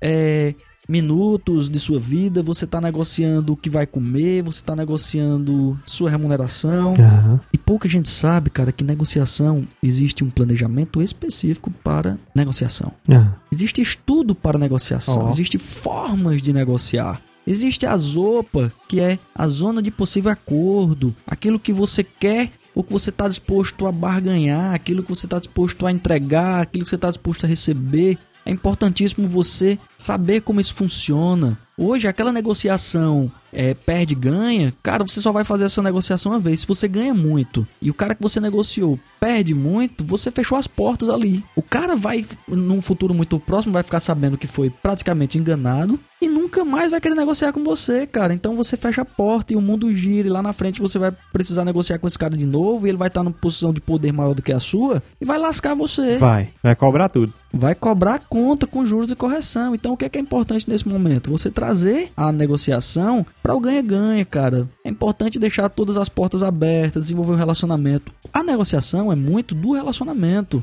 é, 0.00 0.54
minutos 0.88 1.68
de 1.68 1.78
sua 1.78 1.98
vida, 1.98 2.42
você 2.42 2.66
tá 2.66 2.80
negociando 2.80 3.52
o 3.52 3.56
que 3.56 3.68
vai 3.68 3.86
comer, 3.86 4.42
você 4.42 4.64
tá 4.64 4.74
negociando 4.74 5.78
sua 5.84 6.08
remuneração. 6.08 6.94
Aham. 6.94 7.40
E 7.52 7.58
pouca 7.58 7.88
gente 7.88 8.08
sabe, 8.08 8.48
cara, 8.48 8.72
que 8.72 8.82
negociação 8.82 9.66
existe 9.82 10.24
um 10.24 10.30
planejamento 10.30 11.02
específico 11.02 11.70
para 11.84 12.18
negociação. 12.34 12.92
Aham. 13.08 13.34
Existe 13.52 13.82
estudo 13.82 14.34
para 14.34 14.58
negociação, 14.58 15.26
Ó. 15.26 15.30
existe 15.30 15.58
formas 15.58 16.40
de 16.40 16.52
negociar. 16.52 17.20
Existe 17.46 17.86
a 17.86 17.96
ZOPA, 17.96 18.70
que 18.86 19.00
é 19.00 19.18
a 19.34 19.46
zona 19.46 19.80
de 19.80 19.90
possível 19.90 20.30
acordo, 20.30 21.14
aquilo 21.26 21.58
que 21.58 21.72
você 21.72 22.04
quer 22.04 22.50
ou 22.74 22.84
que 22.84 22.92
você 22.92 23.10
está 23.10 23.26
disposto 23.26 23.86
a 23.86 23.92
barganhar, 23.92 24.74
aquilo 24.74 25.02
que 25.02 25.08
você 25.08 25.26
está 25.26 25.38
disposto 25.38 25.86
a 25.86 25.90
entregar, 25.90 26.60
aquilo 26.60 26.84
que 26.84 26.90
você 26.90 26.96
está 26.96 27.08
disposto 27.08 27.44
a 27.44 27.48
receber. 27.48 28.18
É 28.48 28.50
importantíssimo 28.50 29.28
você 29.28 29.78
saber 29.98 30.40
como 30.40 30.58
isso 30.58 30.74
funciona. 30.74 31.58
Hoje, 31.78 32.08
aquela 32.08 32.32
negociação 32.32 33.30
é, 33.52 33.72
perde-ganha, 33.72 34.74
cara, 34.82 35.06
você 35.06 35.20
só 35.20 35.32
vai 35.32 35.44
fazer 35.44 35.64
essa 35.64 35.82
negociação 35.82 36.32
uma 36.32 36.40
vez. 36.40 36.60
Se 36.60 36.66
você 36.66 36.88
ganha 36.88 37.14
muito 37.14 37.66
e 37.80 37.90
o 37.90 37.94
cara 37.94 38.14
que 38.14 38.22
você 38.22 38.40
negociou 38.40 38.98
perde 39.20 39.54
muito, 39.54 40.04
você 40.04 40.30
fechou 40.30 40.58
as 40.58 40.66
portas 40.66 41.08
ali. 41.08 41.44
O 41.56 41.62
cara 41.62 41.96
vai, 41.96 42.24
num 42.46 42.80
futuro 42.80 43.14
muito 43.14 43.38
próximo, 43.38 43.72
vai 43.72 43.82
ficar 43.82 44.00
sabendo 44.00 44.38
que 44.38 44.46
foi 44.46 44.70
praticamente 44.70 45.38
enganado 45.38 45.98
e 46.20 46.28
nunca 46.28 46.64
mais 46.64 46.90
vai 46.90 47.00
querer 47.00 47.14
negociar 47.14 47.52
com 47.52 47.62
você, 47.62 48.06
cara. 48.06 48.34
Então 48.34 48.56
você 48.56 48.76
fecha 48.76 49.02
a 49.02 49.04
porta 49.04 49.52
e 49.52 49.56
o 49.56 49.60
mundo 49.60 49.94
gira 49.94 50.28
e 50.28 50.30
lá 50.30 50.42
na 50.42 50.52
frente 50.52 50.80
você 50.80 50.98
vai 50.98 51.12
precisar 51.32 51.64
negociar 51.64 51.98
com 51.98 52.06
esse 52.06 52.18
cara 52.18 52.36
de 52.36 52.46
novo 52.46 52.86
e 52.86 52.90
ele 52.90 52.98
vai 52.98 53.08
estar 53.08 53.22
numa 53.22 53.32
posição 53.32 53.72
de 53.72 53.80
poder 53.80 54.12
maior 54.12 54.34
do 54.34 54.42
que 54.42 54.52
a 54.52 54.60
sua 54.60 55.02
e 55.20 55.24
vai 55.24 55.38
lascar 55.38 55.74
você. 55.74 56.16
Vai. 56.16 56.50
Vai 56.62 56.74
cobrar 56.74 57.08
tudo. 57.08 57.32
Vai 57.52 57.74
cobrar 57.74 58.20
conta 58.28 58.66
com 58.66 58.84
juros 58.84 59.10
e 59.10 59.16
correção. 59.16 59.74
Então 59.74 59.92
o 59.92 59.96
que 59.96 60.04
é, 60.04 60.08
que 60.08 60.18
é 60.18 60.20
importante 60.20 60.68
nesse 60.68 60.88
momento? 60.88 61.30
Você 61.30 61.50
trazer 61.68 62.10
a 62.16 62.32
negociação 62.32 63.24
para 63.42 63.54
o 63.54 63.60
ganha-ganha, 63.60 64.24
cara. 64.24 64.68
É 64.84 64.88
importante 64.88 65.38
deixar 65.38 65.68
todas 65.68 65.96
as 65.96 66.08
portas 66.08 66.42
abertas, 66.42 67.04
desenvolver 67.04 67.32
um 67.32 67.36
relacionamento. 67.36 68.10
A 68.32 68.42
negociação 68.42 69.12
é 69.12 69.16
muito 69.16 69.54
do 69.54 69.72
relacionamento. 69.74 70.62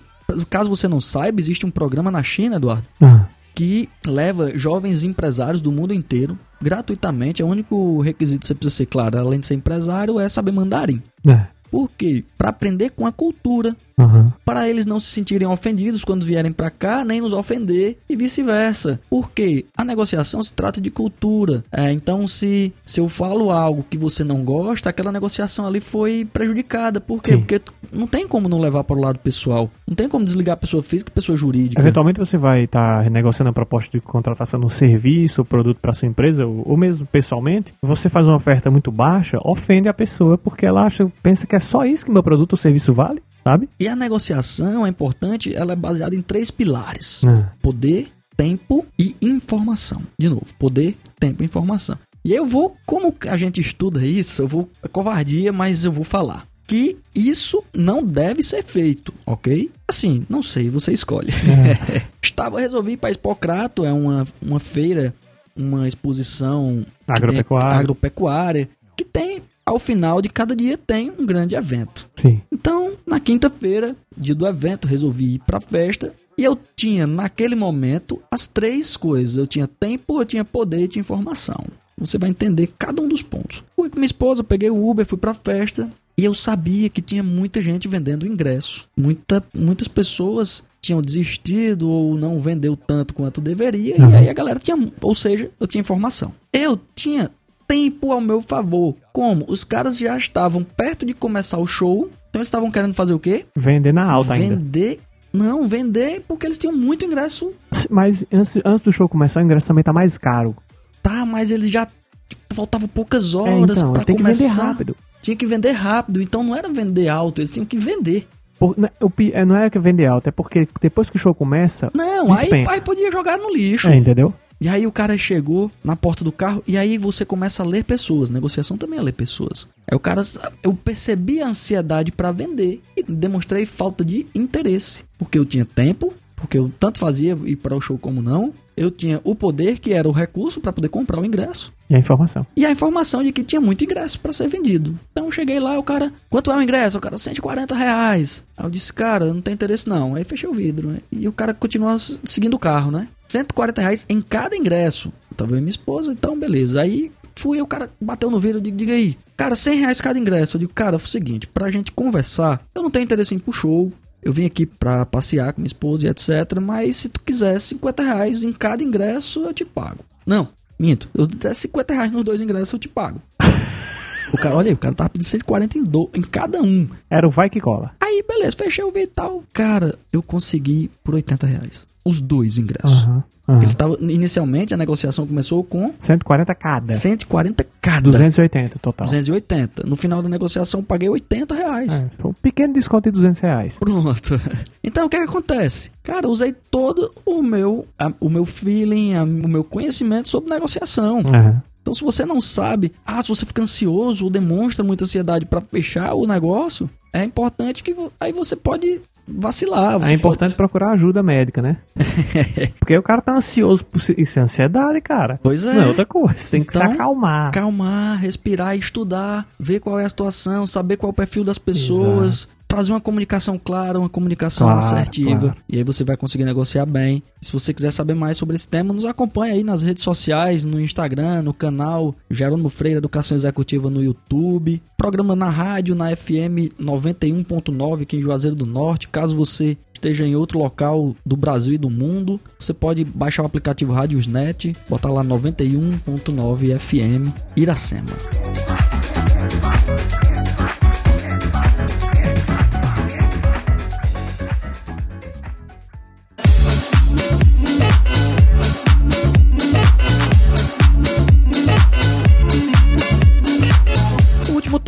Caso 0.49 0.69
você 0.69 0.87
não 0.87 0.99
saiba, 0.99 1.39
existe 1.39 1.65
um 1.65 1.71
programa 1.71 2.09
na 2.09 2.23
China, 2.23 2.55
Eduardo, 2.55 2.85
Ah, 3.01 3.27
que 3.53 3.87
leva 4.05 4.57
jovens 4.57 5.03
empresários 5.03 5.61
do 5.61 5.71
mundo 5.71 5.93
inteiro 5.93 6.37
gratuitamente. 6.61 7.41
É 7.41 7.45
o 7.45 7.47
único 7.47 8.01
requisito 8.01 8.41
que 8.41 8.47
você 8.47 8.55
precisa 8.55 8.75
ser 8.75 8.85
claro, 8.87 9.17
além 9.19 9.39
de 9.39 9.45
ser 9.45 9.53
empresário, 9.53 10.19
é 10.19 10.27
saber 10.27 10.51
mandarim. 10.51 11.01
é. 11.27 11.47
Por 11.75 11.91
quê? 11.91 12.23
Para 12.37 12.51
aprender 12.51 12.91
com 12.91 13.05
a 13.05 13.11
cultura, 13.11 13.75
Aham. 13.99 14.31
para 14.45 14.69
eles 14.69 14.85
não 14.85 14.97
se 14.97 15.07
sentirem 15.07 15.45
ofendidos 15.45 16.05
quando 16.05 16.25
vierem 16.25 16.53
para 16.53 16.69
cá, 16.69 17.03
nem 17.03 17.19
nos 17.19 17.33
ofender 17.33 17.97
e 18.09 18.15
vice-versa. 18.15 18.97
Porque 19.09 19.65
a 19.75 19.83
negociação 19.83 20.41
se 20.41 20.53
trata 20.53 20.79
de 20.79 20.89
cultura. 20.89 21.65
É, 21.69 21.91
então, 21.91 22.29
se, 22.29 22.73
se 22.85 23.01
eu 23.01 23.09
falo 23.09 23.51
algo 23.51 23.85
que 23.89 23.97
você 23.97 24.23
não 24.23 24.41
gosta, 24.45 24.89
aquela 24.89 25.11
negociação 25.11 25.67
ali 25.67 25.81
foi 25.81 26.25
prejudicada. 26.31 27.01
Por 27.01 27.21
quê? 27.21 27.33
Sim. 27.33 27.39
Porque 27.39 27.61
não 27.91 28.07
tem 28.07 28.25
como 28.25 28.47
não 28.47 28.61
levar 28.61 28.85
para 28.85 28.95
o 28.95 29.01
lado 29.01 29.19
pessoal. 29.19 29.69
Não 29.85 29.95
tem 29.95 30.07
como 30.07 30.23
desligar 30.23 30.53
a 30.53 30.57
pessoa 30.57 30.81
física 30.81 31.09
e 31.09 31.11
a 31.11 31.15
pessoa 31.15 31.37
jurídica. 31.37 31.81
Eventualmente 31.81 32.19
você 32.21 32.37
vai 32.37 32.63
estar 32.63 33.01
renegociando 33.01 33.49
a 33.49 33.53
proposta 33.53 33.91
de 33.91 33.99
contratação 33.99 34.61
de 34.61 34.65
um 34.65 34.69
serviço 34.69 35.41
ou 35.41 35.45
produto 35.45 35.79
para 35.81 35.91
sua 35.91 36.07
empresa, 36.07 36.45
ou, 36.45 36.63
ou 36.69 36.77
mesmo 36.77 37.05
pessoalmente. 37.05 37.73
Você 37.81 38.07
faz 38.07 38.25
uma 38.25 38.37
oferta 38.37 38.71
muito 38.71 38.93
baixa, 38.93 39.37
ofende 39.43 39.89
a 39.89 39.93
pessoa 39.93 40.37
porque 40.37 40.65
ela 40.65 40.85
acha, 40.85 41.11
pensa 41.21 41.45
que 41.45 41.53
é 41.53 41.64
só 41.65 41.85
isso 41.85 42.05
que 42.05 42.11
meu 42.11 42.23
produto 42.23 42.53
ou 42.53 42.57
serviço 42.57 42.93
vale, 42.93 43.21
sabe? 43.43 43.67
E 43.79 43.87
a 43.87 43.95
negociação 43.95 44.85
é 44.85 44.89
importante, 44.89 45.53
ela 45.55 45.73
é 45.73 45.75
baseada 45.75 46.15
em 46.15 46.21
três 46.21 46.49
pilares: 46.51 47.23
Ah. 47.25 47.51
poder, 47.61 48.07
tempo 48.37 48.85
e 48.97 49.15
informação. 49.21 50.01
De 50.19 50.29
novo, 50.29 50.47
poder, 50.59 50.95
tempo 51.19 51.43
e 51.43 51.45
informação. 51.45 51.97
E 52.23 52.33
eu 52.33 52.45
vou, 52.45 52.75
como 52.85 53.13
a 53.27 53.37
gente 53.37 53.61
estuda 53.61 54.05
isso, 54.05 54.41
eu 54.41 54.47
vou. 54.47 54.69
É 54.83 54.87
covardia, 54.87 55.51
mas 55.53 55.85
eu 55.85 55.91
vou 55.91 56.03
falar. 56.03 56.47
Que 56.67 56.97
isso 57.13 57.63
não 57.75 58.01
deve 58.03 58.41
ser 58.41 58.63
feito, 58.63 59.13
ok? 59.23 59.69
Assim, 59.87 60.25
não 60.27 60.41
sei, 60.41 60.67
você 60.67 60.91
escolhe. 60.91 61.31
Estava, 62.19 62.59
resolvi 62.59 62.93
ir 62.93 62.97
para 62.97 63.11
Expocrato, 63.11 63.85
é 63.85 63.93
uma, 63.93 64.25
uma 64.41 64.59
feira, 64.59 65.13
uma 65.55 65.87
exposição 65.87 66.83
Agropecuária. 67.07 67.77
agropecuária, 67.79 68.69
que 68.95 69.03
tem, 69.05 69.41
ao 69.65 69.77
final 69.79 70.21
de 70.21 70.29
cada 70.29 70.55
dia, 70.55 70.77
tem 70.77 71.11
um 71.17 71.25
grande 71.25 71.55
evento. 71.55 72.09
Sim. 72.21 72.41
Então, 72.51 72.93
na 73.05 73.19
quinta-feira, 73.19 73.95
dia 74.17 74.33
do 74.35 74.47
evento, 74.47 74.87
resolvi 74.87 75.35
ir 75.35 75.39
pra 75.39 75.59
festa. 75.59 76.13
E 76.37 76.43
eu 76.43 76.57
tinha, 76.75 77.05
naquele 77.07 77.55
momento, 77.55 78.21
as 78.31 78.47
três 78.47 78.95
coisas. 78.97 79.37
Eu 79.37 79.47
tinha 79.47 79.67
tempo, 79.67 80.19
eu 80.21 80.25
tinha 80.25 80.43
poder 80.45 80.83
e 80.83 80.87
tinha 80.87 81.01
informação. 81.01 81.63
Você 81.97 82.17
vai 82.17 82.29
entender 82.29 82.73
cada 82.77 83.01
um 83.01 83.07
dos 83.07 83.21
pontos. 83.21 83.63
Fui 83.75 83.89
com 83.89 83.95
minha 83.97 84.05
esposa, 84.05 84.43
peguei 84.43 84.69
o 84.69 84.89
Uber, 84.89 85.05
fui 85.05 85.17
pra 85.17 85.33
festa. 85.33 85.89
E 86.17 86.23
eu 86.23 86.33
sabia 86.33 86.87
que 86.89 87.01
tinha 87.01 87.21
muita 87.23 87.61
gente 87.61 87.87
vendendo 87.87 88.25
ingresso. 88.27 88.85
Muita, 88.97 89.43
muitas 89.53 89.87
pessoas 89.87 90.63
tinham 90.81 91.01
desistido 91.01 91.89
ou 91.89 92.15
não 92.15 92.39
vendeu 92.39 92.75
tanto 92.77 93.13
quanto 93.13 93.41
deveria. 93.41 93.97
E 93.97 94.01
Uhum. 94.01 94.15
aí 94.17 94.29
a 94.29 94.33
galera 94.33 94.59
tinha. 94.59 94.77
Ou 95.01 95.15
seja, 95.15 95.49
eu 95.59 95.67
tinha 95.67 95.81
informação. 95.81 96.33
Eu 96.53 96.79
tinha 96.95 97.31
tempo 97.67 98.11
ao 98.11 98.21
meu 98.21 98.41
favor. 98.41 98.95
Como? 99.13 99.45
Os 99.47 99.63
caras 99.63 99.97
já 99.97 100.17
estavam 100.17 100.63
perto 100.63 101.05
de 101.05 101.13
começar 101.13 101.57
o 101.57 101.65
show. 101.67 102.09
Então 102.29 102.39
eles 102.39 102.47
estavam 102.47 102.69
querendo 102.71 102.93
fazer 102.93 103.13
o 103.13 103.19
quê? 103.19 103.45
Vender 103.55 103.93
na 103.93 104.09
alta 104.09 104.33
ainda. 104.33 104.55
Vender. 104.57 104.99
Não, 105.33 105.67
vender 105.67 106.23
porque 106.27 106.45
eles 106.45 106.57
tinham 106.57 106.75
muito 106.75 107.03
ingresso. 107.05 107.51
Mas 107.89 108.25
antes, 108.31 108.57
antes 108.63 108.83
do 108.85 108.91
show 108.91 109.07
começar, 109.09 109.41
o 109.41 109.43
ingresso 109.43 109.67
também 109.67 109.83
tá 109.83 109.91
mais 109.93 110.17
caro. 110.17 110.55
Tá, 111.03 111.25
mas 111.25 111.51
eles 111.51 111.69
já. 111.69 111.85
Tipo, 112.27 112.55
faltavam 112.55 112.87
poucas 112.87 113.33
É, 113.33 113.37
horas 113.37 113.77
então, 113.77 113.93
pra 113.93 114.03
tem 114.03 114.15
que 114.15 114.21
começar. 114.23 114.43
vender 114.47 114.61
rápido. 114.61 114.95
Tinha 115.21 115.35
que 115.35 115.45
vender 115.45 115.71
rápido. 115.71 116.21
Então 116.21 116.43
não 116.43 116.55
era 116.55 116.69
vender 116.69 117.09
alto, 117.09 117.41
eles 117.41 117.51
tinham 117.51 117.65
que 117.65 117.77
vender. 117.77 118.27
Por- 118.57 118.77
né, 118.77 118.89
é, 119.33 119.43
não 119.43 119.55
é 119.57 119.69
que 119.69 119.77
vender 119.77 120.05
alto, 120.05 120.27
é 120.29 120.31
porque 120.31 120.67
depois 120.81 121.09
que 121.09 121.17
o 121.17 121.19
show 121.19 121.35
começa. 121.35 121.91
Não, 121.93 122.33
aí, 122.33 122.49
aí 122.69 122.79
podia 122.81 123.11
jogar 123.11 123.37
no 123.37 123.53
lixo. 123.53 123.89
É, 123.89 123.95
entendeu? 123.97 124.33
E 124.59 124.69
aí 124.69 124.87
o 124.87 124.91
cara 124.91 125.17
chegou 125.17 125.71
na 125.83 125.95
porta 125.95 126.23
do 126.23 126.31
carro 126.31 126.63
e 126.67 126.77
aí 126.77 126.97
você 126.97 127.25
começa 127.25 127.61
a 127.61 127.65
ler 127.65 127.83
pessoas. 127.83 128.29
Negociação 128.29 128.77
também 128.77 128.99
é 128.99 129.01
ler 129.01 129.11
pessoas. 129.11 129.67
Aí 129.89 129.95
o 129.95 129.99
cara, 129.99 130.21
eu 130.63 130.73
percebi 130.73 131.41
a 131.41 131.47
ansiedade 131.47 132.11
pra 132.11 132.31
vender 132.31 132.81
e 132.95 133.03
demonstrei 133.03 133.65
falta 133.65 134.03
de 134.03 134.25
interesse, 134.33 135.03
porque 135.17 135.37
eu 135.37 135.45
tinha 135.45 135.65
tempo, 135.65 136.13
porque 136.35 136.57
eu 136.57 136.71
tanto 136.79 136.99
fazia 136.99 137.37
ir 137.45 137.55
para 137.55 137.75
o 137.75 137.81
show 137.81 137.97
como 137.97 138.21
não. 138.21 138.53
Eu 138.77 138.91
tinha 138.91 139.21
o 139.23 139.33
poder 139.33 139.79
que 139.79 139.93
era 139.93 140.07
o 140.07 140.11
recurso 140.11 140.59
pra 140.59 140.73
poder 140.73 140.89
comprar 140.89 141.19
o 141.19 141.25
ingresso. 141.25 141.73
E 141.89 141.95
a 141.95 141.99
informação. 141.99 142.45
E 142.55 142.65
a 142.65 142.71
informação 142.71 143.23
de 143.23 143.31
que 143.31 143.43
tinha 143.43 143.61
muito 143.61 143.83
ingresso 143.83 144.19
pra 144.19 144.33
ser 144.33 144.47
vendido. 144.49 144.99
Então 145.11 145.25
eu 145.25 145.31
cheguei 145.31 145.59
lá, 145.59 145.79
o 145.79 145.83
cara, 145.83 146.11
quanto 146.29 146.51
é 146.51 146.55
o 146.55 146.61
ingresso? 146.61 146.97
O 146.97 147.01
cara, 147.01 147.17
140 147.17 147.73
reais. 147.73 148.43
Aí 148.57 148.65
eu 148.65 148.69
disse, 148.69 148.91
cara, 148.91 149.33
não 149.33 149.41
tem 149.41 149.53
interesse 149.53 149.87
não. 149.87 150.15
Aí 150.15 150.23
fechei 150.25 150.49
o 150.49 150.53
vidro, 150.53 150.89
né? 150.89 150.99
E 151.11 151.27
o 151.27 151.31
cara 151.31 151.53
continua 151.53 151.95
seguindo 151.97 152.55
o 152.55 152.59
carro, 152.59 152.91
né? 152.91 153.07
140 153.27 153.81
reais 153.81 154.05
em 154.09 154.21
cada 154.21 154.55
ingresso. 154.55 155.11
Tava 155.35 155.53
eu 155.53 155.57
e 155.57 155.61
minha 155.61 155.69
esposa, 155.69 156.11
então 156.11 156.37
beleza. 156.37 156.81
Aí 156.81 157.11
fui, 157.35 157.61
o 157.61 157.67
cara 157.67 157.89
bateu 157.99 158.31
no 158.31 158.39
vidro, 158.39 158.57
eu 158.57 158.61
digo, 158.61 158.77
diga 158.77 158.93
aí. 158.93 159.17
Cara, 159.35 159.55
100 159.55 159.79
reais 159.79 160.01
cada 160.01 160.17
ingresso. 160.17 160.55
Eu 160.55 160.59
digo, 160.59 160.73
cara, 160.73 160.95
é 160.95 160.97
o 160.97 160.99
seguinte, 160.99 161.47
pra 161.47 161.69
gente 161.69 161.91
conversar, 161.91 162.61
eu 162.73 162.81
não 162.81 162.89
tenho 162.89 163.03
interesse 163.03 163.33
em 163.33 163.37
ir 163.37 163.41
pro 163.41 163.51
show. 163.51 163.91
Eu 164.23 164.33
vim 164.33 164.45
aqui 164.45 164.65
pra 164.65 165.05
passear 165.05 165.53
com 165.53 165.61
minha 165.61 165.67
esposa 165.67 166.07
e 166.07 166.09
etc. 166.09 166.59
Mas 166.59 166.95
se 166.95 167.09
tu 167.09 167.19
quiser 167.19 167.59
50 167.59 168.01
reais 168.01 168.43
em 168.43 168.51
cada 168.51 168.81
ingresso, 168.81 169.43
eu 169.43 169.53
te 169.53 169.63
pago. 169.63 170.03
Não, 170.25 170.47
minto. 170.79 171.07
Eu 171.13 171.27
der 171.27 171.53
50 171.53 171.93
reais 171.93 172.11
nos 172.11 172.23
dois 172.23 172.41
ingressos, 172.41 172.73
eu 172.73 172.79
te 172.79 172.87
pago. 172.87 173.21
o 174.33 174.37
cara, 174.37 174.55
olha 174.55 174.69
aí, 174.69 174.73
o 174.73 174.77
cara 174.77 174.95
tava 174.95 175.09
pedindo 175.09 175.29
140 175.29 175.77
em, 175.77 175.83
do, 175.83 176.09
em 176.15 176.21
cada 176.21 176.59
um. 176.61 176.89
Era 177.07 177.27
o 177.27 177.31
vai 177.31 177.51
que 177.51 177.59
cola. 177.59 177.91
Aí, 178.01 178.23
beleza, 178.27 178.57
fechei 178.57 178.83
o 178.83 178.89
vídeo 178.89 179.03
e 179.03 179.13
tal. 179.13 179.43
Cara, 179.53 179.95
eu 180.11 180.23
consegui 180.23 180.89
por 181.03 181.13
80 181.13 181.45
reais. 181.45 181.85
Os 182.05 182.21
dois 182.21 182.57
ingressos. 182.59 183.03
Aham. 183.03 183.23
aham. 183.47 183.59
Ele 183.63 183.73
tava, 183.73 183.97
inicialmente, 183.99 184.73
a 184.73 184.77
negociação 184.77 185.25
começou 185.25 185.63
com 185.63 185.91
140 185.97 186.53
cada. 186.53 186.93
140 186.93 187.65
cada. 187.81 188.01
280 188.11 188.77
total. 188.79 189.07
280. 189.07 189.87
No 189.87 189.95
final 189.95 190.21
da 190.21 190.29
negociação, 190.29 190.81
eu 190.81 190.83
paguei 190.85 191.09
80 191.09 191.55
reais. 191.55 191.95
É, 191.95 192.09
foi 192.19 192.31
um 192.31 192.33
pequeno 192.35 192.73
desconto 192.73 193.09
de 193.09 193.15
200 193.15 193.39
reais. 193.39 193.75
Pronto. 193.79 194.39
Então 194.83 195.07
o 195.07 195.09
que, 195.09 195.17
que 195.17 195.23
acontece? 195.23 195.89
Cara, 196.03 196.27
eu 196.27 196.29
usei 196.29 196.53
todo 196.71 197.11
o 197.25 197.41
meu, 197.41 197.87
a- 197.97 198.13
o 198.19 198.29
meu 198.29 198.45
feeling, 198.45 199.15
a- 199.15 199.23
o 199.23 199.47
meu 199.47 199.63
conhecimento 199.63 200.29
sobre 200.29 200.49
negociação. 200.51 201.19
Aham. 201.25 201.61
Então, 201.81 201.93
se 201.93 202.03
você 202.03 202.25
não 202.25 202.41
sabe, 202.41 202.91
ah, 203.05 203.21
se 203.21 203.29
você 203.29 203.45
fica 203.45 203.61
ansioso 203.61 204.25
ou 204.25 204.29
demonstra 204.31 204.83
muita 204.83 205.03
ansiedade 205.05 205.45
para 205.45 205.61
fechar 205.61 206.15
o 206.15 206.25
negócio, 206.25 206.89
é 207.13 207.23
importante 207.23 207.83
que 207.83 207.95
aí 208.19 208.31
você 208.31 208.55
pode 208.55 209.01
vacilar. 209.27 210.01
É 210.03 210.13
importante 210.13 210.55
procurar 210.55 210.91
ajuda 210.91 211.23
médica, 211.23 211.61
né? 211.61 211.77
Porque 212.79 212.97
o 212.97 213.03
cara 213.03 213.21
tá 213.21 213.33
ansioso 213.35 213.85
por 213.85 214.01
isso 214.17 214.39
é 214.39 214.41
ansiedade, 214.41 215.01
cara. 215.01 215.39
Pois 215.41 215.65
é. 215.65 215.73
Não 215.73 215.83
é 215.83 215.87
outra 215.87 216.05
coisa. 216.05 216.37
Você 216.37 216.51
tem 216.51 216.63
que 216.63 216.71
se 216.73 216.79
Então, 216.79 216.91
acalmar. 216.91 217.49
Acalmar, 217.49 218.19
respirar, 218.19 218.75
estudar, 218.75 219.47
ver 219.59 219.79
qual 219.79 219.99
é 219.99 220.05
a 220.05 220.09
situação, 220.09 220.65
saber 220.67 220.97
qual 220.97 221.09
é 221.09 221.11
o 221.11 221.15
perfil 221.15 221.43
das 221.43 221.57
pessoas, 221.57 222.47
trazer 222.67 222.91
uma 222.91 223.01
comunicação 223.01 223.59
clara, 223.63 223.99
uma 223.99 224.09
comunicação 224.09 224.67
Claro, 224.67 224.79
assertiva. 224.79 225.39
claro. 225.39 225.55
E 225.69 225.77
aí 225.77 225.83
você 225.83 226.03
vai 226.03 226.17
conseguir 226.17 226.43
negociar 226.45 226.85
bem. 226.85 227.21
Se 227.41 227.51
você 227.53 227.73
quiser 227.73 227.91
saber 227.91 228.15
mais 228.15 228.37
sobre 228.37 228.55
esse 228.55 228.67
tema, 228.67 228.93
nos 228.93 229.05
acompanha 229.05 229.53
aí 229.53 229.63
nas 229.63 229.83
redes 229.83 230.03
sociais, 230.03 230.65
no 230.65 230.79
Instagram, 230.81 231.41
no 231.43 231.53
canal 231.53 232.15
Jerônimo 232.29 232.69
Freire 232.69 232.97
Educação 232.97 233.35
Executiva 233.37 233.89
no 233.89 234.03
YouTube, 234.03 234.81
programa 234.97 235.35
na 235.35 235.49
rádio, 235.49 235.95
na 235.95 236.15
FM 236.15 236.73
91.9 236.79 238.01
aqui 238.01 238.17
em 238.17 238.21
Juazeiro 238.21 238.55
do 238.55 238.65
Norte. 238.65 239.07
Caso 239.09 239.35
você 239.35 239.77
esteja 239.93 240.25
em 240.25 240.35
outro 240.35 240.59
local 240.59 241.15
do 241.25 241.37
Brasil 241.37 241.73
e 241.73 241.77
do 241.77 241.89
mundo, 241.89 242.39
você 242.59 242.73
pode 242.73 243.03
baixar 243.03 243.43
o 243.43 243.45
aplicativo 243.45 243.93
Radiosnet, 243.93 244.75
botar 244.89 245.09
lá 245.09 245.23
91.9 245.23 246.77
FM 246.77 247.31
Iracema. 247.55 248.09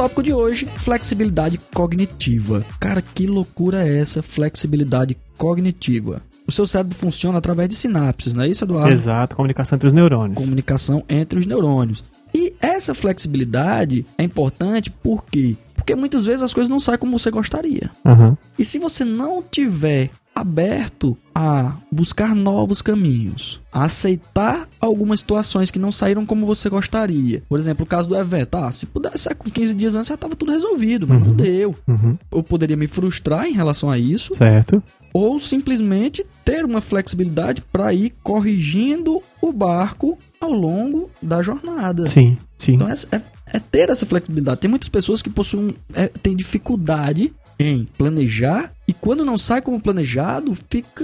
Tópico 0.08 0.24
de 0.24 0.34
hoje, 0.34 0.66
flexibilidade 0.78 1.60
cognitiva. 1.74 2.66
Cara, 2.80 3.02
que 3.02 3.28
loucura 3.28 3.86
é 3.86 4.00
essa 4.00 4.22
flexibilidade 4.22 5.18
cognitiva? 5.38 6.22
O 6.48 6.52
seu 6.52 6.66
cérebro 6.66 6.98
funciona 6.98 7.38
através 7.38 7.68
de 7.68 7.76
sinapses, 7.76 8.34
não 8.34 8.44
é 8.44 8.48
isso, 8.48 8.64
Eduardo? 8.64 8.94
Exato, 8.94 9.36
comunicação 9.36 9.76
entre 9.76 9.88
os 9.88 9.94
neurônios. 9.94 10.38
comunicação 10.38 11.04
entre 11.10 11.40
os 11.40 11.46
neurônios. 11.46 12.06
E 12.34 12.54
essa 12.62 12.94
flexibilidade 12.94 14.06
é 14.18 14.24
importante 14.24 14.90
por 14.90 15.26
quê? 15.26 15.58
Porque 15.76 15.94
muitas 15.94 16.26
vezes 16.26 16.42
as 16.42 16.54
coisas 16.54 16.70
não 16.70 16.80
saem 16.80 17.00
como 17.00 17.20
você 17.20 17.30
gostaria. 17.30 17.92
Aham. 18.06 18.38
E 18.58 18.64
se 18.64 18.80
você 18.80 19.04
não 19.04 19.44
tiver 19.44 20.10
aberto 20.40 21.18
a 21.34 21.76
buscar 21.92 22.36
novos 22.36 22.82
caminhos, 22.82 23.62
a 23.72 23.84
aceitar 23.84 24.68
algumas 24.80 25.20
situações 25.20 25.72
que 25.72 25.80
não 25.80 25.92
saíram 25.92 26.26
como 26.26 26.46
você 26.46 26.70
gostaria. 26.70 27.44
Por 27.48 27.60
exemplo, 27.60 27.84
o 27.84 27.88
caso 27.88 28.10
do 28.10 28.16
evento. 28.16 28.56
Ah, 28.56 28.72
se 28.72 28.86
pudesse 28.86 29.20
ser 29.20 29.36
com 29.36 29.50
15 29.50 29.74
dias 29.74 29.96
antes 29.96 30.08
já 30.08 30.16
estava 30.16 30.36
tudo 30.36 30.52
resolvido, 30.52 31.08
mas 31.08 31.20
não 31.20 31.34
deu. 31.34 31.76
Uhum. 31.88 32.18
Eu 32.32 32.44
poderia 32.44 32.78
me 32.78 32.88
frustrar 32.88 33.46
em 33.46 33.54
relação 33.54 33.90
a 33.90 33.98
isso, 33.98 34.34
Certo. 34.34 34.82
ou 35.14 35.40
simplesmente 35.40 36.26
ter 36.44 36.66
uma 36.66 36.82
flexibilidade 36.82 37.62
para 37.72 37.94
ir 37.94 38.14
corrigindo 38.24 39.22
o 39.42 39.52
barco 39.52 40.18
ao 40.40 40.52
longo 40.52 41.10
da 41.22 41.42
jornada. 41.42 42.08
Sim, 42.08 42.38
sim. 42.58 42.74
Então 42.74 42.88
é, 42.90 42.94
é, 43.12 43.22
é 43.54 43.60
ter 43.60 43.90
essa 43.90 44.06
flexibilidade. 44.06 44.62
Tem 44.62 44.70
muitas 44.70 44.90
pessoas 44.90 45.22
que 45.22 45.30
possuem 45.30 45.76
é, 45.94 46.08
têm 46.08 46.36
dificuldade 46.36 47.34
em 47.60 47.86
planejar 47.98 48.74
e 48.88 48.94
quando 48.94 49.26
não 49.26 49.38
sai 49.38 49.62
como 49.62 49.82
planejado, 49.82 50.54
fica 50.70 51.04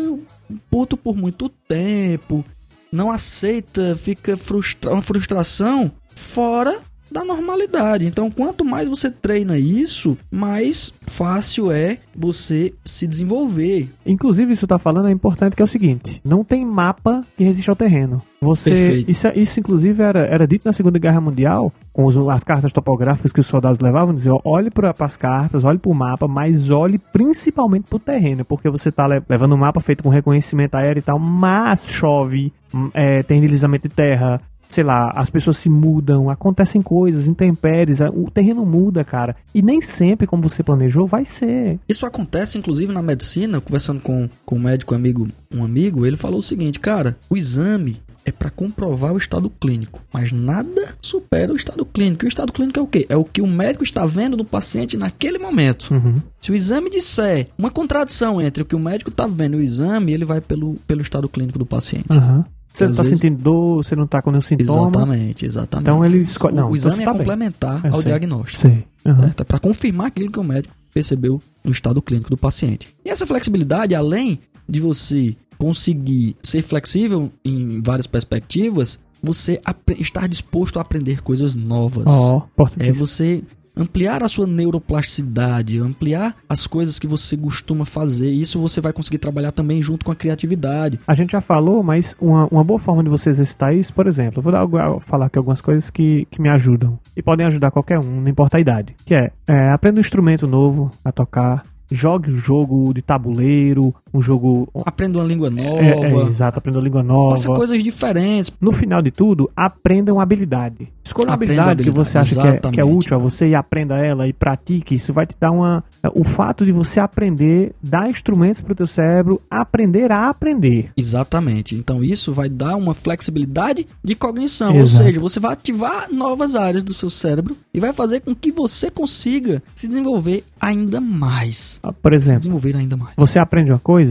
puto 0.70 0.96
por 0.96 1.16
muito 1.18 1.50
tempo, 1.50 2.46
não 2.92 3.12
aceita, 3.12 3.96
fica 3.96 4.38
uma 4.86 5.02
frustração 5.02 5.92
fora 6.16 6.82
da 7.14 7.24
normalidade. 7.24 8.06
Então, 8.06 8.32
quanto 8.32 8.66
mais 8.66 8.90
você 8.90 9.12
treina 9.12 9.58
isso, 9.58 10.18
mais 10.32 10.92
fácil 11.06 11.72
é 11.72 12.00
você 12.16 12.74
se 12.84 13.06
desenvolver. 13.06 13.90
Inclusive, 14.06 14.52
isso 14.52 14.68
tá 14.68 14.80
falando 14.80 15.08
é 15.08 15.12
importante 15.12 15.56
que 15.56 15.62
é 15.62 15.66
o 15.66 15.68
seguinte: 15.68 16.20
não 16.26 16.44
tem 16.44 16.66
mapa 16.66 17.24
que 17.38 17.44
resiste 17.44 17.70
ao 17.70 17.76
terreno. 17.76 18.22
Você, 18.42 19.06
isso, 19.08 19.28
isso, 19.36 19.60
inclusive, 19.62 20.04
era, 20.04 20.20
era 20.26 20.46
dito 20.46 20.66
na 20.66 20.74
Segunda 20.74 21.00
Guerra 21.00 21.22
Mundial, 21.22 21.72
com 21.94 22.04
os, 22.04 22.18
as 22.28 22.44
cartas 22.44 22.74
topográficas 22.74 23.32
que 23.32 23.40
os 23.40 23.48
soldados 23.48 23.80
levavam, 23.80 24.14
diziam, 24.14 24.42
olhe 24.44 24.70
para 24.70 24.94
as 25.00 25.16
cartas, 25.16 25.64
olhe 25.64 25.78
para 25.78 25.92
o 25.92 25.96
mapa, 25.96 26.28
mas 26.28 26.70
olhe 26.70 26.98
principalmente 26.98 27.86
para 27.88 27.96
o 27.96 28.00
terreno, 28.00 28.44
porque 28.44 28.70
você 28.70 28.90
está 28.90 29.06
levando 29.06 29.54
um 29.54 29.58
mapa 29.58 29.80
feito 29.80 30.04
com 30.04 30.10
reconhecimento 30.10 30.76
aéreo 30.76 31.00
e 31.00 31.04
tal, 31.04 31.18
mas 31.18 31.88
chove, 31.88 32.52
hum, 32.74 32.90
é, 32.94 33.24
tem 33.24 33.40
deslizamento 33.40 33.88
de 33.88 33.96
terra, 33.96 34.42
sei 34.68 34.84
lá, 34.84 35.12
as 35.16 35.30
pessoas 35.30 35.58
se 35.58 35.70
mudam, 35.70 36.30
acontecem 36.30 36.82
coisas, 36.82 37.28
intempéries, 37.28 38.00
o 38.02 38.30
terreno 38.30 38.66
muda, 38.66 39.04
cara. 39.04 39.36
E 39.54 39.62
nem 39.62 39.82
sempre, 39.82 40.28
como 40.28 40.44
você 40.44 40.64
planejou, 40.64 41.06
vai 41.06 41.26
ser. 41.26 41.80
Isso 41.88 42.06
acontece, 42.06 42.58
inclusive, 42.58 42.94
na 42.94 43.02
medicina, 43.02 43.62
conversando 43.62 44.02
com, 44.02 44.30
com 44.46 44.56
um 44.56 44.60
médico 44.60 44.96
amigo, 44.96 45.28
um 45.54 45.64
amigo, 45.64 46.06
ele 46.06 46.18
falou 46.18 46.40
o 46.40 46.44
seguinte, 46.44 46.80
cara, 46.80 47.18
o 47.30 47.38
exame 47.38 48.02
é 48.26 48.32
para 48.32 48.50
comprovar 48.50 49.14
o 49.14 49.18
estado 49.18 49.50
clínico, 49.50 50.02
mas 50.12 50.32
nada 50.32 50.96
supera 51.02 51.52
o 51.52 51.56
estado 51.56 51.86
clínico. 51.86 52.26
E 52.26 52.28
o 52.28 52.30
estado 52.30 52.54
clínico 52.54 52.80
é 52.80 52.82
o 52.82 52.88
quê? 52.88 53.06
É 53.10 53.18
o 53.18 53.26
que 53.26 53.42
o 53.42 53.48
médico 53.48 53.84
está 53.84 54.06
vendo 54.06 54.38
no 54.38 54.46
paciente 54.46 54.98
naquele 54.98 55.38
momento. 55.38 55.94
Uhum. 55.94 56.22
Se 56.40 56.52
o 56.52 56.56
exame 56.56 56.90
disser 56.90 57.48
uma 57.58 57.70
contradição 57.70 58.42
entre 58.42 58.64
o 58.64 58.66
que 58.66 58.76
o 58.76 58.80
médico 58.80 59.10
está 59.10 59.26
vendo 59.28 59.58
e 59.58 59.62
o 59.62 59.64
exame, 59.64 60.14
ele 60.14 60.26
vai 60.26 60.40
pelo, 60.40 60.76
pelo 60.88 61.02
estado 61.02 61.28
clínico 61.28 61.60
do 61.60 61.66
paciente. 61.66 62.18
Uhum. 62.18 62.44
Você 62.74 62.88
não 62.88 62.96
tá 62.96 63.04
vezes... 63.04 63.20
sentindo 63.20 63.42
dor, 63.42 63.84
você 63.84 63.96
não 63.96 64.08
tá 64.08 64.22
com 64.22 64.32
nenhum 64.32 64.42
sintoma. 64.42 64.90
Exatamente, 64.90 65.46
exatamente. 65.46 65.84
Então 65.84 66.04
ele 66.04 66.18
escolhe. 66.22 66.56
Não, 66.56 66.72
o 66.72 66.76
exame 66.76 67.04
é 67.04 67.06
tá 67.06 67.14
complementar 67.14 67.86
ao 67.86 68.02
sei. 68.02 68.06
diagnóstico. 68.06 68.62
Sei. 68.62 68.86
Uhum. 69.06 69.26
É 69.26 69.44
para 69.44 69.60
confirmar 69.60 70.08
aquilo 70.08 70.32
que 70.32 70.40
o 70.40 70.44
médico 70.44 70.74
percebeu 70.92 71.42
no 71.64 71.72
estado 71.72 72.02
clínico 72.02 72.30
do 72.30 72.38
paciente. 72.38 72.90
E 73.06 73.10
essa 73.10 73.26
flexibilidade, 73.26 73.94
além 73.94 74.40
de 74.68 74.80
você 74.80 75.36
conseguir 75.58 76.36
ser 76.42 76.62
flexível 76.62 77.32
em 77.46 77.82
várias 77.82 78.08
perspectivas, 78.08 79.00
você 79.22 79.62
estar 80.00 80.28
disposto 80.28 80.78
a 80.78 80.82
aprender 80.82 81.22
coisas 81.22 81.56
novas. 81.56 82.06
Oh, 82.08 82.42
é 82.80 82.92
você 82.92 83.44
ampliar 83.76 84.24
a 84.24 84.28
sua 84.28 84.48
neuroplasticidade, 84.48 85.80
ampliar 85.80 86.36
as 86.48 86.68
coisas 86.68 87.00
que 87.00 87.08
você 87.08 87.36
costuma 87.36 87.86
fazer. 87.86 88.30
Isso 88.30 88.60
você 88.60 88.80
vai 88.80 88.94
conseguir 88.94 89.18
trabalhar 89.18 89.52
também 89.52 89.82
junto 89.82 90.06
com 90.06 90.12
a 90.12 90.16
criatividade. 90.16 91.00
A 91.08 91.16
gente 91.16 91.32
já 91.32 91.42
falou, 91.42 91.84
mas 91.84 92.16
uma, 92.20 92.48
uma 92.48 92.64
boa 92.64 92.80
forma 92.80 93.04
de 93.04 93.10
você 93.10 93.30
exercitar 93.30 93.76
isso, 93.76 93.94
por 93.94 94.08
exemplo, 94.08 94.40
eu 94.40 94.44
vou 94.44 94.52
dar, 94.52 95.00
falar 95.00 95.28
aqui 95.28 95.38
algumas 95.38 95.62
coisas 95.62 95.90
que, 95.90 96.26
que 96.30 96.42
me 96.42 96.50
ajudam. 96.50 97.00
E 97.16 97.22
podem 97.22 97.46
ajudar 97.46 97.72
qualquer 97.72 98.00
um, 98.00 98.22
não 98.22 98.28
importa 98.28 98.58
a 98.58 98.62
idade. 98.62 98.96
Que 99.06 99.16
é, 99.16 99.32
é 99.48 99.70
aprenda 99.72 100.00
um 100.00 100.02
instrumento 100.02 100.48
novo 100.48 100.92
a 101.04 101.12
tocar, 101.12 101.66
jogue 101.92 102.32
um 102.32 102.36
jogo 102.36 102.94
de 102.94 103.02
tabuleiro, 103.02 103.94
um 104.14 104.22
jogo. 104.22 104.70
Aprenda 104.86 105.18
uma 105.18 105.26
língua 105.26 105.50
nova. 105.50 105.82
É, 105.82 105.92
é, 105.92 106.28
exato, 106.28 106.60
aprenda 106.60 106.78
uma 106.78 106.84
língua 106.84 107.04
nova. 107.04 107.32
Faça 107.32 107.48
coisas 107.50 107.84
diferentes. 107.84 108.52
No 108.62 108.72
final 108.72 109.02
de 109.02 109.12
tudo, 109.12 109.50
aprenda 109.56 110.14
uma 110.14 110.24
habilidade. 110.24 110.92
Escolha 111.04 111.30
uma 111.30 111.34
habilidade, 111.34 111.72
habilidade, 111.72 111.90
que 111.90 111.96
você 111.96 112.18
acha 112.18 112.36
que 112.36 112.48
é, 112.48 112.72
que 112.72 112.80
é, 112.80 112.86
útil 112.86 113.18
a 113.18 113.20
você 113.20 113.50
e 113.50 113.56
aprenda 113.56 113.98
ela 113.98 114.28
e 114.28 114.34
pratique. 114.34 114.96
Isso 114.96 115.12
vai 115.12 115.26
te 115.26 115.36
dar 115.40 115.52
uma. 115.52 115.84
O 116.14 116.24
fato 116.24 116.66
de 116.66 116.72
você 116.72 117.00
aprender, 117.00 117.74
dar 117.82 118.10
instrumentos 118.10 118.62
para 118.62 118.72
o 118.72 118.76
teu 118.76 118.88
cérebro, 118.88 119.42
aprender 119.50 120.12
a 120.12 120.30
aprender. 120.30 120.92
Exatamente. 120.96 121.76
Então 121.76 122.04
isso 122.04 122.32
vai 122.32 122.48
dar 122.48 122.76
uma 122.76 122.94
flexibilidade 122.94 123.88
de 124.04 124.16
cognição. 124.16 124.72
Exato. 124.76 124.82
Ou 124.82 124.88
seja, 124.88 125.20
você 125.20 125.40
vai 125.40 125.54
ativar 125.54 126.08
novas 126.12 126.56
áreas 126.56 126.84
do 126.84 126.94
seu 126.94 127.10
cérebro 127.10 127.58
e 127.74 127.80
vai 127.80 127.92
fazer 127.92 128.22
com 128.22 128.34
que 128.34 128.52
você 128.52 128.90
consiga 128.90 129.62
se 129.76 129.88
desenvolver 129.88 130.44
ainda 130.60 131.02
mais. 131.02 131.80
Ah, 131.84 131.92
por 131.92 132.14
exemplo, 132.14 132.42
se 132.44 132.48
desenvolver 132.48 132.76
ainda 132.76 132.96
mais. 132.96 133.16
Você 133.18 133.38
aprende 133.38 133.72
uma 133.72 133.80
coisa, 133.80 134.03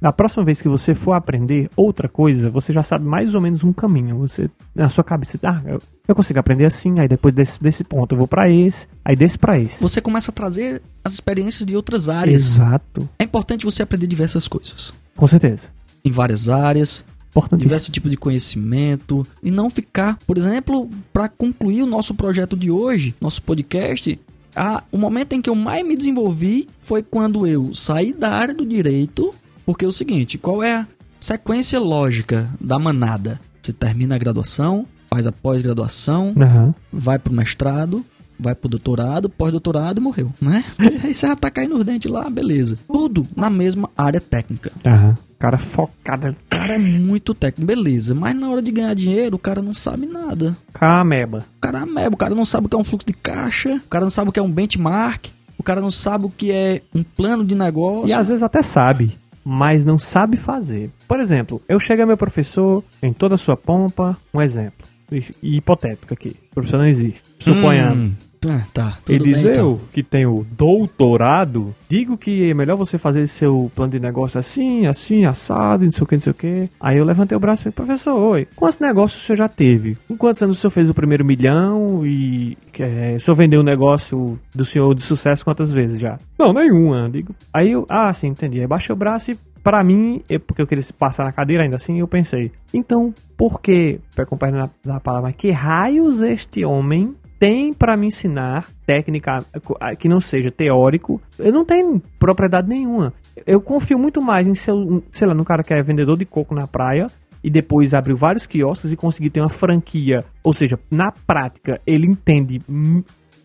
da 0.00 0.12
próxima 0.12 0.44
vez 0.44 0.60
que 0.60 0.68
você 0.68 0.94
for 0.94 1.12
aprender 1.12 1.70
outra 1.74 2.08
coisa, 2.08 2.50
você 2.50 2.72
já 2.72 2.82
sabe 2.82 3.06
mais 3.06 3.34
ou 3.34 3.40
menos 3.40 3.64
um 3.64 3.72
caminho. 3.72 4.18
Você 4.18 4.50
na 4.74 4.88
sua 4.88 5.02
cabeça, 5.02 5.38
ah, 5.42 5.62
eu, 5.64 5.80
eu 6.06 6.14
consigo 6.14 6.38
aprender 6.38 6.66
assim, 6.66 7.00
aí 7.00 7.08
depois 7.08 7.34
desse, 7.34 7.62
desse 7.62 7.82
ponto 7.82 8.14
eu 8.14 8.18
vou 8.18 8.28
para 8.28 8.50
esse, 8.50 8.86
aí 9.04 9.16
desse 9.16 9.38
para 9.38 9.58
esse. 9.58 9.82
Você 9.82 10.00
começa 10.00 10.30
a 10.30 10.34
trazer 10.34 10.82
as 11.02 11.14
experiências 11.14 11.64
de 11.64 11.74
outras 11.74 12.08
áreas. 12.08 12.42
Exato. 12.42 13.08
É 13.18 13.24
importante 13.24 13.64
você 13.64 13.82
aprender 13.82 14.06
diversas 14.06 14.46
coisas. 14.46 14.92
Com 15.16 15.26
certeza. 15.26 15.68
Em 16.04 16.10
várias 16.10 16.48
áreas, 16.48 17.04
diversos 17.56 17.88
tipos 17.88 18.10
de 18.10 18.16
conhecimento 18.16 19.26
e 19.42 19.50
não 19.50 19.68
ficar, 19.70 20.18
por 20.26 20.36
exemplo, 20.36 20.90
para 21.12 21.28
concluir 21.28 21.82
o 21.82 21.86
nosso 21.86 22.14
projeto 22.14 22.56
de 22.56 22.70
hoje, 22.70 23.14
nosso 23.20 23.42
podcast, 23.42 24.18
a, 24.56 24.82
o 24.90 24.96
momento 24.96 25.34
em 25.34 25.42
que 25.42 25.50
eu 25.50 25.54
mais 25.54 25.86
me 25.86 25.94
desenvolvi 25.94 26.68
foi 26.80 27.02
quando 27.02 27.46
eu 27.46 27.74
saí 27.74 28.12
da 28.12 28.30
área 28.30 28.54
do 28.54 28.64
direito, 28.64 29.34
porque 29.64 29.84
é 29.84 29.88
o 29.88 29.92
seguinte, 29.92 30.38
qual 30.38 30.62
é 30.62 30.76
a 30.76 30.86
sequência 31.20 31.78
lógica 31.78 32.48
da 32.60 32.78
manada? 32.78 33.40
Você 33.62 33.72
termina 33.72 34.14
a 34.14 34.18
graduação, 34.18 34.86
faz 35.08 35.26
a 35.26 35.32
pós-graduação, 35.32 36.34
uhum. 36.36 36.74
vai 36.92 37.18
pro 37.18 37.32
mestrado, 37.32 38.04
vai 38.38 38.54
pro 38.54 38.68
doutorado, 38.68 39.28
pós-doutorado 39.28 40.00
morreu, 40.00 40.32
né? 40.40 40.64
Aí 40.78 41.14
você 41.14 41.26
já 41.26 41.36
tá 41.36 41.50
caindo 41.50 41.76
os 41.76 41.84
dentes 41.84 42.10
lá, 42.10 42.28
beleza. 42.30 42.78
Tudo 42.86 43.26
na 43.36 43.50
mesma 43.50 43.90
área 43.96 44.20
técnica. 44.20 44.72
Uhum. 44.84 45.14
Cara 45.38 45.58
focado. 45.58 46.28
O 46.28 46.36
cara 46.48 46.74
é 46.74 46.78
muito 46.78 47.34
técnico, 47.34 47.66
beleza. 47.66 48.14
Mas 48.14 48.34
na 48.34 48.48
hora 48.48 48.62
de 48.62 48.70
ganhar 48.72 48.94
dinheiro, 48.94 49.36
o 49.36 49.38
cara 49.38 49.60
não 49.60 49.74
sabe 49.74 50.06
nada. 50.06 50.56
Cameba. 50.72 51.44
O 51.58 51.60
cara 51.60 51.80
é 51.80 51.82
ameba. 51.82 52.14
O 52.14 52.18
cara 52.18 52.34
não 52.34 52.44
sabe 52.44 52.66
o 52.66 52.68
que 52.68 52.76
é 52.76 52.78
um 52.78 52.84
fluxo 52.84 53.06
de 53.06 53.12
caixa. 53.12 53.74
O 53.84 53.88
cara 53.88 54.04
não 54.04 54.10
sabe 54.10 54.30
o 54.30 54.32
que 54.32 54.40
é 54.40 54.42
um 54.42 54.50
benchmark. 54.50 55.26
O 55.58 55.62
cara 55.62 55.80
não 55.80 55.90
sabe 55.90 56.24
o 56.24 56.30
que 56.30 56.50
é 56.50 56.82
um 56.94 57.02
plano 57.02 57.44
de 57.44 57.54
negócio. 57.54 58.08
E 58.08 58.12
às 58.12 58.28
vezes 58.28 58.42
até 58.42 58.62
sabe, 58.62 59.18
mas 59.44 59.84
não 59.84 59.98
sabe 59.98 60.36
fazer. 60.36 60.90
Por 61.06 61.20
exemplo, 61.20 61.60
eu 61.68 61.78
chego 61.78 62.02
a 62.02 62.06
meu 62.06 62.16
professor 62.16 62.82
em 63.02 63.12
toda 63.12 63.34
a 63.34 63.38
sua 63.38 63.56
pompa. 63.56 64.16
Um 64.32 64.40
exemplo. 64.40 64.86
Hipotético 65.42 66.12
aqui. 66.14 66.36
O 66.50 66.54
professor 66.54 66.78
não 66.78 66.86
existe. 66.86 67.22
Suponhamos. 67.38 67.96
Hum. 67.96 68.12
Ah, 68.48 68.66
tá. 68.72 68.98
Tudo 69.04 69.14
e 69.14 69.18
diz 69.18 69.42
bem, 69.42 69.52
então. 69.52 69.64
eu, 69.64 69.80
que 69.92 70.02
tenho 70.02 70.46
doutorado, 70.52 71.74
digo 71.88 72.16
que 72.16 72.50
é 72.50 72.54
melhor 72.54 72.76
você 72.76 72.98
fazer 72.98 73.26
seu 73.26 73.70
plano 73.74 73.92
de 73.92 74.00
negócio 74.00 74.38
assim, 74.38 74.86
assim, 74.86 75.24
assado, 75.24 75.84
não 75.84 75.92
sei 75.92 76.04
o 76.04 76.06
que, 76.06 76.14
não 76.16 76.20
sei 76.20 76.30
o 76.30 76.34
que. 76.34 76.70
Aí 76.80 76.98
eu 76.98 77.04
levantei 77.04 77.36
o 77.36 77.40
braço 77.40 77.62
e 77.62 77.64
falei, 77.64 77.74
professor, 77.74 78.16
oi, 78.16 78.48
quantos 78.54 78.78
negócios 78.78 79.22
o 79.22 79.26
senhor 79.26 79.36
já 79.36 79.48
teve? 79.48 79.96
Com 80.08 80.16
quantos 80.16 80.42
anos 80.42 80.58
o 80.58 80.60
senhor 80.60 80.70
fez 80.70 80.90
o 80.90 80.94
primeiro 80.94 81.24
milhão 81.24 82.06
e 82.06 82.56
é, 82.78 83.14
o 83.16 83.20
senhor 83.20 83.36
vendeu 83.36 83.60
um 83.60 83.64
negócio 83.64 84.38
do 84.54 84.64
senhor 84.64 84.94
de 84.94 85.02
sucesso 85.02 85.44
quantas 85.44 85.72
vezes 85.72 86.00
já? 86.00 86.18
Não, 86.38 86.52
nenhuma. 86.52 87.08
Digo. 87.10 87.34
Aí 87.52 87.72
eu, 87.72 87.86
ah, 87.88 88.12
sim, 88.12 88.28
entendi. 88.28 88.60
Aí 88.60 88.66
baixei 88.66 88.92
o 88.92 88.96
braço 88.96 89.32
e 89.32 89.38
para 89.66 89.82
mim, 89.82 90.22
porque 90.46 90.62
eu 90.62 90.66
queria 90.66 90.84
passar 90.96 91.24
na 91.24 91.32
cadeira 91.32 91.64
ainda 91.64 91.74
assim, 91.74 91.98
eu 91.98 92.06
pensei, 92.06 92.52
então, 92.72 93.12
por 93.36 93.60
que, 93.60 93.98
para 94.14 94.22
acompanhar 94.22 94.70
na 94.84 95.00
palavra, 95.00 95.32
que 95.32 95.50
raios 95.50 96.22
este 96.22 96.64
homem 96.64 97.16
tem 97.38 97.72
para 97.72 97.96
me 97.96 98.06
ensinar 98.06 98.68
técnica 98.86 99.44
que 99.98 100.08
não 100.08 100.20
seja 100.20 100.50
teórico, 100.50 101.20
eu 101.38 101.52
não 101.52 101.64
tenho 101.64 102.00
propriedade 102.18 102.68
nenhuma. 102.68 103.12
Eu 103.46 103.60
confio 103.60 103.98
muito 103.98 104.22
mais 104.22 104.46
em, 104.46 104.54
seu, 104.54 105.02
sei 105.10 105.26
lá, 105.26 105.34
no 105.34 105.44
cara 105.44 105.62
que 105.62 105.74
é 105.74 105.82
vendedor 105.82 106.16
de 106.16 106.24
coco 106.24 106.54
na 106.54 106.66
praia 106.66 107.06
e 107.42 107.50
depois 107.50 107.94
abriu 107.94 108.16
vários 108.16 108.46
quiosques 108.46 108.92
e 108.92 108.96
conseguir 108.96 109.30
ter 109.30 109.40
uma 109.40 109.48
franquia. 109.48 110.24
Ou 110.42 110.52
seja, 110.52 110.78
na 110.90 111.12
prática, 111.12 111.80
ele 111.86 112.06
entende 112.06 112.60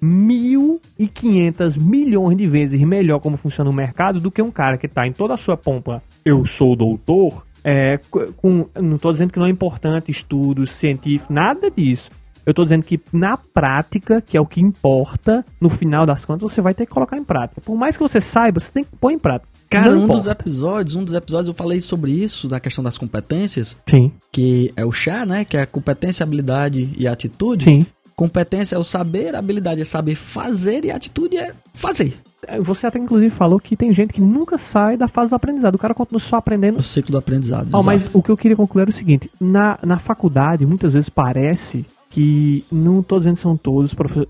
mil 0.01 0.81
e 0.97 1.07
quinhentas 1.07 1.77
milhões 1.77 2.35
de 2.35 2.47
vezes 2.47 2.81
melhor 2.81 3.19
como 3.19 3.37
funciona 3.37 3.69
o 3.69 3.73
mercado 3.73 4.19
do 4.19 4.31
que 4.31 4.41
um 4.41 4.49
cara 4.49 4.77
que 4.77 4.87
está 4.87 5.05
em 5.05 5.11
toda 5.11 5.35
a 5.35 5.37
sua 5.37 5.55
pompa. 5.55 6.01
Eu 6.25 6.45
sou 6.45 6.75
doutor. 6.75 7.45
É, 7.63 7.99
com, 8.09 8.65
não 8.75 8.95
estou 8.95 9.11
dizendo 9.11 9.31
que 9.31 9.37
não 9.37 9.45
é 9.45 9.49
importante 9.51 10.09
estudos 10.09 10.71
científicos, 10.71 11.29
nada 11.29 11.69
disso. 11.69 12.09
Eu 12.45 12.53
tô 12.53 12.63
dizendo 12.63 12.83
que 12.83 12.99
na 13.13 13.37
prática, 13.37 14.21
que 14.21 14.35
é 14.35 14.41
o 14.41 14.45
que 14.45 14.61
importa, 14.61 15.45
no 15.59 15.69
final 15.69 16.05
das 16.05 16.25
contas, 16.25 16.41
você 16.41 16.61
vai 16.61 16.73
ter 16.73 16.85
que 16.85 16.91
colocar 16.91 17.17
em 17.17 17.23
prática. 17.23 17.61
Por 17.61 17.75
mais 17.75 17.97
que 17.97 18.03
você 18.03 18.19
saiba, 18.19 18.59
você 18.59 18.71
tem 18.71 18.83
que 18.83 18.95
pôr 18.97 19.11
em 19.11 19.19
prática. 19.19 19.49
Cara, 19.69 19.91
um 19.91 20.05
dos 20.05 20.27
episódios, 20.27 20.95
um 20.95 21.03
dos 21.03 21.13
episódios 21.13 21.47
eu 21.47 21.53
falei 21.53 21.79
sobre 21.79 22.11
isso, 22.11 22.47
da 22.49 22.59
questão 22.59 22.83
das 22.83 22.97
competências. 22.97 23.77
Sim. 23.87 24.11
Que 24.29 24.71
é 24.75 24.83
o 24.83 24.91
chá, 24.91 25.25
né? 25.25 25.45
Que 25.45 25.55
é 25.55 25.61
a 25.61 25.67
competência, 25.67 26.23
habilidade 26.23 26.89
e 26.97 27.07
atitude. 27.07 27.63
Sim. 27.63 27.85
Competência 28.13 28.75
é 28.75 28.77
o 28.77 28.83
saber, 28.83 29.33
habilidade 29.33 29.79
é 29.79 29.85
saber 29.85 30.15
fazer 30.15 30.83
e 30.83 30.91
atitude 30.91 31.37
é 31.37 31.53
fazer. 31.73 32.13
Você 32.59 32.85
até 32.85 32.99
inclusive 32.99 33.29
falou 33.29 33.59
que 33.59 33.77
tem 33.77 33.93
gente 33.93 34.13
que 34.13 34.19
nunca 34.19 34.57
sai 34.57 34.97
da 34.97 35.07
fase 35.07 35.29
do 35.29 35.35
aprendizado. 35.35 35.75
O 35.75 35.79
cara 35.79 35.93
continua 35.93 36.19
só 36.19 36.35
aprendendo. 36.35 36.79
O 36.79 36.83
ciclo 36.83 37.11
do 37.11 37.17
aprendizado. 37.17 37.69
Oh, 37.71 37.81
mas 37.81 38.13
o 38.13 38.21
que 38.21 38.29
eu 38.29 38.37
queria 38.37 38.57
concluir 38.57 38.87
é 38.87 38.89
o 38.89 38.93
seguinte: 38.93 39.31
na, 39.39 39.79
na 39.83 39.99
faculdade, 39.99 40.65
muitas 40.65 40.93
vezes 40.93 41.07
parece 41.07 41.85
que 42.11 42.63
não 42.71 43.01
todos 43.01 43.25
eles 43.25 43.39
são 43.39 43.57
todos 43.57 43.93
professores. 43.95 44.29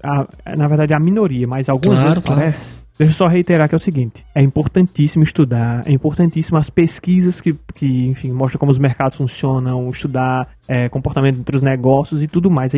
na 0.58 0.68
verdade, 0.68 0.94
a 0.94 1.00
minoria, 1.00 1.48
mas 1.48 1.68
algumas 1.68 1.98
claro, 1.98 2.14
vezes 2.14 2.24
claro. 2.24 2.42
parece 2.42 2.82
Deixa 3.02 3.14
eu 3.14 3.18
só 3.18 3.28
reiterar 3.28 3.68
que 3.68 3.74
é 3.74 3.78
o 3.78 3.80
seguinte: 3.80 4.24
é 4.36 4.44
importantíssimo 4.44 5.24
estudar, 5.24 5.82
é 5.88 5.92
importantíssimo 5.92 6.60
as 6.60 6.70
pesquisas 6.70 7.42
que, 7.42 7.56
que 7.74 8.06
enfim, 8.06 8.32
mostram 8.32 8.60
como 8.60 8.72
os 8.72 8.78
mercados 8.78 9.16
funcionam, 9.16 9.90
estudar 9.90 10.50
é, 10.68 10.88
comportamento 10.88 11.40
entre 11.40 11.56
os 11.56 11.64
negócios 11.64 12.22
e 12.22 12.28
tudo 12.28 12.52
mais. 12.52 12.76
É 12.76 12.78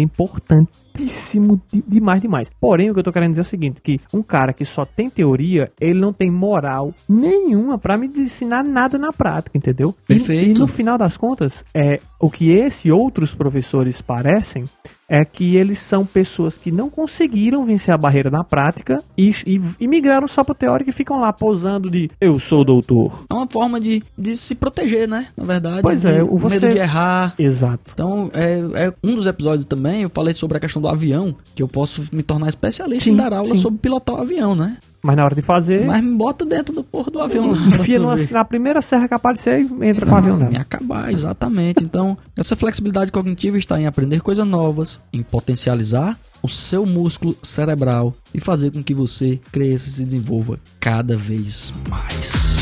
importantíssimo 0.94 1.60
de, 1.72 1.84
demais, 1.88 2.22
demais. 2.22 2.52
Porém, 2.62 2.90
o 2.90 2.94
que 2.94 3.00
eu 3.00 3.04
tô 3.04 3.12
querendo 3.12 3.32
dizer 3.32 3.42
é 3.42 3.44
o 3.44 3.46
seguinte: 3.46 3.82
que 3.82 4.00
um 4.14 4.22
cara 4.22 4.54
que 4.54 4.64
só 4.64 4.86
tem 4.86 5.10
teoria, 5.10 5.72
ele 5.80 6.00
não 6.00 6.14
tem 6.14 6.32
moral 6.32 6.94
nenhuma 7.10 7.78
para 7.78 7.98
me 7.98 8.08
ensinar 8.08 8.64
nada 8.64 8.98
na 8.98 9.12
prática, 9.12 9.58
entendeu? 9.58 9.96
Perfeito. 10.08 10.54
E, 10.54 10.56
e 10.56 10.60
no 10.60 10.68
final 10.68 10.98
das 10.98 11.18
contas, 11.18 11.66
é 11.74 12.00
o 12.20 12.30
que 12.30 12.52
esse 12.52 12.88
e 12.88 12.92
outros 12.92 13.34
professores 13.34 14.02
parecem 14.02 14.66
é 15.14 15.24
que 15.24 15.56
eles 15.56 15.80
são 15.80 16.06
pessoas 16.06 16.58
que 16.58 16.72
não 16.72 16.90
conseguiram 16.90 17.64
vencer 17.66 17.94
a 17.94 17.98
barreira 17.98 18.32
na 18.32 18.44
prática 18.44 19.04
e, 19.18 19.30
e, 19.46 19.62
e 19.80 19.88
migraram 19.88 20.28
só 20.28 20.44
pro 20.44 20.56
teórico 20.56 20.90
e 20.90 20.94
ficam 20.94 21.20
lá 21.20 21.32
posando 21.32 21.90
de 21.90 22.10
eu 22.20 22.40
sou 22.40 22.66
doutor. 22.66 23.26
É 23.30 23.34
uma 23.34 23.48
forma 23.48 23.80
de, 23.80 24.02
de 24.18 24.36
se 24.36 24.56
proteger, 24.56 25.08
né? 25.08 25.28
Na 25.36 25.44
verdade. 25.44 25.82
Pois 25.82 26.02
de, 26.02 26.08
é, 26.08 26.24
o 26.24 26.38
você... 26.38 26.60
medo 26.60 26.74
de 26.74 26.80
errar. 26.80 27.36
Exato. 27.38 27.92
Então, 27.94 28.32
é, 28.34 28.88
é, 28.88 28.94
um 29.04 29.16
dos 29.16 29.28
episódios 29.28 29.66
também, 29.66 30.02
eu 30.02 30.10
falei 30.10 30.34
sobre 30.34 30.58
a 30.58 30.60
questão 30.60 30.82
do 30.84 30.90
avião, 30.90 31.36
que 31.56 31.64
eu 31.64 31.68
posso 31.68 32.04
me 32.12 32.22
tornar 32.22 32.50
especialista 32.50 33.06
sim, 33.06 33.12
em 33.12 33.16
dar 33.16 33.34
aula 33.34 33.56
sim. 33.56 33.62
sobre 33.62 33.80
pilotar 33.80 34.16
o 34.16 34.22
avião, 34.22 34.54
né? 34.54 34.78
Mas 35.02 35.18
na 35.18 35.26
hora 35.26 35.36
de 35.36 35.42
fazer. 35.42 35.86
Mas 35.86 36.02
me 36.02 36.16
bota 36.16 36.46
dentro 36.46 36.74
do 36.74 36.82
porro 36.82 37.12
do 37.12 37.20
avião. 37.20 37.54
Enfia 37.68 38.00
numa, 38.00 38.16
na 38.16 38.46
primeira 38.46 38.82
serra 38.82 39.08
que 39.08 39.14
aparecer 39.14 39.60
e 39.60 39.86
entra 39.86 40.06
com 40.06 40.14
o 40.14 40.16
avião 40.16 40.38
nela. 40.38 40.54
Em 40.54 40.58
acabar, 40.58 41.12
exatamente. 41.12 41.84
Então, 41.84 42.18
essa 42.38 42.56
flexibilidade 42.56 43.12
cognitiva 43.12 43.58
está 43.58 43.80
em 43.80 43.86
aprender 43.86 44.22
coisas 44.22 44.48
novas, 44.48 45.02
em 45.12 45.22
potencializar 45.22 46.18
o 46.42 46.48
seu 46.48 46.86
músculo 46.86 47.36
cerebral 47.44 48.14
e 48.34 48.40
fazer 48.40 48.72
com 48.72 48.82
que 48.82 48.94
você 48.94 49.40
cresça 49.52 49.90
e 49.90 49.92
se 49.92 50.06
desenvolva 50.06 50.58
cada 50.80 51.18
vez 51.18 51.74
mais. 51.90 52.53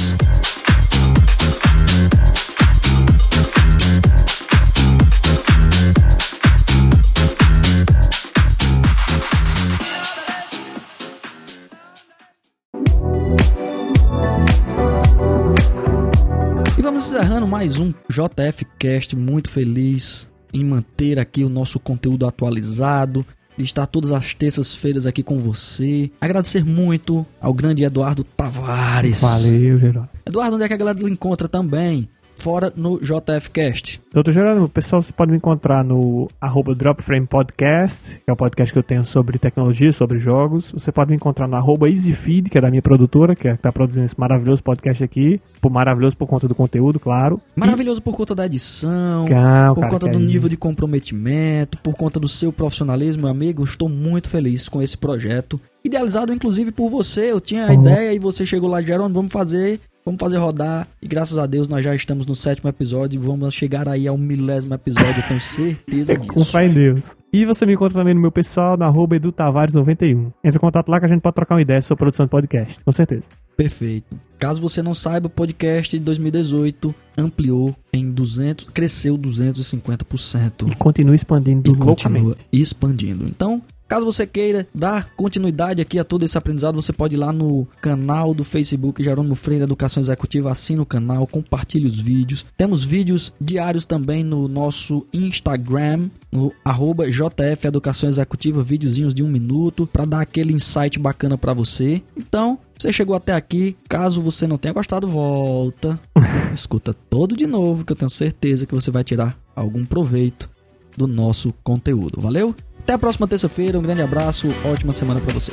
Estamos 17.01 17.19
encerrando 17.19 17.47
mais 17.47 17.79
um 17.79 17.91
JF 18.07 18.63
Cast, 18.77 19.15
muito 19.15 19.49
feliz 19.49 20.31
em 20.53 20.63
manter 20.63 21.17
aqui 21.17 21.43
o 21.43 21.49
nosso 21.49 21.79
conteúdo 21.79 22.27
atualizado, 22.27 23.25
de 23.57 23.63
estar 23.63 23.87
todas 23.87 24.11
as 24.11 24.35
terças-feiras 24.35 25.07
aqui 25.07 25.23
com 25.23 25.39
você. 25.39 26.11
Agradecer 26.21 26.63
muito 26.63 27.25
ao 27.41 27.55
grande 27.55 27.83
Eduardo 27.83 28.23
Tavares. 28.23 29.19
Valeu, 29.19 29.77
Geraldo. 29.77 30.09
Eduardo, 30.27 30.55
onde 30.57 30.65
é 30.65 30.67
que 30.67 30.75
a 30.75 30.77
galera 30.77 31.09
encontra 31.09 31.47
também? 31.49 32.07
Fora 32.41 32.73
no 32.75 32.99
JFcast. 32.99 34.01
Doutor 34.11 34.31
Geraldo, 34.33 34.67
pessoal, 34.67 34.99
você 34.99 35.13
pode 35.13 35.29
me 35.29 35.37
encontrar 35.37 35.83
no 35.83 36.27
arroba 36.41 36.73
Dropframe 36.73 37.27
Podcast, 37.27 38.15
que 38.15 38.23
é 38.29 38.33
o 38.33 38.35
podcast 38.35 38.73
que 38.73 38.79
eu 38.79 38.83
tenho 38.83 39.05
sobre 39.05 39.37
tecnologia, 39.37 39.91
sobre 39.91 40.17
jogos. 40.17 40.71
Você 40.71 40.91
pode 40.91 41.11
me 41.11 41.15
encontrar 41.15 41.47
no 41.47 41.55
arroba 41.55 41.87
EasyFeed, 41.87 42.49
que 42.49 42.57
é 42.57 42.61
da 42.61 42.71
minha 42.71 42.81
produtora, 42.81 43.35
que 43.35 43.47
é, 43.47 43.53
está 43.53 43.71
produzindo 43.71 44.05
esse 44.05 44.19
maravilhoso 44.19 44.63
podcast 44.63 45.03
aqui. 45.03 45.39
Por 45.61 45.71
maravilhoso 45.71 46.17
por 46.17 46.27
conta 46.27 46.47
do 46.47 46.55
conteúdo, 46.55 46.99
claro. 46.99 47.39
Maravilhoso 47.55 47.99
e... 47.99 48.01
por 48.01 48.15
conta 48.15 48.33
da 48.33 48.47
edição, 48.47 49.27
Calma, 49.27 49.75
por 49.75 49.81
cara, 49.81 49.93
conta 49.93 50.07
do 50.07 50.17
é 50.17 50.21
nível 50.21 50.49
de 50.49 50.57
comprometimento, 50.57 51.77
por 51.77 51.93
conta 51.93 52.19
do 52.19 52.27
seu 52.27 52.51
profissionalismo, 52.51 53.21
meu 53.21 53.31
amigo. 53.31 53.63
Estou 53.63 53.87
muito 53.87 54.27
feliz 54.27 54.67
com 54.67 54.81
esse 54.81 54.97
projeto 54.97 55.61
idealizado 55.83 56.33
inclusive 56.33 56.71
por 56.71 56.89
você. 56.89 57.31
Eu 57.31 57.41
tinha 57.41 57.65
a 57.65 57.69
uhum. 57.69 57.81
ideia 57.81 58.13
e 58.13 58.19
você 58.19 58.45
chegou 58.45 58.69
lá, 58.69 58.81
Geraldo, 58.81 59.13
vamos 59.13 59.31
fazer 59.31 59.79
Vamos 60.11 60.19
fazer 60.19 60.39
rodar 60.39 60.89
e 61.01 61.07
graças 61.07 61.37
a 61.37 61.45
Deus 61.45 61.69
nós 61.69 61.85
já 61.85 61.95
estamos 61.95 62.25
no 62.25 62.35
sétimo 62.35 62.69
episódio 62.69 63.17
e 63.17 63.25
vamos 63.25 63.53
chegar 63.53 63.87
aí 63.87 64.09
ao 64.09 64.17
milésimo 64.17 64.73
episódio, 64.73 65.21
eu 65.21 65.27
tenho 65.29 65.39
certeza 65.39 66.17
disso. 66.17 66.33
Com 66.33 66.43
fé 66.43 66.65
em 66.65 66.73
Deus. 66.73 67.15
E 67.31 67.45
você 67.45 67.65
me 67.65 67.71
encontra 67.71 67.97
também 67.97 68.13
no 68.13 68.19
meu 68.19 68.31
pessoal, 68.31 68.75
na 68.75 68.87
arroba 68.87 69.15
edutavares91. 69.15 70.33
Entre 70.43 70.57
em 70.57 70.59
contato 70.59 70.89
lá 70.89 70.99
que 70.99 71.05
a 71.05 71.07
gente 71.07 71.21
pode 71.21 71.35
trocar 71.35 71.55
uma 71.55 71.61
ideia 71.61 71.81
sobre 71.81 71.93
a 71.93 72.03
produção 72.03 72.25
de 72.25 72.29
podcast, 72.29 72.83
com 72.83 72.91
certeza. 72.91 73.29
Perfeito. 73.55 74.19
Caso 74.37 74.61
você 74.61 74.81
não 74.81 74.93
saiba, 74.93 75.27
o 75.27 75.29
podcast 75.29 75.97
de 75.97 76.03
2018 76.03 76.93
ampliou 77.17 77.73
em 77.93 78.11
200, 78.11 78.65
cresceu 78.73 79.17
250%. 79.17 80.69
E 80.69 80.75
continua 80.75 81.15
expandindo 81.15 81.71
e 81.71 81.73
loucamente. 81.73 82.25
continua 82.25 82.35
expandindo. 82.51 83.27
Então, 83.29 83.61
Caso 83.91 84.05
você 84.05 84.25
queira 84.25 84.65
dar 84.73 85.13
continuidade 85.17 85.81
aqui 85.81 85.99
a 85.99 86.05
todo 86.05 86.23
esse 86.23 86.37
aprendizado, 86.37 86.81
você 86.81 86.93
pode 86.93 87.17
ir 87.17 87.19
lá 87.19 87.33
no 87.33 87.67
canal 87.81 88.33
do 88.33 88.41
Facebook 88.41 89.03
Jerônimo 89.03 89.35
Freire 89.35 89.65
Educação 89.65 89.99
Executiva, 89.99 90.49
assina 90.49 90.81
o 90.81 90.85
canal, 90.85 91.27
compartilhe 91.27 91.85
os 91.85 91.99
vídeos. 91.99 92.45
Temos 92.55 92.85
vídeos 92.85 93.33
diários 93.37 93.85
também 93.85 94.23
no 94.23 94.47
nosso 94.47 95.05
Instagram, 95.11 96.09
no 96.31 96.53
arroba 96.63 97.11
JF 97.11 97.67
Educação 97.67 98.07
Executiva, 98.07 98.63
videozinhos 98.63 99.13
de 99.13 99.23
um 99.23 99.27
minuto, 99.27 99.85
para 99.85 100.05
dar 100.05 100.21
aquele 100.21 100.53
insight 100.53 100.97
bacana 100.97 101.37
para 101.37 101.53
você. 101.53 102.01
Então, 102.15 102.57
você 102.79 102.93
chegou 102.93 103.13
até 103.13 103.33
aqui, 103.33 103.75
caso 103.89 104.21
você 104.21 104.47
não 104.47 104.57
tenha 104.57 104.73
gostado, 104.73 105.05
volta, 105.05 105.99
escuta 106.55 106.93
todo 106.93 107.35
de 107.35 107.45
novo, 107.45 107.83
que 107.83 107.91
eu 107.91 107.97
tenho 107.97 108.09
certeza 108.09 108.65
que 108.65 108.73
você 108.73 108.89
vai 108.89 109.03
tirar 109.03 109.37
algum 109.53 109.85
proveito 109.85 110.49
do 110.95 111.07
nosso 111.07 111.53
conteúdo. 111.61 112.21
Valeu? 112.21 112.55
Até 112.83 112.93
a 112.93 112.97
próxima 112.97 113.27
terça-feira, 113.27 113.77
um 113.77 113.81
grande 113.81 114.01
abraço, 114.01 114.47
ótima 114.65 114.91
semana 114.91 115.21
para 115.21 115.31
você. 115.31 115.51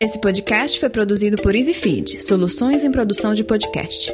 Esse 0.00 0.20
podcast 0.20 0.78
foi 0.78 0.88
produzido 0.88 1.36
por 1.36 1.54
EasyFeed, 1.54 2.22
soluções 2.22 2.84
em 2.84 2.92
produção 2.92 3.34
de 3.34 3.42
podcast. 3.42 4.12